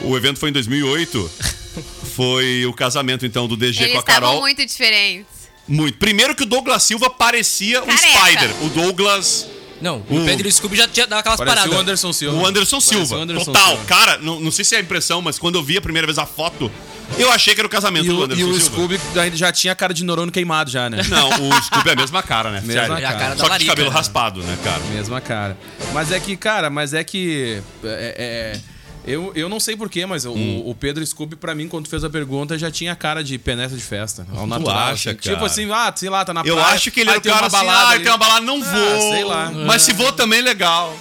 o 0.00 0.16
evento 0.16 0.38
foi 0.38 0.50
em 0.50 0.52
2008. 0.52 1.30
Foi 2.16 2.64
o 2.64 2.72
casamento 2.72 3.26
então 3.26 3.46
do 3.46 3.54
DG 3.54 3.82
Eles 3.82 3.92
com 3.92 3.98
a 3.98 4.00
estavam 4.00 4.20
Carol. 4.28 4.40
muito 4.40 4.64
diferentes. 4.64 5.26
Muito. 5.68 5.98
Primeiro 5.98 6.34
que 6.34 6.42
o 6.44 6.46
Douglas 6.46 6.82
Silva 6.82 7.10
parecia 7.10 7.82
um 7.82 7.86
Careca. 7.86 8.06
Spider. 8.20 8.50
O 8.62 8.68
Douglas. 8.68 9.46
Não, 9.80 10.02
o 10.08 10.22
O- 10.22 10.24
Pedro 10.24 10.50
Scooby 10.50 10.74
já 10.76 10.88
tinha 10.88 11.06
dado 11.06 11.20
aquelas 11.20 11.36
Parecia 11.38 11.56
paradas. 11.60 11.76
o 11.76 11.80
Anderson 11.80 12.12
Silva. 12.12 12.36
O 12.38 12.46
Anderson 12.46 12.80
Silva. 12.80 13.16
o 13.16 13.20
Anderson 13.20 13.44
Total. 13.52 13.68
Silva. 13.68 13.84
Cara, 13.84 14.18
não, 14.18 14.40
não 14.40 14.50
sei 14.50 14.64
se 14.64 14.74
é 14.74 14.78
a 14.78 14.80
impressão, 14.80 15.20
mas 15.20 15.38
quando 15.38 15.56
eu 15.56 15.62
vi 15.62 15.76
a 15.76 15.80
primeira 15.82 16.06
vez 16.06 16.16
a 16.18 16.24
foto, 16.24 16.70
eu 17.18 17.30
achei 17.30 17.54
que 17.54 17.60
era 17.60 17.66
o 17.66 17.70
casamento 17.70 18.06
E 18.06 18.08
do 18.08 18.18
o, 18.20 18.22
Anderson 18.24 18.40
e 18.40 18.44
o 18.44 18.54
Silva. 18.54 18.70
Scooby 18.74 19.00
ainda 19.20 19.36
já 19.36 19.52
tinha 19.52 19.74
cara 19.74 19.92
de 19.92 20.02
neurônio 20.02 20.32
queimado 20.32 20.70
já, 20.70 20.88
né? 20.88 21.02
Não, 21.10 21.28
o 21.28 21.62
Scooby 21.62 21.90
é 21.90 21.92
a 21.92 21.96
mesma 21.96 22.22
cara, 22.22 22.50
né? 22.52 22.62
Mesma 22.64 22.72
Sério. 22.96 22.96
É 22.96 23.04
a 23.04 23.12
cara 23.12 23.34
da 23.34 23.44
Só 23.44 23.50
que 23.50 23.58
de 23.58 23.66
cabelo 23.66 23.90
né? 23.90 23.94
raspado, 23.96 24.42
né, 24.42 24.58
cara? 24.64 24.80
Mesma 24.94 25.20
cara. 25.20 25.58
Mas 25.92 26.10
é 26.10 26.20
que, 26.20 26.36
cara, 26.38 26.70
mas 26.70 26.94
é 26.94 27.04
que. 27.04 27.60
é- 27.84 28.54
é- 28.56 28.75
eu, 29.06 29.32
eu 29.34 29.48
não 29.48 29.60
sei 29.60 29.76
porquê, 29.76 30.04
mas 30.06 30.24
o, 30.24 30.32
Hum. 30.32 30.62
o 30.66 30.74
Pedro 30.74 31.06
Scooby, 31.06 31.36
pra 31.36 31.54
mim, 31.54 31.68
quando 31.68 31.88
fez 31.88 32.02
a 32.04 32.10
pergunta, 32.10 32.58
já 32.58 32.70
tinha 32.70 32.94
cara 32.96 33.22
de 33.22 33.38
penetra 33.38 33.76
de 33.76 33.82
festa. 33.82 34.26
Ao 34.34 34.46
natural. 34.46 34.76
acha, 34.76 35.10
assim. 35.10 35.18
cara? 35.18 35.34
Tipo 35.36 35.44
assim, 35.46 35.70
ah, 35.72 35.92
sei 35.94 36.08
lá, 36.10 36.24
tá 36.24 36.34
na 36.34 36.42
Eu 36.44 36.56
praia. 36.56 36.74
acho 36.74 36.90
que 36.90 37.00
ele 37.00 37.10
era 37.10 37.18
o 37.18 37.22
tem 37.22 37.32
cara 37.32 37.44
uma 37.44 37.56
assim, 37.56 37.66
balada 37.66 37.88
ah, 37.88 37.90
ali. 37.92 38.02
tem 38.02 38.10
uma 38.12 38.18
balada, 38.18 38.40
não 38.40 38.60
Ah, 38.60 38.64
vou. 38.64 39.12
sei 39.12 39.24
lá. 39.24 39.50
Mas 39.66 39.82
se 39.82 39.92
vou 39.92 40.12
também, 40.12 40.40
legal. 40.40 40.94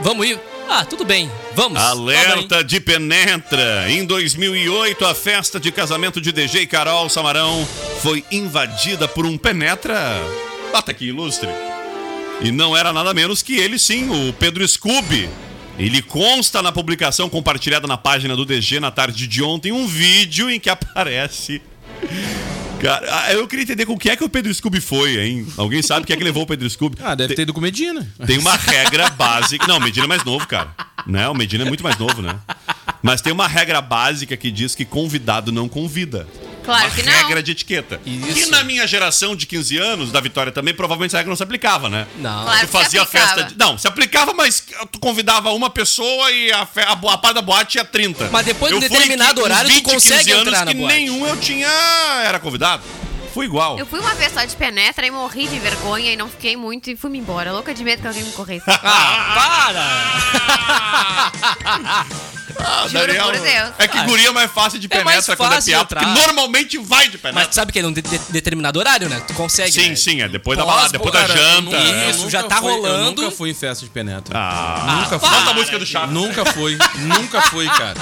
Vamos 0.00 0.26
ir? 0.26 0.40
Ah, 0.68 0.84
tudo 0.84 1.04
bem. 1.04 1.28
Vamos. 1.54 1.80
Alerta 1.82 2.62
de 2.62 2.80
penetra. 2.80 3.90
Em 3.90 4.04
2008, 4.04 5.04
a 5.04 5.14
festa 5.16 5.58
de 5.58 5.72
casamento 5.72 6.20
de 6.20 6.30
e 6.30 6.66
Carol 6.66 7.08
Samarão 7.08 7.66
foi 8.00 8.24
invadida 8.30 9.08
por 9.08 9.26
um 9.26 9.36
penetra. 9.36 9.98
Até 10.72 10.94
que 10.94 11.06
ilustre. 11.06 11.48
E 12.40 12.52
não 12.52 12.76
era 12.76 12.92
nada 12.92 13.12
menos 13.12 13.42
que 13.42 13.56
ele 13.58 13.78
sim, 13.80 14.08
o 14.28 14.32
Pedro 14.32 14.66
Scooby. 14.66 15.28
Ele 15.80 16.02
consta 16.02 16.60
na 16.60 16.70
publicação 16.70 17.30
compartilhada 17.30 17.86
na 17.86 17.96
página 17.96 18.36
do 18.36 18.44
DG 18.44 18.78
na 18.78 18.90
tarde 18.90 19.26
de 19.26 19.42
ontem 19.42 19.72
um 19.72 19.86
vídeo 19.86 20.50
em 20.50 20.60
que 20.60 20.68
aparece. 20.68 21.62
Cara, 22.78 23.06
ah, 23.10 23.32
eu 23.32 23.48
queria 23.48 23.62
entender 23.62 23.86
com 23.86 23.96
que 23.96 24.10
é 24.10 24.16
que 24.16 24.22
o 24.22 24.28
Pedro 24.28 24.52
Scooby 24.52 24.78
foi, 24.78 25.18
hein? 25.18 25.46
Alguém 25.56 25.80
sabe 25.80 26.04
quem 26.04 26.12
é 26.12 26.16
que 26.18 26.24
levou 26.24 26.42
o 26.42 26.46
Pedro 26.46 26.68
Scooby? 26.68 26.98
Ah, 27.02 27.14
deve 27.14 27.34
ter 27.34 27.42
ido 27.42 27.54
com 27.54 27.62
Medina. 27.62 28.06
Tem 28.26 28.36
uma 28.36 28.56
regra 28.56 29.08
básica. 29.08 29.66
Não, 29.66 29.78
o 29.78 29.80
Medina 29.80 30.04
é 30.04 30.08
mais 30.08 30.22
novo, 30.22 30.46
cara. 30.46 30.74
Né? 31.06 31.26
O 31.30 31.34
Medina 31.34 31.64
é 31.64 31.66
muito 31.66 31.82
mais 31.82 31.96
novo, 31.96 32.20
né? 32.20 32.38
Mas 33.02 33.22
tem 33.22 33.32
uma 33.32 33.48
regra 33.48 33.80
básica 33.80 34.36
que 34.36 34.50
diz 34.50 34.74
que 34.74 34.84
convidado 34.84 35.50
não 35.50 35.66
convida. 35.66 36.28
Claro 36.70 36.86
uma 36.86 36.94
que 36.94 37.02
não. 37.02 37.12
regra 37.12 37.42
de 37.42 37.52
etiqueta. 37.52 38.00
Isso. 38.06 38.34
Que 38.34 38.46
na 38.46 38.62
minha 38.64 38.86
geração 38.86 39.34
de 39.36 39.46
15 39.46 39.76
anos, 39.78 40.12
da 40.12 40.20
Vitória 40.20 40.52
também, 40.52 40.74
provavelmente 40.74 41.10
essa 41.10 41.18
regra 41.18 41.30
não 41.30 41.36
se 41.36 41.42
aplicava, 41.42 41.88
né? 41.88 42.06
Não. 42.18 42.44
Claro. 42.44 42.60
Tu 42.60 42.66
que 42.66 42.72
fazia 42.72 42.90
se 42.90 42.98
aplicava. 42.98 43.34
festa. 43.34 43.50
De... 43.50 43.58
Não, 43.58 43.78
se 43.78 43.88
aplicava, 43.88 44.32
mas 44.34 44.62
tu 44.92 44.98
convidava 44.98 45.50
uma 45.52 45.70
pessoa 45.70 46.30
e 46.30 46.52
a, 46.52 46.66
fe... 46.66 46.80
a, 46.80 46.94
bo- 46.94 47.08
a 47.08 47.18
parte 47.18 47.34
da 47.34 47.42
boate 47.42 47.72
tinha 47.72 47.84
30. 47.84 48.28
Mas 48.30 48.44
depois 48.46 48.72
de 48.72 48.78
um 48.78 48.82
Eu 48.82 48.88
fui 48.88 48.98
determinado 48.98 49.40
com 49.40 49.46
horário, 49.46 49.68
tu 49.70 49.74
20, 49.74 49.84
15 49.84 49.94
consegue 49.94 50.32
anos 50.32 50.46
entrar 50.48 50.64
na 50.64 50.72
que 50.72 50.78
boate. 50.78 50.94
nenhum 50.94 51.26
eu 51.26 51.36
tinha. 51.36 51.68
Era 52.24 52.38
convidado. 52.38 52.82
Fui 53.32 53.46
igual. 53.46 53.78
Eu 53.78 53.86
fui 53.86 54.00
uma 54.00 54.12
vez 54.14 54.32
só 54.32 54.44
de 54.44 54.56
penetra 54.56 55.06
e 55.06 55.10
morri 55.10 55.46
de 55.46 55.58
vergonha 55.60 56.12
e 56.12 56.16
não 56.16 56.28
fiquei 56.28 56.56
muito 56.56 56.90
e 56.90 56.96
fui-me 56.96 57.18
embora. 57.18 57.52
Louca 57.52 57.72
de 57.72 57.84
medo 57.84 58.02
que 58.02 58.08
alguém 58.08 58.24
me 58.24 58.32
corresse. 58.32 58.64
Ah, 58.68 59.70
para! 59.70 61.30
Ah, 62.58 62.86
Juro 62.88 63.06
Daniel, 63.06 63.24
por 63.24 63.32
Deus. 63.40 63.70
É 63.78 63.88
que 63.88 63.98
Ah, 63.98 64.04
guria 64.04 64.28
é 64.28 64.32
mais 64.32 64.50
fácil 64.50 64.78
de 64.78 64.88
é 64.90 65.04
mais 65.04 65.24
penetra 65.26 65.36
quando 65.36 65.52
é 65.54 65.60
piá, 65.62 65.84
porque 65.84 66.04
normalmente 66.06 66.78
vai 66.78 67.08
de 67.08 67.12
Mas 67.14 67.22
penetra. 67.22 67.46
tu 67.48 67.54
sabe 67.54 67.72
que 67.72 67.78
é 67.78 67.82
num 67.82 67.92
de- 67.92 68.02
de- 68.02 68.18
determinado 68.30 68.78
horário, 68.78 69.08
né? 69.08 69.20
Tu 69.26 69.34
consegue. 69.34 69.72
Sim, 69.72 69.90
né? 69.90 69.96
sim, 69.96 70.22
é 70.22 70.28
depois 70.28 70.56
da 70.58 70.64
Pós- 70.64 70.74
balada, 70.74 70.92
depois 70.92 71.12
da 71.12 71.20
Cara, 71.20 71.32
eu 71.32 71.36
janta. 71.44 71.60
nunca- 71.62 72.10
Isso, 72.10 72.18
nunca 72.18 72.30
já 72.30 72.42
tá 72.42 72.56
fui- 72.56 72.72
rolando. 72.72 72.98
Eu 73.22 73.24
nunca 73.26 73.30
fui 73.36 73.50
em 73.50 73.54
festa 73.54 73.84
de 73.84 73.90
penetra. 73.90 74.38
Ah, 74.38 75.00
Nunca 75.02 75.18
fui. 75.18 75.28
Bota 75.28 75.50
a 75.50 75.54
música 75.54 75.78
do 75.78 75.86
Chaves. 75.86 76.10
Nunca 76.14 76.44
fui, 76.46 76.78
nunca 76.98 77.42
fui, 77.42 77.66
cara. 77.68 77.94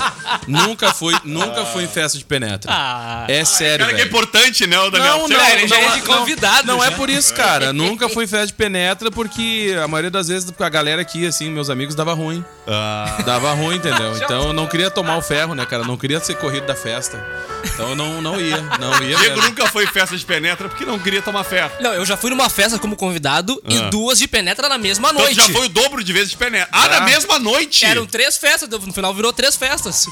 Nunca 0.46 0.92
fui, 0.94 1.14
nunca 1.24 1.64
fui 1.66 1.84
em 1.84 1.88
festa 1.88 2.16
de 2.18 2.24
penetra. 2.24 2.70
Ah. 2.72 3.24
é 3.28 3.44
sério, 3.44 3.84
Cara, 3.84 3.96
que 3.96 4.02
é 4.02 4.04
importante, 4.06 4.66
né, 4.66 4.78
o 4.80 4.90
Daniel? 4.90 5.18
Não, 5.18 5.28
Sei 5.28 5.36
não, 5.36 5.46
ele 5.48 5.68
já 5.68 5.76
é 5.78 5.90
de 5.90 5.98
não, 6.00 6.06
convidado, 6.18 6.66
Não 6.66 6.82
é 6.84 6.90
por 6.90 7.10
isso, 7.10 7.34
cara. 7.34 7.72
Nunca 7.72 8.08
fui 8.08 8.24
em 8.24 8.26
festa 8.26 8.46
de 8.48 8.52
penetra 8.54 9.10
porque 9.10 9.76
a 9.82 9.86
maioria 9.88 10.10
das 10.10 10.28
vezes 10.28 10.52
a 10.58 10.68
galera 10.68 11.02
aqui, 11.02 11.26
assim, 11.26 11.50
meus 11.50 11.70
amigos, 11.70 11.94
dava 11.94 12.12
ruim. 12.14 12.44
Ah, 12.70 13.22
Dava 13.24 13.52
ruim, 13.54 13.76
entendeu? 13.76 14.14
Então 14.22 14.48
eu 14.48 14.52
não 14.52 14.66
queria 14.66 14.90
tomar 14.90 15.16
o 15.16 15.22
ferro, 15.22 15.54
né, 15.54 15.64
cara? 15.64 15.84
Não 15.84 15.96
queria 15.96 16.20
ser 16.20 16.36
corrido 16.36 16.66
da 16.66 16.74
festa. 16.74 17.24
Então 17.64 17.90
eu 17.90 17.96
não, 17.96 18.20
não 18.22 18.40
ia, 18.40 18.60
não 18.78 18.92
ia 19.02 19.16
Diego 19.16 19.36
mesmo. 19.36 19.42
nunca 19.48 19.66
foi 19.68 19.86
festa 19.86 20.16
de 20.16 20.24
penetra 20.24 20.68
porque 20.68 20.84
não 20.84 20.98
queria 20.98 21.22
tomar 21.22 21.44
ferro. 21.44 21.70
Não, 21.80 21.92
eu 21.94 22.04
já 22.04 22.16
fui 22.16 22.30
numa 22.30 22.48
festa 22.50 22.78
como 22.78 22.94
convidado 22.94 23.60
e 23.68 23.80
duas 23.90 24.18
de 24.18 24.28
penetra 24.28 24.68
na 24.68 24.76
mesma 24.78 25.08
Então 25.10 25.22
noite. 25.22 25.34
já 25.36 25.48
foi 25.48 25.66
o 25.66 25.68
dobro 25.68 26.04
de 26.04 26.12
vezes 26.12 26.30
de 26.30 26.36
penetra. 26.36 26.68
Ah, 26.72 26.88
na 26.88 26.96
Ah. 26.98 27.00
mesma 27.02 27.38
noite? 27.38 27.84
Eram 27.84 28.06
três 28.06 28.36
festas, 28.36 28.68
no 28.68 28.92
final 28.92 29.14
virou 29.14 29.32
três 29.32 29.56
festas. 29.56 30.06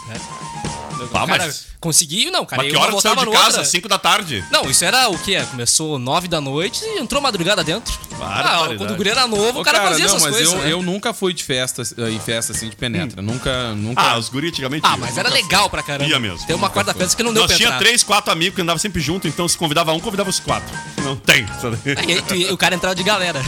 Ah, 1.13 1.27
Cara, 1.27 1.45
mas, 1.47 1.67
consegui, 1.81 2.31
não, 2.31 2.45
cara. 2.47 2.63
mas 2.63 2.73
que 2.73 2.79
hora 2.79 2.93
tu 2.93 3.01
saiu 3.01 3.15
voltava 3.15 3.31
de 3.31 3.37
casa? 3.37 3.47
outra. 3.59 3.65
5 3.65 3.89
da 3.89 3.99
tarde. 3.99 4.45
Não, 4.51 4.69
isso 4.71 4.85
era 4.85 5.09
o 5.09 5.19
quê? 5.19 5.43
Começou 5.51 5.99
nove 5.99 6.29
da 6.29 6.41
noite 6.41 6.85
e 6.85 6.99
entrou 6.99 7.21
madrugada 7.23 7.63
dentro. 7.65 7.93
Ah, 8.15 8.19
Barbaridade. 8.19 8.77
quando 8.79 8.91
o 8.93 8.97
guri 8.97 9.11
era 9.11 9.27
novo, 9.27 9.59
Ô, 9.59 9.61
o 9.61 9.65
cara, 9.65 9.83
fazia 9.83 10.07
não, 10.07 10.17
essas 10.17 10.23
mas 10.23 10.35
coisas. 10.37 10.53
eu, 10.55 10.59
né? 10.61 10.73
eu 10.73 10.83
nunca 10.83 11.13
fui 11.13 11.35
de 11.35 11.45
festa, 11.45 11.83
em 12.11 12.19
festa 12.19 12.53
assim 12.53 12.69
de 12.71 12.77
penetra. 12.77 13.21
Nunca, 13.21 13.75
nunca. 13.75 14.01
Ah, 14.01 14.19
os 14.19 14.29
guri 14.31 14.49
antigamente 14.49 14.87
Ah, 14.87 14.97
mas 14.97 15.19
era 15.19 15.29
legal 15.29 15.69
pra 15.69 15.83
caramba. 15.83 16.09
Ia 16.11 16.19
mesmo. 16.19 16.47
Tem 16.47 16.57
uma 16.57 16.71
quarta 16.71 16.95
festa 16.95 17.15
que 17.17 17.23
não 17.23 17.33
deu 17.33 17.43
Nós 17.43 17.51
pra 17.51 17.57
tinha 17.59 17.73
três, 17.79 18.03
quatro 18.03 18.33
amigos 18.33 18.55
que 18.57 18.63
andavam 18.63 18.79
sempre 18.79 19.01
junto, 19.03 19.29
então 19.29 19.47
se 19.47 19.57
convidava 19.59 19.93
um, 19.93 20.01
convidava 20.01 20.31
os 20.31 20.41
quatro. 20.41 20.75
Não 21.03 21.15
tem. 21.17 21.47
sabe? 21.61 21.79
E, 21.85 22.13
aí 22.13 22.23
tu- 22.23 22.55
o 22.55 22.57
cara 22.57 22.75
entrava 22.75 22.95
de 22.95 23.03
galera. 23.03 23.41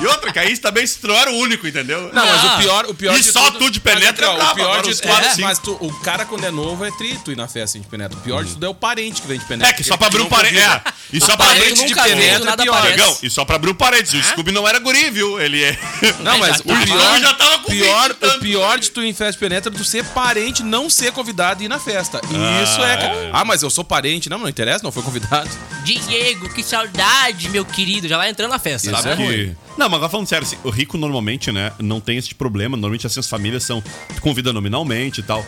E 0.00 0.06
outra, 0.06 0.32
que 0.32 0.38
aí 0.38 0.56
também 0.58 0.86
se 0.86 0.98
tu 0.98 1.08
não 1.08 1.14
era 1.16 1.30
o 1.30 1.34
único, 1.36 1.66
entendeu? 1.66 2.10
Não, 2.12 2.24
mas 2.26 2.44
Ah. 2.44 2.54
o 2.54 2.58
pior, 2.58 2.84
o 2.86 2.94
pior 2.94 3.18
E 3.18 3.22
só 3.22 3.50
tu 3.52 3.70
de 3.70 3.80
penetra 3.80 4.32
Mas, 4.32 4.50
o 4.50 4.54
pior 4.54 4.82
de 4.82 4.90
os 4.90 5.00
tudo, 5.00 5.08
quatro, 5.10 5.28
é, 5.28 5.34
sim. 5.34 5.42
mas 5.42 5.58
tu- 5.58 5.76
o 5.80 5.92
cara 6.00 6.11
quando 6.26 6.44
é 6.44 6.50
novo 6.50 6.84
é 6.84 6.90
trito 6.90 7.32
ir 7.32 7.36
na 7.36 7.48
festa 7.48 7.78
de 7.78 7.86
penetra. 7.86 8.16
O 8.18 8.20
pior 8.20 8.44
de 8.44 8.52
tudo 8.52 8.66
é 8.66 8.68
o 8.68 8.74
parente 8.74 9.20
que 9.20 9.28
vem 9.28 9.38
de 9.38 9.44
penetra. 9.44 9.72
É 9.72 9.76
que 9.76 9.82
só 9.82 9.96
pra 9.96 10.06
abrir 10.06 10.22
um 10.22 10.28
parede. 10.28 10.58
É, 10.58 10.82
e 11.12 11.20
só 11.20 11.36
pra 11.36 11.50
abrir 11.50 11.74
de 11.74 11.94
penetra 11.94 12.50
é 12.52 12.56
pior. 12.56 12.82
Negão, 12.84 13.18
e 13.22 13.30
só 13.30 13.44
pra 13.44 13.56
abrir 13.56 13.70
um 13.70 13.74
parede. 13.74 14.16
O 14.16 14.22
Scooby 14.22 14.52
não 14.52 14.66
era 14.66 14.78
guri, 14.78 15.10
viu? 15.10 15.40
Ele 15.40 15.62
é. 15.62 15.78
Não, 16.20 16.38
mas 16.38 16.60
o 16.60 16.64
tá. 16.64 16.84
pior, 16.84 17.16
Eu 17.16 17.20
já 17.20 17.34
tava 17.34 17.58
com 17.58 17.70
pior, 17.70 18.08
20 18.08 18.12
e 18.12 18.14
tanto. 18.20 18.36
o 18.36 18.40
pior 18.40 18.78
de 18.78 18.90
tu 18.90 19.02
ir 19.02 19.08
em 19.08 19.14
festa 19.14 19.32
de 19.32 19.38
penetra 19.38 19.72
é 19.72 19.76
tu 19.76 19.84
ser 19.84 20.04
parente, 20.06 20.62
não 20.62 20.88
ser 20.88 21.12
convidado 21.12 21.62
e 21.62 21.66
ir 21.66 21.68
na 21.68 21.78
festa. 21.78 22.20
E 22.30 22.62
isso 22.62 22.80
é. 22.82 22.94
é. 22.94 23.30
Ah, 23.32 23.44
mas 23.44 23.62
eu 23.62 23.70
sou 23.70 23.84
parente. 23.84 24.28
Não, 24.28 24.38
não 24.38 24.48
interessa, 24.48 24.82
não 24.82 24.92
foi 24.92 25.02
convidado. 25.02 25.50
Diego, 25.84 26.48
que 26.52 26.62
saudade, 26.62 27.48
meu 27.48 27.64
querido. 27.64 28.08
Já 28.08 28.16
vai 28.16 28.30
entrando 28.30 28.50
na 28.50 28.58
festa. 28.58 28.90
Isso 28.90 29.02
Sabe 29.02 29.14
é 29.14 29.16
que... 29.16 29.22
ruim. 29.24 29.56
Não, 29.76 29.88
mas 29.88 29.96
agora 29.96 30.10
falando 30.10 30.26
sério, 30.26 30.46
assim, 30.46 30.58
o 30.62 30.70
rico 30.70 30.98
normalmente, 30.98 31.50
né, 31.50 31.72
não 31.78 32.00
tem 32.00 32.18
esse 32.18 32.34
problema. 32.34 32.76
Normalmente 32.76 33.06
assim, 33.06 33.20
as 33.20 33.28
famílias 33.28 33.64
são. 33.64 33.82
convida 34.20 34.52
nominalmente 34.52 35.20
e 35.20 35.22
tal. 35.22 35.44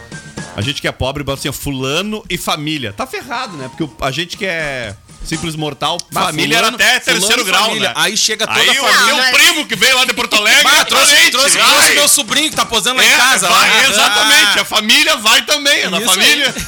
A 0.57 0.61
gente 0.61 0.81
que 0.81 0.89
é 0.89 0.93
pobre, 0.93 1.25
bota 1.25 1.41
assim, 1.41 1.53
fulano 1.53 2.23
e 2.31 2.39
família. 2.39 2.93
Tá 2.93 3.07
ferrado, 3.07 3.57
né? 3.57 3.69
Porque 3.69 3.93
a 4.01 4.11
gente 4.11 4.37
que 4.37 4.47
é 4.47 4.97
simples 5.27 5.55
mortal, 5.57 5.99
Mas 6.11 6.25
família 6.27 6.59
fulano- 6.59 6.77
era 6.81 6.91
até 6.97 7.01
terceiro 7.01 7.45
grau, 7.45 7.65
família. 7.67 7.89
né? 7.89 7.95
Aí 7.97 8.17
chega 8.17 8.47
toda 8.47 8.61
Aí 8.61 8.69
a 8.69 8.73
o 8.73 8.75
família. 8.87 9.05
meu 9.07 9.17
Mas- 9.17 9.31
primo 9.31 9.67
que 9.67 9.77
veio 9.77 9.97
lá 9.97 10.05
de 10.05 10.13
Porto 10.15 10.35
Alegre. 10.37 10.63
Ah, 10.67 10.85
trouxe, 10.85 11.31
trouxe, 11.31 11.59
vai. 11.59 11.67
trouxe 11.69 11.95
meu 11.95 12.09
sobrinho 12.09 12.51
que 12.51 12.57
tá 12.57 12.67
posando 12.67 12.97
lá 13.01 13.05
É, 13.05 13.13
em 13.15 13.17
casa. 13.17 13.49
vai, 13.49 13.71
lá. 13.71 13.89
exatamente. 13.89 14.59
Ah. 14.59 14.63
A 14.63 14.65
família 14.65 15.17
vai 15.17 15.43
também, 15.43 15.81
é 15.83 15.91
da 15.91 15.99
Isso 15.99 16.07
família. 16.11 16.55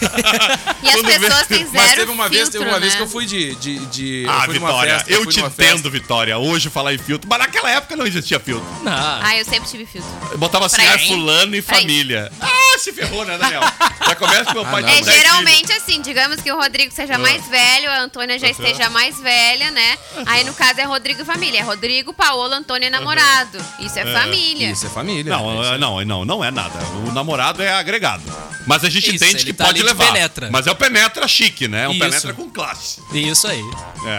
E 0.83 0.89
as 0.89 1.03
pessoas 1.03 1.47
têm 1.49 1.59
zero 1.67 1.73
Mas 1.73 1.95
teve 1.95 2.11
uma 2.13 2.29
vez, 2.29 2.43
filtro, 2.43 2.59
teve 2.61 2.71
uma 2.71 2.79
vez 2.81 2.93
né? 2.93 2.97
que 2.99 3.03
eu 3.03 3.09
fui 3.09 3.27
de. 3.27 3.55
de, 3.57 3.79
de 3.87 4.23
eu 4.25 4.31
Ah, 4.31 4.43
fui 4.45 4.55
numa 4.55 4.69
Vitória, 4.69 4.95
festa, 4.99 5.13
eu 5.13 5.23
fui 5.25 5.33
te 5.33 5.41
entendo, 5.41 5.91
Vitória. 5.91 6.39
Hoje 6.39 6.71
falar 6.71 6.95
em 6.95 6.99
filtro, 6.99 7.29
mas 7.29 7.39
naquela 7.41 7.71
época 7.71 7.97
não 7.97 8.07
existia 8.07 8.39
filtro. 8.39 8.67
Não. 8.83 8.93
Ah, 8.93 9.37
eu 9.37 9.45
sempre 9.45 9.69
tive 9.69 9.85
filtro. 9.87 10.09
Eu 10.31 10.39
botava 10.39 10.67
assim, 10.67 10.83
ah, 10.87 10.99
fulano 10.99 11.57
e 11.57 11.63
família. 11.63 12.31
Ah, 12.41 12.79
se 12.79 12.93
ferrou, 12.93 13.25
né, 13.25 13.37
Daniel? 13.39 13.63
Já 14.07 14.15
começa 14.15 14.45
com 14.45 14.53
meu 14.55 14.65
pai 14.65 14.83
não, 14.83 14.89
tem 14.89 15.01
É, 15.01 15.03
geralmente 15.19 15.73
assim, 15.73 16.01
digamos 16.01 16.41
que 16.41 16.53
o 16.53 16.57
Rodrigo 16.57 16.93
seja 16.95 17.19
mais 17.19 17.47
velho, 17.49 17.91
a 17.91 18.01
Antônia 18.03 18.39
já 18.39 18.45
esteja 18.51 18.88
mais 18.90 19.18
velha, 19.20 19.70
né? 19.70 19.99
Aí 20.26 20.44
no 20.44 20.53
caso 20.55 20.80
é 20.80 20.84
Rodrigo 20.84 21.22
e 21.22 21.24
família. 21.24 21.61
É 21.61 21.62
Rodrigo, 21.62 22.12
Paola, 22.12 22.57
Antônia 22.57 22.86
e 22.88 22.90
namorado. 22.90 23.59
Isso 23.80 23.99
é, 23.99 24.07
família. 24.12 24.70
Isso 24.70 24.86
é 24.86 24.88
família. 24.88 25.36
Não, 25.36 25.64
é- 25.74 25.78
não, 25.78 26.05
não, 26.05 26.24
não 26.24 26.44
é 26.44 26.51
nada. 26.51 26.78
O 27.07 27.12
namorado 27.12 27.62
é 27.62 27.72
agregado. 27.72 28.22
Mas 28.66 28.82
a 28.84 28.90
gente 28.90 29.14
Isso, 29.14 29.24
entende 29.24 29.44
que 29.44 29.53
tá 29.53 29.66
pode 29.66 29.80
ali 29.80 29.88
de 29.88 29.94
levar. 29.94 30.12
penetra. 30.12 30.49
Mas 30.51 30.66
é 30.66 30.70
o 30.72 30.74
penetra 30.74 31.28
chique, 31.28 31.68
né? 31.68 31.84
É 31.84 31.88
um 31.88 31.92
Isso. 31.92 32.01
penetra 32.01 32.34
com 32.34 32.51
classe. 32.51 33.01
Isso 33.12 33.47
aí. 33.47 33.62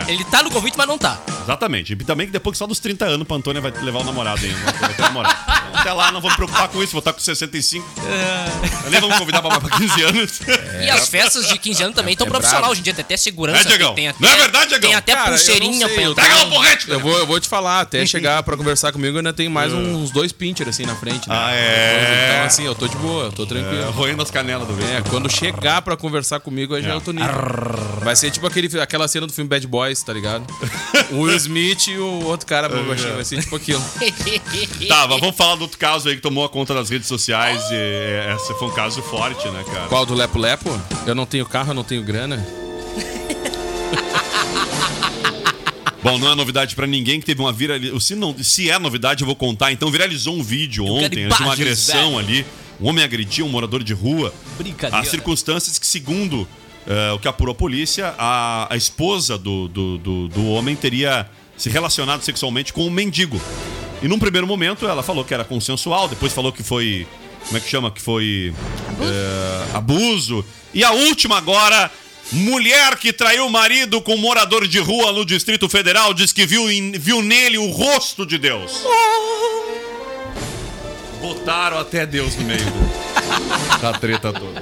É. 0.08 0.12
Ele 0.12 0.24
tá 0.26 0.42
no 0.42 0.50
convite, 0.50 0.78
mas 0.78 0.88
não 0.88 0.98
tá. 0.98 1.20
Exatamente. 1.44 1.94
E 1.94 1.96
também 1.98 2.28
que 2.28 2.32
depois 2.32 2.54
que 2.54 2.58
só 2.60 2.66
dos 2.68 2.80
30 2.80 3.06
anos 3.06 3.28
pra 3.28 3.36
Antônia 3.36 3.62
vai 3.62 3.72
levar 3.72 4.00
o 4.00 4.04
namorado 4.06 4.44
ainda. 4.46 4.72
Vai 4.80 4.94
ter 4.94 5.02
namorado. 5.02 5.36
Então, 5.70 5.82
até 5.82 5.92
lá 5.94 6.12
não 6.14 6.22
vou 6.22 6.30
me 6.30 6.36
preocupar 6.38 6.70
com 6.70 6.82
isso, 6.82 6.94
vou 6.94 7.00
estar 7.00 7.12
com 7.14 7.20
65. 7.20 7.86
É. 8.08 8.88
Ali 8.88 9.00
vamos 9.02 9.18
convidar 9.18 9.42
pra, 9.42 9.60
pra 9.60 9.78
15 9.78 10.02
anos. 10.04 10.40
E 10.82 10.90
as 10.90 11.10
festas 11.10 11.48
de 11.50 11.58
15 11.58 11.84
anos 11.84 11.96
também 11.96 12.14
estão 12.14 12.26
é 12.28 12.30
profissional. 12.30 12.62
brabo. 12.62 12.72
Hoje 12.72 12.80
em 12.82 12.84
dia 12.84 12.94
tem 12.94 13.04
até 13.04 13.18
segurança. 13.18 13.62
É, 13.62 13.64
Diegão? 13.66 13.96
Tem 13.96 14.08
até, 14.08 14.17
Não 14.20 14.30
é 14.30 14.36
verdade, 14.38 14.68
Diegão? 14.70 14.90
Tem 14.90 14.96
até 14.96 15.14
Cara, 15.14 15.28
eu 15.28 15.34
pulseirinha 15.36 15.86
sei, 15.88 15.96
pra 15.96 16.04
eu 16.04 16.12
entrar. 16.12 16.24
Pega 16.24 16.36
uma 16.38 16.50
porrete, 16.50 16.90
Eu 16.90 17.00
vou, 17.00 17.18
eu 17.18 17.26
vou 17.28 17.40
te 17.40 17.48
falar, 17.48 17.82
até 17.82 18.06
chegar 18.08 18.42
pra 18.44 18.58
conversar 18.58 18.92
comigo, 18.92 19.18
ainda 19.18 19.34
tem 19.34 19.48
mais 19.50 19.72
uns 19.74 20.12
dois 20.12 20.32
pincher 20.32 20.68
assim 20.68 20.86
na 20.86 20.96
frente. 20.96 21.28
Né? 21.30 21.36
Ah, 21.38 21.52
é? 21.54 22.32
Então, 22.34 22.46
assim, 22.46 22.66
eu 22.66 22.76
tô 22.76 22.88
de 22.88 22.96
boa, 22.98 23.26
eu 23.26 23.32
tô 23.32 23.44
É, 23.44 23.46
tranquilo. 23.46 23.92
roendo 23.92 24.22
as 24.24 24.32
canelas 24.32 24.68
do 24.68 24.74
É, 24.74 24.88
velho. 24.88 25.04
quando 25.10 25.30
chegar 25.32 25.82
pra 25.82 25.96
conversar 25.98 26.40
comigo, 26.40 26.74
aí 26.76 26.82
já 26.82 26.90
é 26.92 26.96
outro 26.96 27.14
nível. 27.14 27.34
Vai 28.04 28.16
ser 28.16 28.32
tipo 28.32 28.48
aquele, 28.48 28.80
aquela 28.80 29.08
cena 29.08 29.28
do 29.28 29.34
filme 29.34 29.50
Bad 29.50 29.66
Boys, 29.68 30.02
tá 30.02 30.14
ligado? 30.14 30.46
O 31.12 31.22
Will 31.22 31.36
Smith 31.38 31.88
e 31.88 31.98
o 31.98 32.26
outro 32.26 32.46
cara 32.46 32.68
baixinho, 32.70 33.16
vai 33.16 33.26
ser 33.26 33.40
tipo 33.42 33.56
aquilo. 33.56 33.84
Tá, 34.88 35.08
mas 35.08 35.20
vamos 35.20 35.36
falar 35.36 35.56
do 35.56 35.62
outro 35.64 35.78
caso 35.78 36.08
aí 36.10 36.16
que 36.16 36.22
tomou 36.22 36.44
a 36.46 36.50
conta 36.50 36.74
das 36.74 36.90
redes 36.90 37.08
sociais. 37.08 37.62
E, 37.72 37.76
é, 37.76 38.36
esse 38.36 38.54
foi 38.56 38.68
um 38.68 38.72
caso 38.72 39.02
forte, 39.02 39.48
né, 39.50 39.64
cara? 39.72 39.88
Qual 39.88 40.06
do 40.06 40.14
Lepo 40.14 40.40
Lepo? 40.40 40.82
Eu 41.06 41.14
não 41.16 41.26
tenho 41.26 41.46
carro, 41.46 41.72
eu 41.72 41.74
não 41.76 41.84
tenho 41.84 42.04
grana. 42.04 42.46
Bom, 46.12 46.18
não 46.18 46.32
é 46.32 46.36
novidade 46.36 46.76
pra 46.76 46.88
ninguém 46.88 47.20
que 47.20 47.26
teve 47.26 47.42
uma 47.42 47.52
viralização. 47.52 48.00
Se, 48.00 48.16
não, 48.16 48.36
se 48.44 48.70
é 48.70 48.80
novidade, 48.80 49.22
eu 49.24 49.26
vou 49.26 49.36
contar. 49.36 49.72
Então, 49.72 49.92
viralizou 49.92 50.36
um 50.36 50.44
vídeo 50.44 50.86
ontem 50.86 51.28
quero 51.28 51.36
de 51.36 51.42
uma 51.44 51.54
agressão 51.54 52.18
ali. 52.18 52.46
Um 52.80 52.88
homem 52.90 53.04
agrediu 53.04 53.46
um 53.46 53.50
morador 53.50 53.84
de 53.84 53.94
rua. 53.94 54.34
Brincadeira. 54.58 55.04
As 55.04 55.10
circunstâncias 55.10 55.80
que, 55.80 55.88
segundo 55.88 56.48
eh, 56.88 57.12
o 57.12 57.20
que 57.20 57.28
apurou 57.28 57.52
a 57.52 57.56
polícia, 57.56 58.14
a, 58.18 58.72
a 58.72 58.78
esposa 58.78 59.38
do, 59.38 59.68
do, 59.68 59.98
do, 59.98 60.28
do 60.30 60.46
homem 60.48 60.76
teria 60.76 61.28
se 61.58 61.70
relacionado 61.70 62.22
sexualmente 62.22 62.72
com 62.72 62.86
um 62.86 62.92
mendigo. 62.92 63.42
E 64.02 64.08
num 64.08 64.20
primeiro 64.20 64.46
momento 64.46 64.88
ela 64.88 65.02
falou 65.02 65.26
que 65.26 65.34
era 65.34 65.44
consensual, 65.44 66.08
depois 66.08 66.32
falou 66.32 66.52
que 66.52 66.64
foi. 66.64 67.08
Como 67.46 67.58
é 67.58 67.60
que 67.62 67.70
chama? 67.70 67.90
Que 67.92 68.02
foi. 68.02 68.54
eh, 69.02 69.68
abuso. 69.74 70.46
E 70.74 70.84
a 70.84 70.92
última 70.92 71.38
agora. 71.38 71.92
Mulher 72.32 72.98
que 72.98 73.14
traiu 73.14 73.46
o 73.46 73.50
marido 73.50 74.02
com 74.02 74.16
um 74.16 74.18
morador 74.18 74.68
de 74.68 74.80
rua 74.80 75.14
no 75.14 75.26
Distrito 75.26 75.70
Federal 75.70 76.14
diz 76.14 76.34
que 76.34 76.46
viu, 76.46 76.66
viu 77.00 77.22
nele 77.22 77.58
o 77.58 77.70
rosto 77.72 78.26
de 78.26 78.38
Deus. 78.38 78.84
Botaram 81.22 81.80
até 81.80 82.06
Deus 82.06 82.36
no 82.36 82.44
meio 82.44 82.66
da 83.82 83.94
treta 83.94 84.34
toda. 84.34 84.62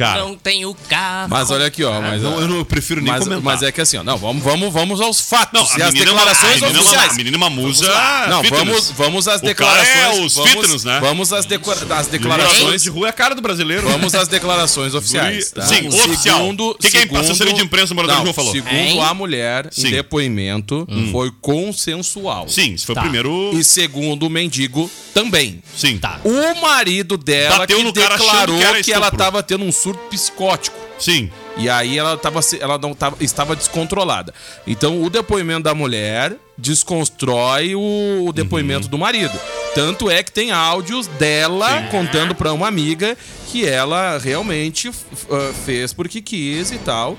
Cara, 0.00 0.20
Não 0.20 0.34
tenho 0.36 0.74
carro. 0.88 1.28
Mas 1.28 1.50
olha 1.50 1.66
aqui, 1.66 1.84
ó. 1.84 2.00
Mas, 2.00 2.22
não, 2.22 2.40
eu 2.40 2.48
não 2.48 2.64
prefiro 2.64 3.00
nem 3.02 3.12
mas, 3.12 3.24
comentar. 3.24 3.42
mas 3.44 3.62
é 3.62 3.70
que 3.70 3.80
assim, 3.80 3.98
ó. 3.98 4.02
Não, 4.02 4.16
vamos, 4.16 4.42
vamos, 4.42 4.72
vamos 4.72 5.00
aos 5.00 5.20
fatos 5.20 5.52
Não, 5.52 5.78
e 5.78 5.82
as 5.82 5.94
é 5.94 5.98
uma- 5.98 6.04
declarações 6.04 6.62
é 6.62 6.66
uma- 6.66 6.80
oficiais. 6.80 7.12
A 7.12 7.14
menina 7.16 7.36
é 7.36 7.38
uma 7.38 7.50
musa. 7.50 7.86
Não, 8.28 8.42
fitness. 8.42 8.64
vamos, 8.64 8.90
vamos 8.92 9.28
às 9.28 9.36
O 9.36 9.40
cara 9.40 9.48
declarações. 9.48 9.96
é 10.22 10.24
os 10.24 10.34
vamos, 10.34 10.50
fitness, 10.52 10.84
né? 10.84 10.98
Vamos 11.00 11.32
às, 11.32 11.44
decora- 11.44 11.76
às 11.80 11.86
Morador 11.88 12.10
declarações. 12.10 12.82
de 12.82 12.88
rua 12.90 13.06
é 13.08 13.10
a 13.10 13.12
cara 13.12 13.34
do 13.34 13.42
brasileiro. 13.42 13.88
Vamos 13.88 14.14
às 14.14 14.26
declarações 14.28 14.94
oficiais. 14.94 15.50
Tá? 15.50 15.62
Sim, 15.62 15.88
oficial. 15.88 16.38
Segundo, 16.38 16.70
O 16.70 16.74
que 16.74 16.90
que 16.90 17.16
a 17.16 17.20
assessoria 17.20 17.52
de 17.52 17.62
imprensa 17.62 17.88
do 17.88 17.94
morador 17.96 18.16
não, 18.16 18.22
de 18.22 18.28
rua 18.28 18.34
falou? 18.34 18.52
Segundo 18.52 18.72
Hein? 18.74 19.00
a 19.02 19.12
mulher, 19.14 19.68
Sim. 19.70 19.88
em 19.88 19.90
depoimento, 19.90 20.86
foi 21.12 21.30
consensual. 21.40 22.48
Sim, 22.48 22.74
esse 22.74 22.86
foi 22.86 22.94
Tá. 22.94 23.00
o 23.00 23.04
primeiro. 23.04 23.50
E 23.54 23.62
segundo 23.64 24.26
o 24.26 24.30
mendigo, 24.30 24.90
também. 25.12 25.62
Sim. 25.76 25.98
Tá. 25.98 26.20
O 26.24 26.60
marido 26.60 27.16
dela 27.18 27.58
Bateu 27.58 27.78
que 27.78 27.92
declarou 27.92 28.58
que 28.74 28.82
que 28.84 28.92
ela 28.92 29.08
estava 29.08 29.42
tendo 29.42 29.64
um 29.64 29.72
surto 29.72 29.89
psicótico. 29.96 30.76
Sim. 30.98 31.30
E 31.56 31.68
aí 31.68 31.98
ela, 31.98 32.16
tava, 32.16 32.40
ela 32.60 32.78
não 32.78 32.94
tava, 32.94 33.16
estava 33.20 33.56
descontrolada. 33.56 34.32
Então 34.66 35.02
o 35.02 35.10
depoimento 35.10 35.62
da 35.62 35.74
mulher 35.74 36.36
desconstrói 36.56 37.74
o, 37.74 38.26
o 38.28 38.32
depoimento 38.32 38.84
Uhum. 38.84 38.90
do 38.90 38.98
marido. 38.98 39.32
Tanto 39.74 40.10
é 40.10 40.22
que 40.22 40.32
tem 40.32 40.50
áudios 40.50 41.06
dela 41.06 41.84
contando 41.90 42.34
pra 42.34 42.52
uma 42.52 42.68
amiga 42.68 43.16
que 43.48 43.66
ela 43.66 44.18
realmente 44.18 44.90
ah, 45.30 45.52
fez 45.64 45.92
porque 45.92 46.20
quis 46.20 46.70
e 46.72 46.78
tal. 46.78 47.16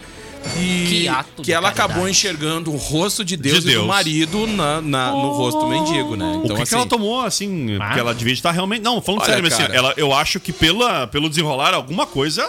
E 0.58 0.86
Que 0.88 1.08
ato 1.08 1.42
de 1.42 1.52
ela 1.54 1.72
caridade. 1.72 1.92
acabou 1.92 2.10
enxergando 2.10 2.72
o 2.72 2.78
rosto 2.78 3.24
de 3.24 3.38
Deus, 3.38 3.56
De 3.58 3.62
e 3.62 3.74
do 3.74 3.78
Deus. 3.80 3.88
marido 3.88 4.48
na, 4.48 4.82
na- 4.82 5.12
no 5.12 5.30
rosto 5.32 5.60
do 5.62 5.68
mendigo, 5.68 6.16
né? 6.16 6.42
o 6.44 6.56
que, 6.56 6.66
que 6.66 6.74
ela 6.76 6.86
tomou, 6.86 7.22
assim, 7.22 7.78
porque 7.78 8.00
ela 8.00 8.14
devia 8.14 8.34
estar 8.34 8.52
realmente. 8.52 8.82
Não, 8.82 9.02
falando 9.02 9.22
Olha, 9.22 9.30
sério, 9.34 9.44
mas 9.44 9.54
assim, 9.54 9.72
ela, 9.72 9.94
eu 9.98 10.14
acho 10.14 10.40
que 10.40 10.52
pela, 10.52 11.08
pelo 11.08 11.30
desenrolar, 11.30 11.74
alguma 11.74 12.06
coisa. 12.06 12.44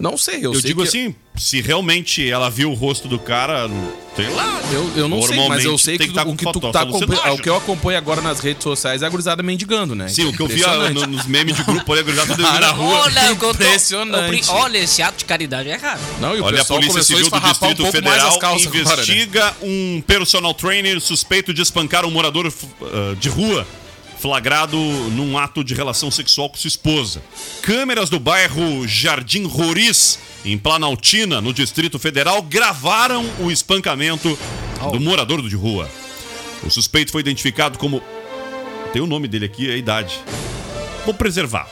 Não 0.00 0.16
sei, 0.16 0.38
eu, 0.38 0.54
Eu, 0.54 0.54
sei 0.54 0.62
digo 0.70 0.80
que- 0.82 0.88
assim, 0.88 1.14
se 1.36 1.60
realmente 1.60 2.28
ela 2.28 2.48
viu 2.48 2.70
o 2.70 2.74
rosto 2.74 3.06
do 3.06 3.18
cara, 3.18 3.68
sei 4.16 4.28
lá. 4.30 4.60
Eu, 4.72 4.90
eu 4.96 5.08
não 5.08 5.20
sei, 5.20 5.48
mas 5.48 5.64
eu 5.64 5.76
sei 5.76 5.98
que, 5.98 6.08
que 6.08 6.14
tá 6.14 6.22
o, 6.22 6.26
com 6.26 6.36
que 6.36 6.44
tu 6.44 6.52
foto- 6.54 6.72
tá 6.72 6.80
acompanha- 6.82 7.32
o 7.34 7.38
que 7.38 7.48
eu 7.48 7.56
acompanho 7.56 7.98
agora 7.98 8.20
nas 8.22 8.40
redes 8.40 8.62
sociais 8.62 9.02
é 9.02 9.06
a 9.06 9.08
gurizada 9.10 9.42
mendigando, 9.42 9.94
né? 9.94 10.08
Sim, 10.08 10.24
o 10.24 10.32
que 10.32 10.40
eu 10.40 10.46
vi 10.46 10.60
Impressionante. 10.60 10.94
no- 10.94 11.06
nos 11.06 11.26
memes 11.26 11.54
de 11.54 11.62
grupo 11.64 11.92
ali, 11.92 12.00
a 12.00 12.04
gurizada 12.04 12.32
tudo 12.34 12.42
na 12.60 12.70
rua. 12.70 13.00
Olha, 13.00 13.32
o 13.32 13.36
que 13.36 13.44
eu 13.44 13.54
tô- 13.54 13.62
Impressionante. 13.64 14.48
eu- 14.48 14.54
Olha, 14.54 14.78
esse 14.78 15.02
ato 15.02 15.18
de 15.18 15.24
caridade 15.26 15.68
é 15.68 15.74
errado. 15.74 16.00
Não, 16.18 16.34
e 16.36 16.40
o 16.40 16.44
Olha, 16.44 16.62
a 16.62 16.64
Polícia 16.64 17.00
a 17.00 17.04
Civil 17.04 17.28
do 17.28 17.36
um 17.36 17.40
Distrito 17.40 17.82
mais 17.82 17.94
Federal 17.94 18.38
calças 18.38 18.66
agora, 18.66 18.84
né? 18.96 19.02
investiga 19.02 19.54
um 19.62 20.02
personal 20.06 20.54
trainer 20.54 21.00
suspeito 21.00 21.52
de 21.52 21.60
espancar 21.60 22.06
um 22.06 22.10
morador 22.10 22.50
ah, 22.82 23.14
de 23.20 23.28
rua 23.28 23.66
flagrado 24.20 24.76
num 24.76 25.38
ato 25.38 25.64
de 25.64 25.74
relação 25.74 26.10
sexual 26.10 26.50
com 26.50 26.56
sua 26.56 26.68
esposa. 26.68 27.22
Câmeras 27.62 28.10
do 28.10 28.20
bairro 28.20 28.86
Jardim 28.86 29.46
Roriz, 29.46 30.18
em 30.44 30.58
Planaltina, 30.58 31.40
no 31.40 31.54
Distrito 31.54 31.98
Federal, 31.98 32.42
gravaram 32.42 33.24
o 33.40 33.50
espancamento 33.50 34.38
do 34.92 35.00
morador 35.00 35.40
de 35.48 35.56
rua. 35.56 35.90
O 36.62 36.70
suspeito 36.70 37.10
foi 37.10 37.22
identificado 37.22 37.78
como. 37.78 38.02
Tem 38.92 39.00
o 39.00 39.06
nome 39.06 39.26
dele 39.26 39.46
aqui, 39.46 39.70
a 39.70 39.76
idade. 39.76 40.20
Vou 41.06 41.14
preservar. 41.14 41.66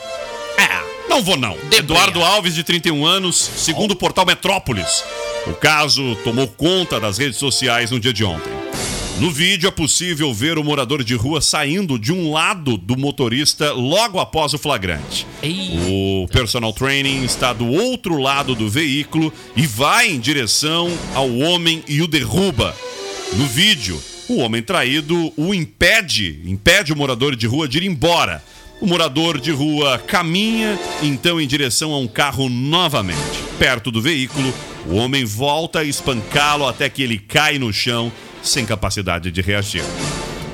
É, 0.56 1.08
não 1.08 1.22
vou 1.22 1.36
não. 1.36 1.56
Eduardo 1.70 2.24
Alves, 2.24 2.54
de 2.54 2.62
31 2.62 3.04
anos, 3.04 3.36
segundo 3.36 3.92
o 3.92 3.96
portal 3.96 4.24
Metrópolis. 4.24 5.04
O 5.46 5.52
caso 5.52 6.16
tomou 6.24 6.48
conta 6.48 6.98
das 6.98 7.18
redes 7.18 7.38
sociais 7.38 7.90
no 7.90 8.00
dia 8.00 8.12
de 8.12 8.24
ontem. 8.24 8.57
No 9.20 9.32
vídeo 9.32 9.66
é 9.66 9.70
possível 9.72 10.32
ver 10.32 10.58
o 10.58 10.64
morador 10.64 11.02
de 11.02 11.16
rua 11.16 11.40
saindo 11.40 11.98
de 11.98 12.12
um 12.12 12.30
lado 12.30 12.76
do 12.76 12.96
motorista 12.96 13.72
logo 13.72 14.20
após 14.20 14.54
o 14.54 14.58
flagrante. 14.58 15.26
O 15.88 16.28
personal 16.28 16.72
training 16.72 17.24
está 17.24 17.52
do 17.52 17.66
outro 17.66 18.16
lado 18.16 18.54
do 18.54 18.68
veículo 18.68 19.32
e 19.56 19.66
vai 19.66 20.08
em 20.08 20.20
direção 20.20 20.88
ao 21.16 21.36
homem 21.36 21.82
e 21.88 22.00
o 22.00 22.06
derruba. 22.06 22.76
No 23.32 23.44
vídeo, 23.44 24.00
o 24.28 24.36
homem 24.36 24.62
traído 24.62 25.32
o 25.36 25.52
impede, 25.52 26.40
impede 26.44 26.92
o 26.92 26.96
morador 26.96 27.34
de 27.34 27.48
rua 27.48 27.66
de 27.66 27.78
ir 27.78 27.84
embora. 27.86 28.40
O 28.80 28.86
morador 28.86 29.40
de 29.40 29.50
rua 29.50 29.98
caminha 29.98 30.78
então 31.02 31.40
em 31.40 31.46
direção 31.48 31.92
a 31.92 31.98
um 31.98 32.06
carro 32.06 32.48
novamente. 32.48 33.18
Perto 33.58 33.90
do 33.90 34.00
veículo, 34.00 34.54
o 34.86 34.94
homem 34.94 35.24
volta 35.24 35.80
a 35.80 35.84
espancá-lo 35.84 36.68
até 36.68 36.88
que 36.88 37.02
ele 37.02 37.18
cai 37.18 37.58
no 37.58 37.72
chão 37.72 38.12
sem 38.42 38.64
capacidade 38.64 39.30
de 39.30 39.40
reagir. 39.40 39.84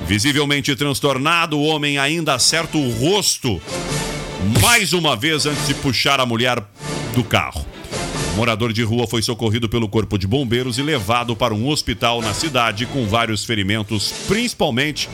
Visivelmente 0.07 0.75
transtornado, 0.75 1.57
o 1.57 1.63
homem 1.63 1.97
ainda 1.97 2.35
acerta 2.35 2.77
o 2.77 2.91
rosto 2.91 3.61
mais 4.61 4.93
uma 4.93 5.15
vez 5.15 5.45
antes 5.45 5.65
de 5.67 5.73
puxar 5.73 6.19
a 6.19 6.25
mulher 6.25 6.63
do 7.15 7.23
carro. 7.23 7.65
O 8.33 8.37
morador 8.37 8.73
de 8.73 8.83
rua 8.83 9.07
foi 9.07 9.21
socorrido 9.21 9.69
pelo 9.69 9.87
corpo 9.87 10.17
de 10.17 10.27
bombeiros 10.27 10.77
e 10.77 10.83
levado 10.83 11.35
para 11.35 11.53
um 11.53 11.67
hospital 11.67 12.21
na 12.21 12.33
cidade 12.33 12.85
com 12.85 13.07
vários 13.07 13.45
ferimentos, 13.45 14.11
principalmente 14.27 15.09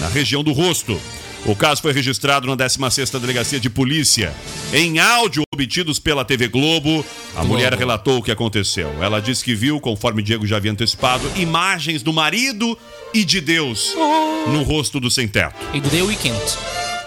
na 0.00 0.08
região 0.08 0.42
do 0.42 0.52
rosto. 0.52 0.98
O 1.44 1.56
caso 1.56 1.82
foi 1.82 1.92
registrado 1.92 2.46
na 2.46 2.56
16ª 2.56 3.18
Delegacia 3.18 3.58
de 3.58 3.68
Polícia. 3.68 4.32
Em 4.72 5.00
áudio 5.00 5.42
obtidos 5.52 5.98
pela 5.98 6.24
TV 6.24 6.46
Globo, 6.46 7.04
a 7.34 7.42
mulher 7.42 7.74
relatou 7.74 8.18
o 8.18 8.22
que 8.22 8.30
aconteceu. 8.30 9.02
Ela 9.02 9.20
disse 9.20 9.44
que 9.44 9.52
viu, 9.54 9.80
conforme 9.80 10.22
Diego 10.22 10.46
já 10.46 10.56
havia 10.58 10.70
antecipado, 10.70 11.28
imagens 11.34 12.00
do 12.02 12.12
marido 12.12 12.78
e 13.12 13.24
de 13.24 13.40
Deus 13.40 13.92
no 14.46 14.62
rosto 14.62 15.00
do 15.00 15.10
sem-teto. 15.10 15.56
E 15.74 15.80
do 15.80 15.90
The 15.90 16.02
Weeknd. 16.02 16.40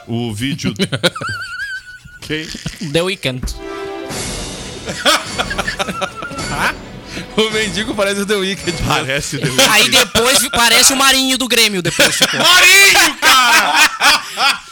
O 0.07 0.33
vídeo... 0.33 0.73
Ok. 2.25 2.47
The 2.91 3.01
Weeknd. 3.03 3.43
O 7.37 7.49
mendigo 7.51 7.93
parece 7.93 8.21
o 8.21 8.25
The 8.25 8.35
Weeknd. 8.35 8.77
Parece 8.87 9.37
Deus. 9.37 9.55
Aí 9.69 9.89
depois 9.89 10.47
parece 10.49 10.93
o 10.93 10.95
Marinho 10.95 11.37
do 11.37 11.47
Grêmio 11.47 11.81
depois. 11.81 12.15
ficou. 12.15 12.39
Marinho, 12.43 13.15
cara! 13.15 13.89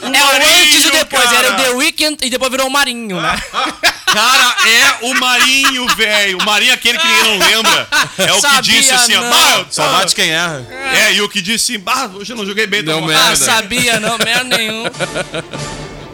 É 0.02 0.08
o 0.08 0.12
antes 0.12 0.14
e 0.14 0.14
o 0.14 0.40
Marinho, 0.40 0.92
depois. 0.92 1.32
Era 1.32 1.48
o 1.50 1.52
cara. 1.52 1.64
The 1.64 1.70
Weeknd 1.72 2.18
e 2.26 2.30
depois 2.30 2.52
virou 2.52 2.68
o 2.68 2.72
Marinho, 2.72 3.22
né? 3.22 3.42
Cara, 4.14 4.56
é 4.70 4.98
o 5.08 5.14
Marinho, 5.16 5.88
velho. 5.96 6.38
O 6.38 6.46
Marinho 6.46 6.70
é 6.70 6.74
aquele 6.76 7.00
que 7.00 7.08
ninguém 7.08 7.24
não 7.40 7.48
lembra. 7.48 7.88
É 8.20 8.32
o 8.32 8.36
que 8.36 8.42
Sabia 8.42 8.62
disse 8.62 8.92
assim, 8.94 9.14
não. 9.16 9.28
"Bah, 9.28 9.56
eu- 9.58 9.66
Só 9.72 9.92
bate 9.92 10.14
quem 10.14 10.30
erra. 10.30 10.64
É, 10.94 11.14
e 11.14 11.22
o 11.22 11.28
que 11.28 11.42
disse, 11.42 11.80
bah, 11.80 12.12
hoje 12.14 12.32
eu 12.32 12.38
não 12.38 12.46
joguei 12.46 12.68
bem, 12.68 12.84
tá 12.86 13.02
merda. 13.02 13.32
Ah, 13.32 13.36
sabia 13.36 14.00
não, 14.00 14.16
merda 14.20 14.56
nenhum. 14.56 14.84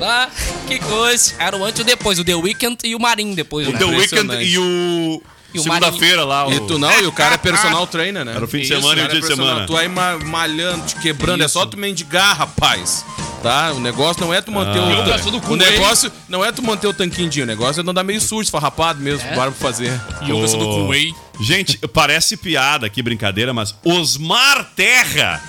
Ah, 0.01 0.29
que 0.65 0.79
coisa. 0.79 1.33
Era 1.39 1.57
o 1.57 1.65
antes 1.65 1.79
e 1.79 1.81
o 1.81 1.85
depois. 1.85 2.17
O 2.19 2.23
The 2.23 2.35
Weeknd 2.35 2.77
e 2.85 2.95
o 2.95 2.99
Marinho 3.01 3.35
depois, 3.35 3.67
O 3.67 3.73
né? 3.73 3.79
The 3.79 3.85
Weeknd 3.85 4.43
e 4.45 4.57
o. 4.57 5.21
E 5.53 5.59
o 5.59 5.63
Segunda-feira 5.63 6.23
lá. 6.23 6.47
O... 6.47 6.53
E 6.53 6.59
tu 6.67 6.77
não, 6.77 6.91
e 7.01 7.07
o 7.07 7.11
cara 7.11 7.35
é 7.35 7.37
personal 7.37 7.87
trainer, 7.87 8.23
né? 8.23 8.35
Era 8.35 8.45
o 8.45 8.47
fim 8.47 8.59
de 8.59 8.63
Isso, 8.65 8.75
semana 8.75 9.01
e 9.01 9.03
o 9.03 9.07
cara 9.07 9.07
é 9.07 9.11
dia 9.11 9.21
de 9.21 9.27
semana. 9.27 9.65
Tu 9.67 9.75
aí 9.77 9.87
ma- 9.87 10.17
malhando, 10.19 10.85
te 10.85 10.95
quebrando, 10.97 11.43
é 11.43 11.47
só 11.47 11.65
tu 11.65 11.77
mendigar, 11.77 12.37
rapaz. 12.37 13.03
Tá? 13.41 13.71
O 13.71 13.79
negócio 13.79 14.21
não 14.21 14.33
é 14.33 14.41
tu 14.41 14.51
manter 14.51 14.79
Ah. 14.79 15.05
Tá 15.21 15.37
o. 15.47 15.53
O 15.53 15.55
negócio 15.55 16.11
não 16.27 16.43
é 16.43 16.51
tu 16.51 16.61
manter 16.61 16.87
o 16.87 16.93
tanquinho, 16.93 17.43
o 17.43 17.45
negócio 17.45 17.79
é 17.79 17.83
não 17.83 17.93
dar 17.93 18.03
meio 18.03 18.19
sujo, 18.19 18.41
esfarrapado 18.43 18.99
mesmo, 19.01 19.27
É? 19.27 19.33
pra 19.33 19.51
fazer. 19.51 19.99
E 20.21 20.27
com 20.27 20.43
Ô, 20.63 20.87
whey. 20.87 21.15
Gente, 21.39 21.77
parece 21.93 22.35
piada 22.35 22.85
aqui, 22.85 23.01
brincadeira, 23.01 23.53
mas 23.53 23.73
Osmar 23.83 24.71
Terra, 24.75 25.41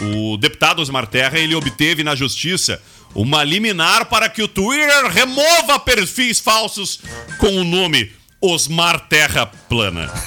o 0.00 0.36
deputado 0.36 0.82
Osmar 0.82 1.06
Terra, 1.06 1.38
ele 1.38 1.54
obteve 1.54 2.02
na 2.02 2.16
justiça 2.16 2.82
uma 3.14 3.44
liminar 3.44 4.06
para 4.06 4.28
que 4.28 4.42
o 4.42 4.48
Twitter 4.48 5.06
remova 5.06 5.78
perfis 5.78 6.40
falsos 6.40 7.00
com 7.38 7.60
o 7.60 7.64
nome 7.64 8.10
Osmar 8.40 9.00
Terra 9.08 9.46
Plana. 9.68 10.10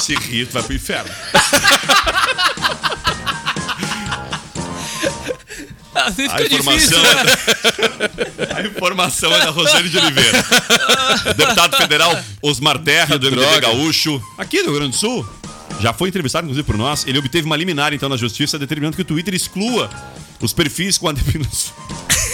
Se 0.00 0.14
rir, 0.14 0.46
tu 0.46 0.52
vai 0.52 0.62
pro 0.62 0.74
inferno. 0.74 1.10
Ah, 5.94 6.08
A 6.08 6.12
fica 6.12 6.48
difícil. 6.48 6.58
informação, 6.58 7.02
né? 7.02 7.32
é 8.38 8.46
da... 8.46 8.56
a 8.58 8.62
informação 8.62 9.34
é 9.34 9.38
da 9.40 9.50
Rosane 9.50 9.88
de 9.88 9.96
Oliveira. 9.98 10.44
Deputado 11.36 11.76
federal 11.78 12.16
Osmar 12.42 12.78
Terra, 12.78 13.18
do 13.18 13.30
MDB. 13.30 13.60
Gaúcho, 13.60 14.22
aqui 14.36 14.62
do 14.62 14.70
Rio 14.70 14.74
Grande 14.78 14.90
do 14.92 14.96
Sul, 14.96 15.26
já 15.80 15.92
foi 15.94 16.10
entrevistado, 16.10 16.44
inclusive, 16.44 16.66
por 16.66 16.76
nós. 16.76 17.06
Ele 17.06 17.18
obteve 17.18 17.46
uma 17.46 17.56
liminar, 17.56 17.94
então, 17.94 18.08
na 18.10 18.16
justiça, 18.16 18.58
determinando 18.58 18.94
que 18.94 19.02
o 19.02 19.04
Twitter 19.04 19.34
exclua 19.34 19.88
os 20.40 20.52
perfis 20.52 20.98
com 20.98 21.08
a 21.08 21.12
denominação. 21.12 21.72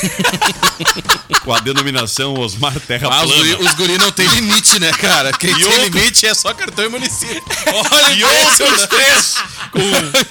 com 1.45 1.55
a 1.55 1.61
denominação 1.61 2.35
Osmar 2.39 2.79
Terra 2.81 3.09
Ah, 3.11 3.25
os 3.25 3.31
guri, 3.33 3.55
Plana. 3.57 3.71
os 3.71 3.77
guri 3.77 3.99
não 3.99 4.11
tem 4.11 4.27
limite, 4.29 4.79
né, 4.81 4.91
cara? 4.93 5.33
Quem 5.33 5.51
E 5.51 5.55
tem 5.55 5.65
outro- 5.65 5.83
limite 5.85 6.27
é 6.27 6.35
só 6.35 6.53
cartão 6.55 6.85
e 6.85 6.89
município. 6.89 7.43
Olha, 7.73 8.13
E 8.13 8.25
outros 8.25 8.87
três 8.89 9.35
com. 9.71 9.81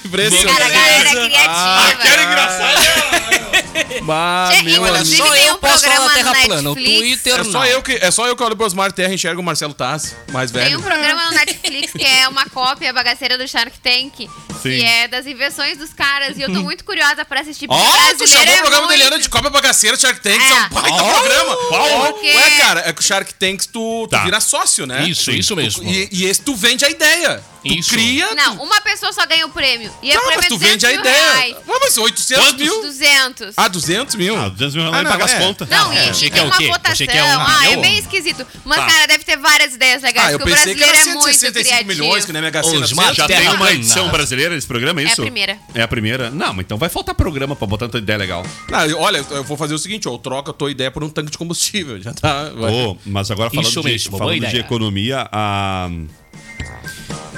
impressionante. 0.08 0.46
Cara, 0.58 0.66
a 0.66 0.68
galera 0.68 1.10
criativa. 1.10 1.48
Ah, 1.48 1.94
que 2.00 2.08
era 2.08 2.22
engraçado! 2.24 3.62
Bah, 4.02 4.48
meu 4.64 4.84
inclusive, 4.86 5.22
amigo. 5.22 5.26
Só 5.28 5.32
tem 5.34 5.46
eu 5.46 5.54
um 5.54 5.58
posso 5.58 5.84
falar 5.84 6.08
na 6.08 6.14
Terra 6.14 6.34
plana. 6.46 6.70
O. 6.70 6.74
Twitter 6.74 7.34
É 7.34 7.38
não. 7.38 7.52
só, 7.52 7.64
eu 7.66 7.82
que, 7.82 7.92
é 7.92 8.10
só 8.10 8.26
eu 8.26 8.36
que 8.36 8.42
olho 8.42 8.56
pro 8.56 8.66
Osmar 8.66 8.92
Terra 8.92 9.10
e 9.12 9.14
enxergo 9.14 9.40
o 9.40 9.44
Marcelo 9.44 9.74
Tassi, 9.74 10.14
mais 10.32 10.50
Tem 10.50 10.62
velho. 10.64 10.78
um 10.78 10.82
programa 10.82 11.24
no 11.26 11.32
Netflix 11.32 11.92
que 11.92 12.04
é 12.04 12.28
uma 12.28 12.46
cópia 12.46 12.92
bagaceira 12.92 13.36
do 13.38 13.46
Shark 13.46 13.78
Tank. 13.80 14.28
Sim. 14.62 14.78
Que 14.78 14.82
é 14.84 15.08
das 15.08 15.26
invenções 15.26 15.76
dos 15.78 15.92
caras. 15.92 16.36
E 16.38 16.42
eu 16.42 16.52
tô 16.52 16.60
muito 16.62 16.84
curiosa 16.84 17.24
pra 17.24 17.40
assistir. 17.40 17.66
Ó, 17.68 17.76
porque 17.76 18.14
tu 18.14 18.26
chamou 18.28 18.46
é 18.46 18.54
o 18.54 18.60
programa 18.60 18.86
muito... 18.86 18.88
da 18.88 18.94
Eliana 18.94 19.18
de 19.18 19.28
Copa 19.28 19.50
Bagaceira, 19.50 19.96
Shark 19.96 20.20
Tank, 20.20 20.40
É. 20.40 20.44
isso 20.44 20.52
é 20.52 20.56
um 20.56 20.68
baita 20.68 21.02
Ó, 21.02 21.12
programa. 21.20 21.56
Ó, 21.70 22.12
porque- 22.12 22.34
Ué, 22.36 22.50
cara, 22.58 22.80
é 22.86 22.92
que 22.92 23.00
o 23.00 23.04
Shark 23.04 23.34
Tanks 23.34 23.66
tu, 23.66 24.06
tu 24.06 24.08
Tá. 24.08 24.24
vira 24.24 24.40
sócio, 24.40 24.86
né? 24.86 25.04
Isso, 25.08 25.30
isso 25.32 25.56
mesmo. 25.56 25.82
E, 25.82 26.08
e 26.12 26.24
esse 26.26 26.40
tu 26.42 26.54
vende 26.54 26.84
a 26.84 26.90
ideia. 26.90 27.42
Tu 27.62 27.72
Isso. 27.74 27.90
cria... 27.90 28.34
Não, 28.34 28.56
tu... 28.56 28.62
uma 28.64 28.80
pessoa 28.80 29.12
só 29.12 29.24
ganha 29.24 29.46
o 29.46 29.50
prêmio. 29.50 29.88
E 30.02 30.10
é 30.10 30.14
Não, 30.14 30.22
prêmio 30.22 30.36
mas 30.38 30.46
é 30.46 30.48
tu 30.48 30.58
200 30.58 30.72
vende 30.72 30.86
a 30.86 30.92
ideia. 30.92 31.32
reais. 31.32 31.54
Ué, 31.68 31.78
mas 31.80 31.96
800 31.96 32.44
Quantos? 32.44 32.60
mil? 32.60 32.82
200. 32.82 33.54
Ah, 33.56 33.68
200 33.72 34.14
mil? 34.14 34.36
Ah, 34.36 34.48
200 34.48 34.74
mil 34.74 34.84
Ah, 34.86 34.90
reais 34.90 35.04
não, 35.04 35.10
paga 35.12 35.24
as 35.24 35.32
é. 35.32 35.38
contas. 35.38 35.68
Não, 35.68 35.92
É, 35.92 36.06
e 36.06 36.10
achei 36.10 36.28
que 36.30 36.34
tem 36.36 36.42
é 36.42 36.44
o 36.44 36.48
uma 36.48 36.56
quê? 36.58 36.66
votação. 36.68 36.92
Achei 36.92 37.06
que 37.06 37.16
é 37.16 37.24
um 37.24 37.40
ah, 37.40 37.58
é 37.70 37.76
bem 37.78 37.98
esquisito. 37.98 38.46
Mas, 38.64 38.78
Tá. 38.78 38.86
cara, 38.86 39.06
deve 39.06 39.24
ter 39.24 39.36
várias 39.36 39.74
ideias 39.74 40.02
legais. 40.02 40.28
Ah, 40.28 40.32
eu 40.32 40.38
porque 40.38 40.52
o 40.52 40.54
brasileiro 40.54 40.92
é 40.92 41.04
muito 41.06 41.22
165 41.22 41.64
criativo. 41.64 41.88
milhões, 41.88 42.24
que 42.24 42.32
nem 42.32 42.40
a 42.40 42.42
Mega 42.44 42.62
Sena. 42.62 42.86
Já 43.14 43.26
tem 43.26 43.48
uma 43.48 43.72
edição 43.72 44.08
brasileira 44.10 44.54
desse 44.54 44.66
programa, 44.66 45.00
é 45.00 45.04
isso? 45.04 45.20
a 45.20 45.24
primeira. 45.24 45.58
É 45.74 45.82
a 45.82 45.88
primeira? 45.88 46.30
Não, 46.30 46.52
mas 46.54 46.64
então 46.64 46.78
vai 46.78 46.88
faltar 46.88 47.14
programa 47.14 47.56
pra 47.56 47.66
botar 47.66 47.86
tanta 47.86 47.98
ideia 47.98 48.18
legal. 48.18 48.44
Não, 48.68 48.84
eu- 48.86 48.98
olha, 49.00 49.24
eu 49.30 49.44
vou 49.44 49.56
fazer 49.56 49.74
o 49.74 49.78
seguinte, 49.78 50.08
ó, 50.08 50.12
eu 50.14 50.18
troco 50.18 50.50
a 50.50 50.54
tua 50.54 50.70
ideia 50.70 50.90
por 50.90 51.02
um 51.02 51.08
tanque 51.08 51.30
de 51.30 51.38
combustível, 51.38 52.00
já 52.02 52.12
tá... 52.12 52.50
Ô, 52.54 52.96
mas 53.06 53.30
agora 53.30 53.50
falando, 53.50 53.82
de, 53.82 53.98
falando 54.10 54.46
de 54.46 54.56
economia, 54.58 55.28
a, 55.32 55.88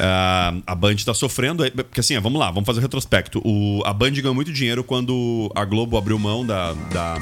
a, 0.04 0.54
a 0.66 0.74
Band 0.74 0.96
tá 0.96 1.14
sofrendo. 1.14 1.64
Porque 1.70 2.00
assim, 2.00 2.18
vamos 2.18 2.38
lá, 2.38 2.50
vamos 2.50 2.66
fazer 2.66 2.78
o 2.78 2.82
retrospecto. 2.82 3.40
O, 3.44 3.82
a 3.84 3.92
Band 3.92 4.12
ganhou 4.12 4.34
muito 4.34 4.52
dinheiro 4.52 4.84
quando 4.84 5.50
a 5.54 5.64
Globo 5.64 5.96
abriu 5.96 6.18
mão 6.18 6.44
da, 6.44 6.72
da, 6.72 7.18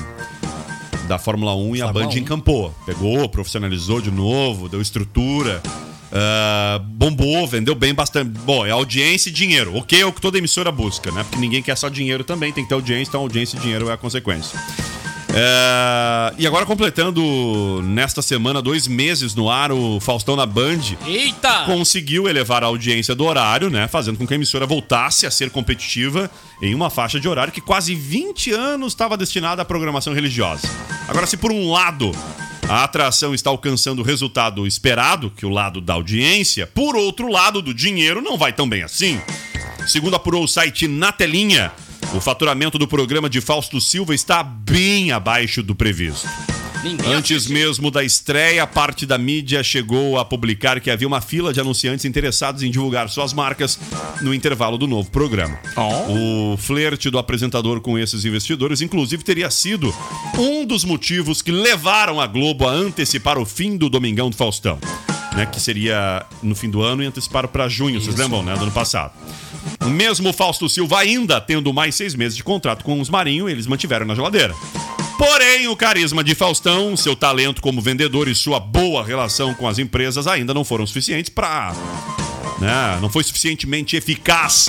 da 1.09 1.18
Fórmula 1.18 1.55
1 1.55 1.76
e 1.76 1.83
a 1.83 1.93
Band 1.93 2.09
1. 2.09 2.18
encampou. 2.18 2.74
Pegou, 2.85 3.28
profissionalizou 3.28 4.01
de 4.01 4.11
novo, 4.11 4.68
deu 4.68 4.80
estrutura. 4.80 5.62
ah, 6.12 6.80
bombou, 6.85 7.47
vendeu 7.47 7.74
bem 7.74 7.95
bastante. 7.95 8.30
Bom, 8.41 8.66
é 8.66 8.70
audiência 8.70 9.30
e 9.30 9.33
dinheiro. 9.33 9.76
Ok, 9.76 10.01
é 10.01 10.07
o 10.07 10.12
que 10.12 10.20
toda 10.20 10.39
emissora 10.39 10.72
busca, 10.72 11.11
né? 11.11 11.22
Porque 11.24 11.39
ninguém 11.39 11.62
quer 11.62 11.76
só 11.76 11.89
dinheiro 11.89 12.24
também, 12.24 12.53
tem 12.53 12.64
que 12.64 12.68
ter 12.68 12.74
audiência, 12.74 13.11
então 13.11 13.20
audiência 13.22 13.57
e 13.57 13.61
dinheiro 13.61 13.89
é 13.89 13.93
a 13.93 13.97
consequência. 13.97 14.59
É, 15.35 16.35
e 16.37 16.47
agora 16.47 16.66
completando 16.66 17.80
nesta 17.83 18.20
semana 18.20 18.61
dois 18.61 18.87
meses 18.87 19.35
no 19.35 19.49
ar 19.49 19.72
o 19.72 19.99
Faustão 19.99 20.37
na 20.37 20.45
Band 20.45 20.80
Eita! 21.07 21.64
conseguiu 21.64 22.28
elevar 22.28 22.62
a 22.62 22.66
audiência 22.66 23.14
do 23.14 23.24
horário, 23.24 23.70
né, 23.70 23.89
fazendo 23.89 24.18
com 24.18 24.26
que 24.26 24.35
a 24.35 24.37
emissora 24.37 24.66
voltasse 24.66 25.26
a 25.26 25.30
ser 25.30 25.49
competitiva 25.51 26.30
em 26.61 26.74
uma 26.74 26.91
faixa 26.91 27.18
de 27.18 27.26
horário 27.26 27.53
que 27.53 27.62
quase 27.62 27.95
20 27.95 28.53
anos 28.53 28.93
estava 28.93 29.16
destinada 29.16 29.62
à 29.62 29.64
programação 29.64 30.12
religiosa. 30.12 30.68
Agora, 31.09 31.26
se 31.26 31.39
por 31.39 31.51
um 31.51 31.70
lado 31.70 32.12
a 32.68 32.85
atração 32.85 33.35
está 33.35 33.51
alcançando 33.51 34.01
o 34.01 34.05
resultado 34.05 34.66
esperado, 34.66 35.30
que 35.30 35.47
o 35.47 35.51
lado 35.51 35.80
da 35.80 35.95
audiência, 35.95 36.66
por 36.66 36.95
outro 36.95 37.30
lado 37.30 37.61
do 37.61 37.74
dinheiro 37.74 38.20
não 38.20 38.37
vai 38.37 38.53
tão 38.53 38.68
bem 38.68 38.83
assim. 38.83 39.20
Segundo 39.87 40.14
apurou 40.14 40.45
o 40.45 40.49
site 40.49 40.87
Na 40.87 41.11
Telinha, 41.11 41.72
o 42.15 42.21
faturamento 42.21 42.79
do 42.79 42.87
programa 42.87 43.29
de 43.29 43.41
Fausto 43.41 43.81
Silva 43.81 44.15
está 44.15 44.43
bem 44.43 45.13
abaixo 45.13 45.63
do 45.63 45.75
previsto. 45.75 46.29
Ninguém 46.83 47.15
Antes 47.15 47.47
mesmo 47.47 47.93
da 47.93 48.03
estreia, 48.03 48.67
parte 48.67 49.07
da 49.07 49.17
mídia 49.17 49.63
chegou 49.63 50.19
a 50.19 50.25
publicar 50.25 50.81
que 50.81 50.91
havia 50.91 51.07
uma 51.07 51.21
fila 51.21 51.53
de 51.53 51.61
anunciantes 51.61 52.05
interessados 52.05 52.63
em 52.63 52.71
divulgar 52.73 53.09
suas 53.09 53.33
marcas 53.33 53.79
no 54.21 54.35
intervalo 54.35 54.77
do 54.77 54.89
novo 54.89 55.09
programa. 55.09 55.59
O 56.09 56.57
flerte 56.57 57.09
do 57.09 57.19
apresentador 57.19 57.81
com 57.81 57.97
esses 57.97 58.25
investidores, 58.25 58.81
inclusive, 58.81 59.23
teria 59.23 59.49
sido 59.49 59.95
um 60.37 60.67
dos 60.67 60.85
motivos 60.85 61.41
que 61.41 61.53
levaram 61.53 62.21
a 62.21 62.27
Globo 62.27 62.67
a 62.67 62.73
antecipar 62.73 63.39
o 63.39 63.47
fim 63.47 63.77
do 63.77 63.89
Domingão 63.89 64.29
do 64.29 64.37
Faustão. 64.37 64.79
Né, 65.37 65.47
que 65.47 65.59
seria 65.59 66.27
no 66.43 66.55
fim 66.55 66.69
do 66.69 66.83
ano 66.83 67.03
e 67.03 67.07
anteciparam 67.07 67.49
para 67.49 67.67
junho, 67.67 67.99
vocês 67.99 68.17
lembram, 68.17 68.43
né? 68.43 68.55
Do 68.55 68.65
ano 68.65 68.71
passado. 68.73 69.15
Mesmo 69.87 70.33
Fausto 70.33 70.69
Silva 70.69 71.01
ainda 71.01 71.41
tendo 71.41 71.73
mais 71.73 71.95
seis 71.95 72.15
meses 72.15 72.37
de 72.37 72.45
contrato 72.45 72.85
com 72.85 73.01
os 73.01 73.11
Marinho, 73.11 73.49
eles 73.49 73.67
mantiveram 73.67 74.07
na 74.07 74.15
geladeira. 74.15 74.55
Porém, 75.19 75.69
o 75.69 75.77
carisma 75.77 76.25
de 76.25 76.35
Faustão, 76.35 76.97
seu 76.97 77.15
talento 77.15 77.63
como 77.63 77.81
vendedor 77.81 78.27
e 78.27 78.35
sua 78.35 78.59
boa 78.59 79.05
relação 79.05 79.55
com 79.55 79.69
as 79.69 79.79
empresas 79.79 80.27
ainda 80.27 80.53
não 80.53 80.65
foram 80.65 80.87
suficientes 80.87 81.31
para. 81.31 81.73
Né, 82.59 82.99
não 83.01 83.09
foi 83.09 83.23
suficientemente 83.23 83.97
eficaz 83.97 84.69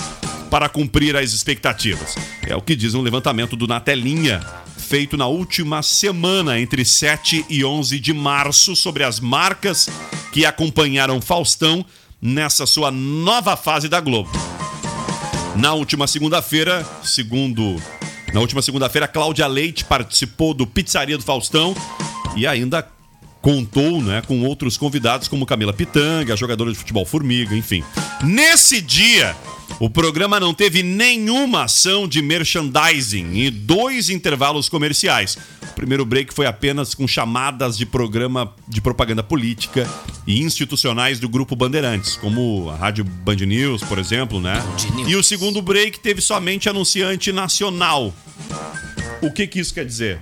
para 0.51 0.69
cumprir 0.69 1.15
as 1.15 1.33
expectativas. 1.33 2.15
É 2.47 2.55
o 2.55 2.61
que 2.61 2.75
diz 2.75 2.93
um 2.93 3.01
levantamento 3.01 3.55
do 3.55 3.65
Na 3.65 3.79
Telinha, 3.79 4.45
feito 4.77 5.17
na 5.17 5.25
última 5.25 5.81
semana, 5.81 6.59
entre 6.59 6.85
7 6.85 7.45
e 7.49 7.65
11 7.65 7.99
de 7.99 8.13
março, 8.13 8.75
sobre 8.75 9.03
as 9.03 9.19
marcas 9.19 9.89
que 10.31 10.45
acompanharam 10.45 11.19
Faustão 11.19 11.83
nessa 12.21 12.67
sua 12.67 12.91
nova 12.91 13.57
fase 13.57 13.89
da 13.89 13.99
Globo. 13.99 14.29
Na 15.55 15.73
última 15.73 16.07
segunda-feira, 16.07 16.85
segundo. 17.03 17.81
Na 18.33 18.39
última 18.39 18.61
segunda-feira, 18.61 19.07
Cláudia 19.07 19.45
Leite 19.45 19.85
participou 19.85 20.53
do 20.53 20.65
Pizzaria 20.65 21.17
do 21.17 21.23
Faustão 21.23 21.75
e 22.35 22.47
ainda 22.47 22.87
contou 23.39 24.01
né, 24.01 24.23
com 24.25 24.41
outros 24.43 24.77
convidados 24.77 25.27
como 25.27 25.45
Camila 25.45 25.71
Pitanga, 25.71 26.35
jogadora 26.35 26.71
de 26.71 26.77
futebol 26.77 27.05
Formiga, 27.05 27.55
enfim. 27.55 27.83
Nesse 28.23 28.81
dia, 28.81 29.35
o 29.79 29.89
programa 29.89 30.39
não 30.39 30.53
teve 30.53 30.83
nenhuma 30.83 31.63
ação 31.63 32.07
de 32.07 32.21
merchandising 32.21 33.33
e 33.33 33.49
dois 33.49 34.09
intervalos 34.09 34.69
comerciais. 34.69 35.37
O 35.61 35.73
primeiro 35.73 36.05
break 36.05 36.33
foi 36.33 36.45
apenas 36.45 36.93
com 36.93 37.07
chamadas 37.07 37.77
de 37.77 37.85
programa 37.85 38.53
de 38.67 38.79
propaganda 38.79 39.23
política 39.23 39.89
e 40.27 40.41
institucionais 40.41 41.19
do 41.19 41.27
grupo 41.27 41.55
Bandeirantes, 41.55 42.15
como 42.15 42.69
a 42.69 42.75
Rádio 42.75 43.03
Band 43.03 43.37
News, 43.37 43.83
por 43.83 43.97
exemplo, 43.97 44.39
né? 44.39 44.61
E 45.07 45.15
o 45.15 45.23
segundo 45.23 45.61
break 45.61 45.99
teve 45.99 46.21
somente 46.21 46.69
anunciante 46.69 47.31
nacional. 47.31 48.13
O 49.21 49.31
que 49.31 49.47
que 49.47 49.59
isso 49.59 49.73
quer 49.73 49.85
dizer? 49.85 50.19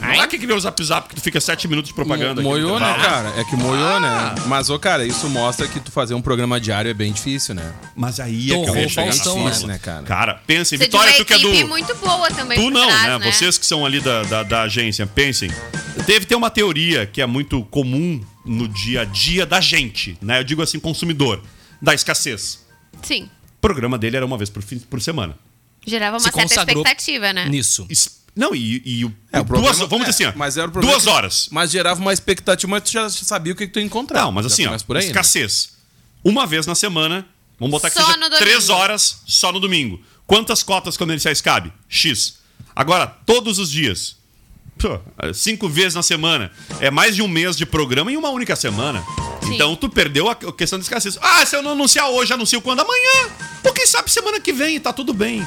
Não 0.00 0.22
é 0.22 0.26
que 0.26 0.38
nem 0.38 0.56
o 0.56 0.60
Zap 0.60 0.82
Zap 0.82 1.08
que 1.08 1.16
tu 1.16 1.20
fica 1.20 1.40
sete 1.40 1.68
minutos 1.68 1.90
de 1.90 1.94
propaganda. 1.94 2.40
Moiou, 2.40 2.78
né, 2.80 2.94
cara? 3.02 3.28
É 3.36 3.44
que 3.44 3.54
moiou, 3.54 4.00
né? 4.00 4.34
Mas, 4.46 4.70
ô, 4.70 4.78
cara, 4.78 5.04
isso 5.04 5.28
mostra 5.28 5.68
que 5.68 5.78
tu 5.78 5.90
fazer 5.90 6.14
um 6.14 6.22
programa 6.22 6.58
diário 6.58 6.90
é 6.90 6.94
bem 6.94 7.12
difícil, 7.12 7.54
né? 7.54 7.74
Mas 7.94 8.18
aí 8.18 8.29
é 8.30 8.54
que 8.54 8.60
eu 8.60 8.64
Torrou 8.66 8.76
ia 8.82 8.88
chegar 8.88 9.06
Faustão, 9.12 9.38
na 9.44 9.50
né? 9.50 9.54
fila. 9.56 9.66
né, 9.68 9.78
cara? 9.78 10.02
Cara, 10.04 10.34
pensem, 10.46 10.78
Você 10.78 10.84
Vitória, 10.84 11.12
tu 11.14 11.24
que 11.24 11.32
é 11.34 11.38
do. 11.38 11.68
muito 11.68 11.94
boa 11.96 12.28
também 12.30 12.58
Tu 12.58 12.70
não, 12.70 12.86
trás, 12.88 13.20
né? 13.20 13.32
Vocês 13.32 13.58
que 13.58 13.66
são 13.66 13.84
ali 13.84 14.00
da, 14.00 14.22
da, 14.24 14.42
da 14.42 14.62
agência, 14.62 15.06
pensem. 15.06 15.50
Deve 16.06 16.24
ter 16.26 16.34
uma 16.34 16.50
teoria 16.50 17.06
que 17.06 17.20
é 17.20 17.26
muito 17.26 17.62
comum 17.64 18.24
no 18.44 18.66
dia 18.68 19.02
a 19.02 19.04
dia 19.04 19.44
da 19.44 19.60
gente, 19.60 20.16
né? 20.20 20.40
Eu 20.40 20.44
digo 20.44 20.62
assim, 20.62 20.78
consumidor, 20.80 21.42
da 21.80 21.94
escassez. 21.94 22.64
Sim. 23.02 23.24
O 23.24 23.60
programa 23.60 23.98
dele 23.98 24.16
era 24.16 24.24
uma 24.26 24.38
vez 24.38 24.48
por, 24.48 24.62
fim- 24.62 24.78
por 24.78 25.00
semana. 25.02 25.36
Gerava 25.86 26.16
uma 26.16 26.20
Se 26.20 26.30
certa 26.32 26.44
expectativa, 26.72 27.32
né? 27.32 27.48
Nisso. 27.48 27.86
Es- 27.90 28.20
Não, 28.34 28.54
e, 28.54 28.80
e 28.84 29.04
o- 29.04 29.12
É, 29.32 29.40
o 29.40 29.44
duas, 29.44 29.46
problema- 29.76 29.86
vamos 29.86 30.06
é, 30.06 30.10
dizer 30.10 30.24
assim, 30.24 30.34
ó, 30.34 30.38
mas 30.38 30.56
era 30.56 30.68
o 30.68 30.70
problema 30.70 30.92
duas 30.94 31.04
que- 31.04 31.10
horas. 31.10 31.48
Mas 31.50 31.70
gerava 31.70 32.00
uma 32.00 32.12
expectativa, 32.12 32.70
mas 32.70 32.82
tu 32.84 32.92
já 32.92 33.08
sabia 33.10 33.52
o 33.52 33.56
que, 33.56 33.66
que 33.66 33.72
tu 33.72 33.78
ia 33.78 33.84
encontrar. 33.84 34.22
Não, 34.22 34.32
mas 34.32 34.46
assim, 34.46 34.66
ó, 34.66 34.70
aí, 34.72 34.78
né? 34.94 35.00
escassez. 35.00 35.70
Uma 36.24 36.46
vez 36.46 36.66
na 36.66 36.74
semana, 36.74 37.26
vamos 37.60 37.70
botar 37.70 37.90
que 37.90 38.00
seja 38.00 38.14
domingo. 38.14 38.36
três 38.38 38.68
horas 38.68 39.22
só 39.26 39.52
no 39.52 39.60
domingo. 39.60 40.00
Quantas 40.26 40.62
cotas 40.62 40.96
comerciais 40.96 41.40
cabe? 41.40 41.72
X. 41.88 42.38
Agora, 42.74 43.06
todos 43.06 43.58
os 43.58 43.70
dias. 43.70 44.16
Pô, 44.78 44.98
cinco 45.34 45.68
vezes 45.68 45.94
na 45.94 46.02
semana. 46.02 46.50
É 46.80 46.90
mais 46.90 47.14
de 47.14 47.20
um 47.20 47.28
mês 47.28 47.56
de 47.56 47.66
programa 47.66 48.10
em 48.10 48.16
uma 48.16 48.30
única 48.30 48.56
semana. 48.56 49.04
Sim. 49.42 49.54
Então 49.54 49.76
tu 49.76 49.88
perdeu 49.88 50.28
a 50.30 50.34
questão 50.34 50.78
de 50.78 50.84
escassez. 50.84 51.18
Ah, 51.20 51.44
se 51.44 51.54
eu 51.54 51.62
não 51.62 51.72
anunciar 51.72 52.08
hoje, 52.08 52.32
anuncio 52.32 52.62
quando? 52.62 52.80
Amanhã. 52.80 53.28
Ou 53.62 53.72
quem 53.72 53.86
sabe 53.86 54.10
semana 54.10 54.40
que 54.40 54.52
vem, 54.52 54.80
tá 54.80 54.92
tudo 54.92 55.12
bem. 55.12 55.46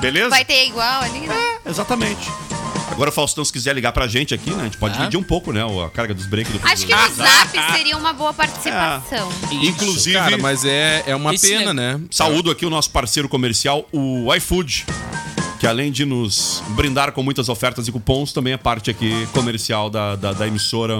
Beleza? 0.00 0.30
Vai 0.30 0.44
ter 0.44 0.66
igual 0.68 1.02
ali, 1.02 1.20
né? 1.20 1.58
Exatamente. 1.66 2.30
Agora, 3.00 3.10
Faustão, 3.10 3.42
se 3.42 3.50
quiser 3.50 3.74
ligar 3.74 3.92
pra 3.92 4.06
gente 4.06 4.34
aqui, 4.34 4.50
né? 4.50 4.60
A 4.60 4.64
gente 4.64 4.76
pode 4.76 4.92
Ah. 4.92 4.98
dividir 4.98 5.18
um 5.18 5.22
pouco, 5.22 5.54
né? 5.54 5.62
A 5.64 5.88
carga 5.88 6.12
dos 6.12 6.26
breaks 6.26 6.52
do 6.52 6.60
Acho 6.62 6.84
que 6.84 6.94
no 6.94 7.08
Zap 7.14 7.72
seria 7.74 7.96
uma 7.96 8.12
boa 8.12 8.34
participação. 8.34 9.32
Inclusive, 9.50 10.18
Cara, 10.18 10.36
mas 10.36 10.66
é, 10.66 11.04
é 11.06 11.16
uma 11.16 11.32
pena, 11.32 11.70
é- 11.70 11.72
né? 11.72 12.00
Saúdo 12.10 12.50
aqui 12.50 12.66
o 12.66 12.68
nosso 12.68 12.90
parceiro 12.90 13.26
comercial, 13.26 13.88
o 13.90 14.30
iFood, 14.34 14.84
que 15.58 15.66
além 15.66 15.90
de 15.90 16.04
nos 16.04 16.62
brindar 16.76 17.12
com 17.12 17.22
muitas 17.22 17.48
ofertas 17.48 17.88
e 17.88 17.92
cupons, 17.92 18.34
também 18.34 18.52
é 18.52 18.58
parte 18.58 18.90
aqui 18.90 19.26
comercial 19.32 19.88
da, 19.88 20.14
da, 20.14 20.34
da 20.34 20.46
emissora. 20.46 20.96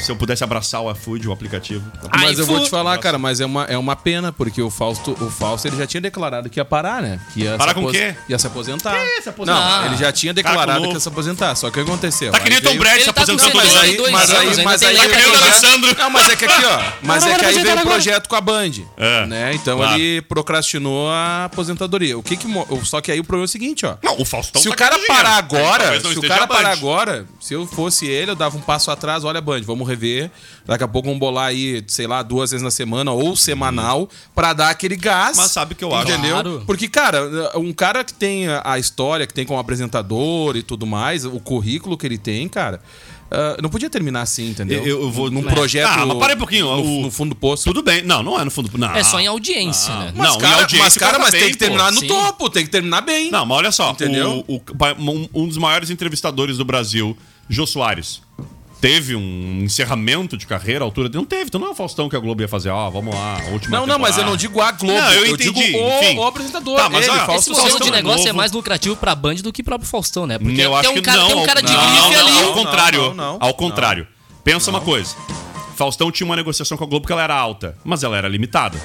Se 0.00 0.10
eu 0.10 0.16
pudesse 0.16 0.44
abraçar 0.44 0.80
o 0.82 0.90
iFood, 0.90 1.28
o 1.28 1.32
aplicativo. 1.32 1.84
Mas 2.12 2.38
eu 2.38 2.46
vou 2.46 2.62
te 2.62 2.70
falar, 2.70 2.98
cara, 2.98 3.18
mas 3.18 3.40
é 3.40 3.46
uma, 3.46 3.64
é 3.64 3.78
uma 3.78 3.96
pena, 3.96 4.32
porque 4.32 4.60
o 4.60 4.70
Fausto, 4.70 5.16
o 5.20 5.30
Fausto 5.30 5.66
ele 5.68 5.76
já 5.76 5.86
tinha 5.86 6.00
declarado 6.00 6.48
que 6.48 6.60
ia 6.60 6.64
parar, 6.64 7.02
né? 7.02 7.18
Que 7.32 7.42
ia 7.42 7.56
Parar 7.56 7.74
se 7.74 7.80
com 7.80 7.86
o 7.86 7.90
quê? 7.90 8.14
Ia 8.28 8.38
se 8.38 8.46
aposentar. 8.46 8.98
Que 8.98 9.22
se 9.22 9.28
aposentar? 9.28 9.80
Não, 9.80 9.86
ele 9.86 9.96
já 9.96 10.12
tinha 10.12 10.34
declarado 10.34 10.88
que 10.88 10.94
ia 10.94 11.00
se 11.00 11.08
aposentar. 11.08 11.54
Só 11.54 11.70
que 11.70 11.80
o 11.80 11.84
que 11.84 11.90
aconteceu? 11.90 12.32
Tá 12.32 12.40
que 12.40 12.48
nem 12.48 12.58
Aí 12.58 12.62
Tom 12.62 12.76
Brady 12.76 13.00
se 13.00 13.12
tá 13.12 13.12
com 13.12 13.32
aposentando 13.32 13.52
todo 13.96 14.12
Mas 14.12 14.30
aí, 14.30 14.54
52 14.54 14.64
mas 14.64 14.82
aí, 14.82 14.96
anos, 14.96 15.02
Tá 15.02 15.08
que 15.08 15.16
nem 15.16 15.26
o. 15.26 15.36
Alessandro. 15.36 15.96
Não, 15.98 16.10
mas 16.10 16.28
é 16.28 16.36
que 16.36 16.44
aqui, 16.44 16.64
ó. 16.64 16.92
Mas 17.02 17.26
é 17.26 17.38
que 17.38 17.44
aí 17.44 17.58
veio 17.62 17.76
o 17.76 17.82
projeto 17.82 18.28
com 18.28 18.36
a 18.36 18.40
Band. 18.40 18.70
É, 18.96 19.26
né? 19.26 19.54
Então 19.54 19.78
claro. 19.78 19.94
ele 19.94 20.22
procrastinou 20.22 21.08
a 21.10 21.44
aposentadoria. 21.44 22.18
O 22.18 22.22
que 22.22 22.36
que. 22.36 22.46
Só 22.84 23.00
que 23.00 23.12
aí 23.12 23.20
o 23.20 23.24
problema 23.24 23.44
é 23.44 23.48
o 23.48 23.48
seguinte, 23.48 23.86
ó. 23.86 23.96
Não, 24.02 24.20
o 24.20 24.24
Faustão 24.24 24.60
se 24.60 24.68
tá 24.68 24.74
o 24.74 24.76
cara 24.76 24.98
parar 25.06 25.36
agora, 25.36 26.00
se 26.00 26.18
o 26.18 26.22
cara 26.22 26.46
parar 26.46 26.70
agora, 26.70 27.26
se 27.40 27.54
eu 27.54 27.66
fosse 27.66 28.06
ele, 28.06 28.30
eu 28.32 28.36
dava 28.36 28.56
um 28.56 28.60
passo 28.60 28.90
atrás, 28.90 29.24
olha, 29.24 29.40
Band, 29.40 29.62
vamos 29.62 29.85
rever. 29.86 30.30
Daqui 30.66 30.84
a 30.84 30.88
pouco 30.88 31.06
vamos 31.08 31.20
bolar 31.20 31.46
aí, 31.46 31.82
sei 31.86 32.06
lá, 32.06 32.22
duas 32.22 32.50
vezes 32.50 32.62
na 32.62 32.70
semana 32.70 33.12
ou 33.12 33.34
semanal 33.36 34.08
pra 34.34 34.52
dar 34.52 34.70
aquele 34.70 34.96
gás. 34.96 35.36
Mas 35.36 35.50
sabe 35.52 35.72
o 35.72 35.76
que 35.76 35.84
eu 35.84 35.94
acho? 35.94 36.10
Entendeu? 36.10 36.32
Claro. 36.32 36.62
Porque, 36.66 36.88
cara, 36.88 37.52
um 37.58 37.72
cara 37.72 38.04
que 38.04 38.12
tem 38.12 38.46
a 38.64 38.78
história, 38.78 39.26
que 39.26 39.32
tem 39.32 39.46
como 39.46 39.58
apresentador 39.58 40.56
e 40.56 40.62
tudo 40.62 40.86
mais, 40.86 41.24
o 41.24 41.40
currículo 41.40 41.96
que 41.96 42.06
ele 42.06 42.18
tem, 42.18 42.48
cara. 42.48 42.80
ah, 43.28 43.56
não 43.60 43.68
podia 43.68 43.90
terminar 43.90 44.22
assim, 44.22 44.50
entendeu? 44.50 44.84
Eu- 44.86 45.02
eu 45.02 45.10
vou- 45.10 45.28
Num 45.32 45.40
É. 45.48 45.52
projeto. 45.52 45.88
Ah, 45.90 46.06
mas 46.06 46.16
para 46.16 46.34
um 46.34 46.38
pouquinho, 46.38 46.66
No, 46.66 46.80
o- 46.82 47.02
no 47.02 47.10
fundo 47.10 47.30
do 47.30 47.34
poço. 47.34 47.64
Tudo 47.64 47.82
bem. 47.82 48.02
Não, 48.04 48.22
não 48.22 48.38
é 48.40 48.44
no 48.44 48.52
fundo. 48.52 48.70
Não. 48.78 48.94
É 48.94 49.02
só 49.02 49.18
em 49.18 49.26
audiência, 49.26 49.92
né? 49.96 50.12
Mas, 50.14 50.28
Não, 50.28 50.36
em 50.36 50.40
cara, 50.40 50.56
audiência 50.62 50.84
mas, 50.84 50.96
cara, 50.96 51.18
mas 51.18 51.30
bem, 51.32 51.40
tem 51.40 51.50
que 51.50 51.56
pô. 51.56 51.64
terminar 51.64 51.90
no 51.90 51.98
Sim. 52.00 52.06
topo, 52.06 52.48
tem 52.48 52.64
que 52.64 52.70
terminar 52.70 53.00
bem. 53.00 53.28
Não, 53.32 53.44
mas 53.44 53.58
olha 53.58 53.72
só. 53.72 53.90
Entendeu? 53.90 54.44
O, 54.46 54.54
o- 54.54 54.62
um, 55.12 55.28
um 55.34 55.48
dos 55.48 55.56
maiores 55.58 55.90
entrevistadores 55.90 56.56
do 56.56 56.64
Brasil, 56.64 57.18
Jô 57.48 57.66
Soares, 57.66 58.22
teve 58.86 59.16
um 59.16 59.62
encerramento 59.64 60.36
de 60.36 60.46
carreira 60.46 60.84
à 60.84 60.86
altura 60.86 61.08
dele. 61.08 61.18
Não 61.18 61.26
teve, 61.28 61.46
então 61.46 61.60
não 61.60 61.68
é 61.68 61.70
o 61.70 61.74
Faustão 61.74 62.08
que 62.08 62.14
a 62.14 62.20
Globo 62.20 62.40
ia 62.40 62.48
fazer. 62.48 62.70
Ó, 62.70 62.88
vamos 62.88 63.12
lá, 63.12 63.40
a 63.44 63.50
última 63.50 63.78
Não, 63.78 63.86
não, 63.86 63.98
mas 63.98 64.16
eu 64.16 64.24
temporada. 64.24 64.30
não 64.30 64.36
digo 64.36 64.60
a 64.60 64.72
Globo. 64.72 64.94
Não, 64.94 65.12
eu 65.12 65.36
digo 65.36 65.58
entendi, 65.58 65.76
o, 65.76 65.88
enfim. 65.88 66.18
o 66.18 66.24
apresentador. 66.24 66.76
Tá, 66.76 66.88
mas 66.88 67.08
ele, 67.08 67.18
Fausto 67.20 67.52
Esse 67.52 67.60
modelo 67.60 67.80
de 67.80 67.88
é 67.88 67.92
negócio 67.92 68.28
é 68.28 68.32
mais 68.32 68.52
lucrativo 68.52 68.94
pra 68.96 69.14
Band 69.14 69.36
do 69.36 69.52
que 69.52 69.62
próprio 69.62 69.88
Faustão, 69.88 70.26
né? 70.26 70.38
Porque 70.38 70.60
Eu 70.60 70.76
acho 70.76 70.88
tem 70.88 70.98
um 70.98 71.02
que 71.02 71.02
cara, 71.02 71.18
não. 71.18 71.26
tem 71.26 71.36
um 71.36 71.46
cara 71.46 71.60
de 71.60 71.72
não, 71.72 71.80
grife 71.80 72.14
não, 72.14 72.26
ali. 72.26 72.42
Ao 72.44 72.52
contrário. 72.52 73.00
Não, 73.00 73.14
não, 73.14 73.32
não. 73.32 73.38
ao 73.40 73.54
contrário. 73.54 74.06
Pensa 74.44 74.70
uma 74.70 74.80
coisa. 74.80 75.16
Faustão 75.74 76.10
tinha 76.12 76.24
uma 76.24 76.36
negociação 76.36 76.78
com 76.78 76.84
a 76.84 76.86
Globo 76.86 77.06
que 77.06 77.12
ela 77.12 77.22
era 77.22 77.34
alta, 77.34 77.76
mas 77.84 78.04
ela 78.04 78.16
era 78.16 78.28
limitada. 78.28 78.78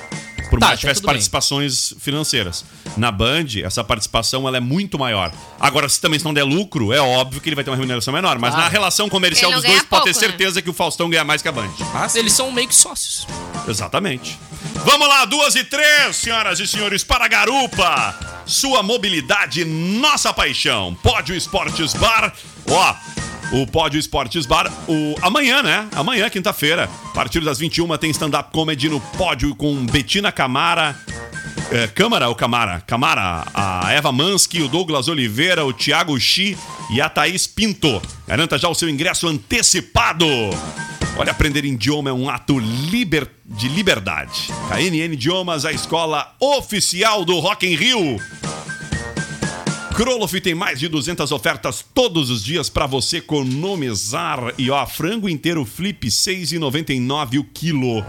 Por 0.52 0.60
Tá, 0.60 0.68
mais 0.68 0.80
que 0.80 0.86
até 0.86 0.90
tivesse 0.94 1.02
tudo 1.02 1.08
bem. 1.08 1.14
participações 1.16 1.94
financeiras. 2.00 2.64
Na 2.98 3.10
Band, 3.12 3.46
essa 3.64 3.84
participação 3.84 4.48
ela 4.48 4.58
é 4.58 4.60
muito 4.60 5.00
maior. 5.00 5.32
Agora, 5.60 5.88
se 5.90 6.00
também 6.00 6.20
se 6.20 6.26
não 6.26 6.34
der 6.34 6.44
lucro, 6.44 6.92
é 6.94 7.00
óbvio 7.02 7.42
que 7.42 7.48
ele 7.50 7.56
vai 7.56 7.64
ter 7.64 7.72
uma 7.72 7.78
remuneração 7.78 8.14
menor. 8.14 8.38
Mas 8.38 8.52
Claro. 8.52 8.66
na 8.66 8.70
relação 8.70 9.10
comercial 9.10 9.50
dos 9.52 9.62
dois, 9.64 9.74
ganha 9.74 9.84
pode 9.86 10.04
ter 10.04 10.12
pouco, 10.14 10.22
né? 10.26 10.28
certeza 10.30 10.62
que 10.62 10.70
o 10.70 10.74
Faustão 10.74 11.10
ganha 11.10 11.24
mais 11.24 11.42
que 11.42 11.48
a 11.48 11.52
Band. 11.52 11.70
Ah. 11.96 12.08
Eles 12.14 12.34
são 12.34 12.52
meio 12.52 12.68
que 12.68 12.76
sócios. 12.76 13.26
Exatamente. 13.68 14.38
Vamos 14.86 15.08
lá, 15.08 15.26
duas 15.26 15.56
e 15.56 15.64
três, 15.64 16.16
senhoras 16.18 16.60
e 16.60 16.68
senhores, 16.68 17.04
para 17.04 17.26
a 17.26 17.28
Garupa. 17.28 18.20
Sua 18.46 18.84
mobilidade, 18.84 19.64
nossa 19.64 20.34
paixão. 20.34 20.94
Pódio 21.02 21.34
Esportes 21.36 21.94
Bar. 21.94 22.34
Ó, 22.70 22.96
o 23.52 23.68
Pódio 23.68 24.00
Esportes 24.00 24.46
Bar, 24.46 24.72
o, 24.88 25.16
amanhã, 25.22 25.62
né? 25.62 25.88
Amanhã, 25.94 26.30
quinta-feira, 26.30 26.90
a 27.06 27.10
partir 27.10 27.42
das 27.42 27.60
21 27.60 27.98
tem 27.98 28.10
stand-up 28.12 28.52
comedy 28.52 28.88
no 28.90 29.00
pódio 29.00 29.54
com 29.56 29.86
Betina 29.86 30.32
Camara. 30.32 30.96
É, 31.70 31.88
Câmara 31.88 32.28
ou 32.30 32.36
Camara? 32.36 32.82
Camara, 32.86 33.46
a 33.54 33.92
Eva 33.94 34.12
Mansky, 34.12 34.62
o 34.62 34.68
Douglas 34.68 35.08
Oliveira, 35.08 35.66
o 35.66 35.72
Thiago 35.74 36.18
Xi 36.20 36.58
e 36.92 37.00
a 37.02 37.08
Thaís 37.10 37.48
Pinto. 37.48 38.02
Garanta 38.28 38.58
já 38.58 38.68
o 38.70 38.76
seu 38.76 38.90
ingresso 38.90 39.28
antecipado. 39.28 40.26
Olha, 41.18 41.32
aprender 41.32 41.64
idioma 41.66 42.10
é 42.10 42.14
um 42.14 42.30
ato 42.30 42.58
liber- 42.60 43.30
de 43.46 43.68
liberdade. 43.68 44.48
KNN 44.70 45.14
Idiomas, 45.14 45.66
a 45.66 45.72
escola 45.74 46.34
oficial 46.40 47.24
do 47.26 47.38
Rock 47.40 47.66
in 47.68 47.76
Rio. 47.76 48.18
Kroloff 49.94 50.40
tem 50.40 50.56
mais 50.56 50.80
de 50.80 50.88
200 50.88 51.32
ofertas 51.32 51.86
todos 51.94 52.30
os 52.30 52.44
dias 52.44 52.70
para 52.70 52.88
você 52.88 53.18
economizar. 53.18 54.54
E 54.58 54.72
ó, 54.72 54.86
frango 54.86 55.28
inteiro 55.28 55.66
flip 55.66 56.08
6,99 56.08 57.40
o 57.40 57.44
quilo. 57.44 58.06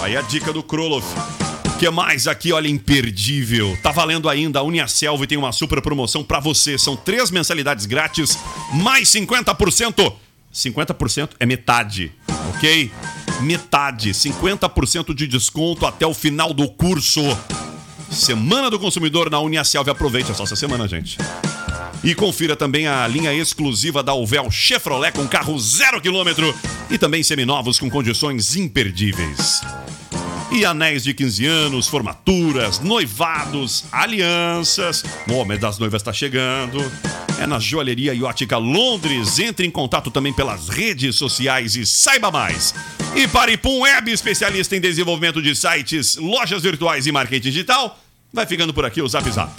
Aí 0.00 0.16
a 0.16 0.22
dica 0.22 0.52
do 0.52 0.62
Kroloff. 0.62 1.06
O 1.66 1.78
que 1.78 1.90
mais 1.90 2.26
aqui, 2.26 2.52
olha, 2.52 2.68
imperdível. 2.68 3.76
Tá 3.82 3.90
valendo 3.90 4.28
ainda, 4.28 4.60
a 4.60 4.62
Uniaselv 4.62 5.26
tem 5.26 5.36
uma 5.38 5.52
super 5.52 5.82
promoção 5.82 6.24
pra 6.24 6.40
você. 6.40 6.78
São 6.78 6.96
três 6.96 7.30
mensalidades 7.30 7.86
grátis, 7.86 8.38
mais 8.72 9.08
50%. 9.08 10.12
50% 10.52 11.30
é 11.38 11.46
metade, 11.46 12.12
ok? 12.54 12.90
Metade, 13.42 14.10
50% 14.10 15.14
de 15.14 15.26
desconto 15.26 15.86
até 15.86 16.06
o 16.06 16.14
final 16.14 16.52
do 16.54 16.68
curso. 16.68 17.20
Semana 18.10 18.70
do 18.70 18.78
Consumidor 18.78 19.30
na 19.30 19.40
Uniaselv. 19.40 19.90
Aproveite, 19.90 20.34
só 20.34 20.44
essa 20.44 20.56
semana, 20.56 20.88
gente. 20.88 21.18
E 22.02 22.14
confira 22.14 22.54
também 22.54 22.86
a 22.86 23.06
linha 23.06 23.34
exclusiva 23.34 24.02
da 24.02 24.14
Uvel 24.14 24.50
Chevrolet 24.50 25.12
com 25.12 25.26
carro 25.26 25.58
zero 25.58 26.00
quilômetro 26.00 26.54
e 26.90 26.96
também 26.96 27.22
seminovos 27.22 27.78
com 27.78 27.90
condições 27.90 28.56
imperdíveis. 28.56 29.62
E 30.50 30.64
anéis 30.64 31.04
de 31.04 31.12
15 31.12 31.44
anos, 31.44 31.88
formaturas, 31.88 32.78
noivados, 32.78 33.84
alianças. 33.92 35.04
O 35.28 35.44
mês 35.44 35.60
das 35.60 35.78
noivas 35.78 36.00
está 36.00 36.12
chegando. 36.12 36.78
É 37.38 37.46
na 37.46 37.58
Joalheria 37.58 38.12
e 38.12 38.22
Ótica 38.22 38.58
Londres. 38.58 39.38
Entre 39.38 39.66
em 39.66 39.70
contato 39.70 40.10
também 40.10 40.32
pelas 40.32 40.68
redes 40.68 41.16
sociais 41.16 41.76
e 41.76 41.86
saiba 41.86 42.30
mais. 42.30 42.74
E 43.14 43.28
para 43.28 43.52
Ipum 43.52 43.80
Web, 43.80 44.10
especialista 44.10 44.76
em 44.76 44.80
desenvolvimento 44.80 45.40
de 45.40 45.54
sites, 45.54 46.16
lojas 46.16 46.62
virtuais 46.62 47.06
e 47.06 47.12
marketing 47.12 47.48
digital, 47.50 47.98
vai 48.32 48.44
ficando 48.44 48.74
por 48.74 48.84
aqui 48.84 49.00
o 49.00 49.08
Zap 49.08 49.30
Zap. 49.30 49.52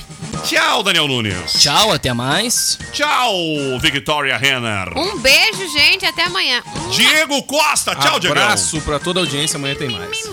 Tchau, 0.44 0.84
Daniel 0.84 1.08
Nunes. 1.08 1.54
Tchau, 1.54 1.92
até 1.92 2.14
mais. 2.14 2.78
Tchau, 2.92 3.34
Victoria 3.82 4.38
Renner. 4.38 4.98
Um 4.98 5.18
beijo, 5.20 5.68
gente. 5.72 6.06
Até 6.06 6.26
amanhã. 6.26 6.62
Diego 6.92 7.42
Costa. 7.44 7.96
Tchau, 7.96 8.20
Diego. 8.20 8.38
Abraço 8.38 8.80
pra 8.82 9.00
toda 9.00 9.20
a 9.20 9.24
audiência, 9.24 9.58
amanhã 9.58 9.76
tem 9.76 9.90
mais. 9.90 10.30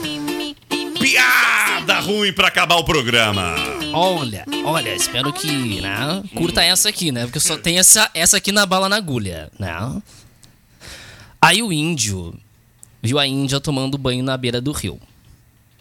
Piada 0.99 2.01
ruim 2.01 2.32
pra 2.32 2.49
acabar 2.49 2.76
o 2.76 2.84
programa. 2.84 3.55
Olha, 3.92 4.44
olha, 4.64 4.94
espero 4.94 5.32
que, 5.32 5.80
né? 5.80 6.22
Curta 6.34 6.62
essa 6.62 6.88
aqui, 6.88 7.12
né? 7.12 7.24
Porque 7.24 7.40
só 7.40 7.57
tem 7.57 7.78
essa, 7.78 8.11
essa 8.14 8.36
aqui 8.36 8.53
na 8.53 8.66
bala 8.66 8.88
na 8.88 8.97
agulha, 8.97 9.51
né? 9.59 10.03
Aí 11.40 11.62
o 11.62 11.72
índio 11.72 12.34
viu 13.03 13.18
a 13.18 13.26
índia 13.26 13.61
tomando 13.61 13.97
banho 13.97 14.22
na 14.24 14.36
beira 14.36 14.61
do 14.61 14.72
rio. 14.72 15.01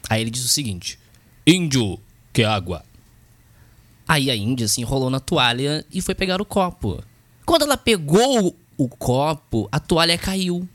Aí 0.10 0.22
ele 0.22 0.30
disse 0.30 0.46
o 0.46 0.50
seguinte: 0.50 1.00
Índio, 1.46 2.00
que 2.32 2.44
água? 2.44 2.84
Aí 4.08 4.30
a 4.30 4.36
índia 4.36 4.68
se 4.68 4.82
enrolou 4.82 5.10
na 5.10 5.20
toalha 5.20 5.84
e 5.92 6.02
foi 6.02 6.14
pegar 6.14 6.40
o 6.42 6.46
copo. 6.46 7.04
Quando 7.46 7.64
ela 7.64 7.78
pegou 7.78 8.56
o 8.78 8.88
copo, 8.88 9.68
a 9.72 9.80
toalha 9.80 10.18
caiu. 10.18 10.68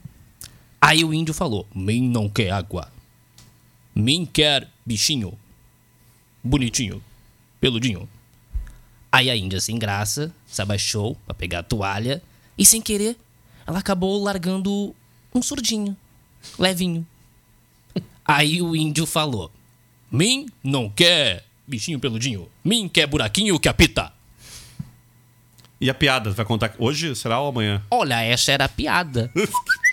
Aí 0.81 1.05
o 1.05 1.15
índio 1.15 1.35
falou: 1.35 1.67
Mim 1.75 2.09
não 2.09 2.29
quer 2.29 2.51
água. 2.51 2.91
Mim 4.01 4.25
quer 4.25 4.67
bichinho. 4.85 5.39
Bonitinho. 6.43 7.03
Peludinho. 7.61 8.09
Aí 9.13 9.29
a 9.29 9.37
índia, 9.37 9.61
sem 9.61 9.79
graça, 9.79 10.33
se 10.47 10.63
abaixou 10.63 11.17
pra 11.27 11.35
pegar 11.35 11.59
a 11.59 11.63
toalha 11.63 12.23
e, 12.57 12.65
sem 12.65 12.81
querer, 12.81 13.17
ela 13.67 13.81
acabou 13.81 14.23
largando 14.23 14.95
um 15.35 15.43
surdinho. 15.43 15.97
Levinho. 16.59 17.07
Aí 18.25 18.63
o 18.63 18.75
índio 18.75 19.05
falou: 19.05 19.51
Mim 20.11 20.49
não 20.65 20.89
quer 20.89 21.45
bichinho 21.67 22.01
peludinho. 22.01 22.49
Mim 22.65 22.89
quer 22.89 23.07
buraquinho 23.07 23.61
que 23.61 23.69
apita. 23.69 24.13
E 25.79 25.91
a 25.91 25.95
piada, 25.95 26.31
vai 26.31 26.45
contar 26.47 26.75
hoje? 26.79 27.15
Será 27.15 27.41
ou 27.41 27.49
amanhã? 27.49 27.83
Olha, 27.91 28.23
essa 28.23 28.53
era 28.53 28.65
a 28.65 28.69
piada. 28.69 29.31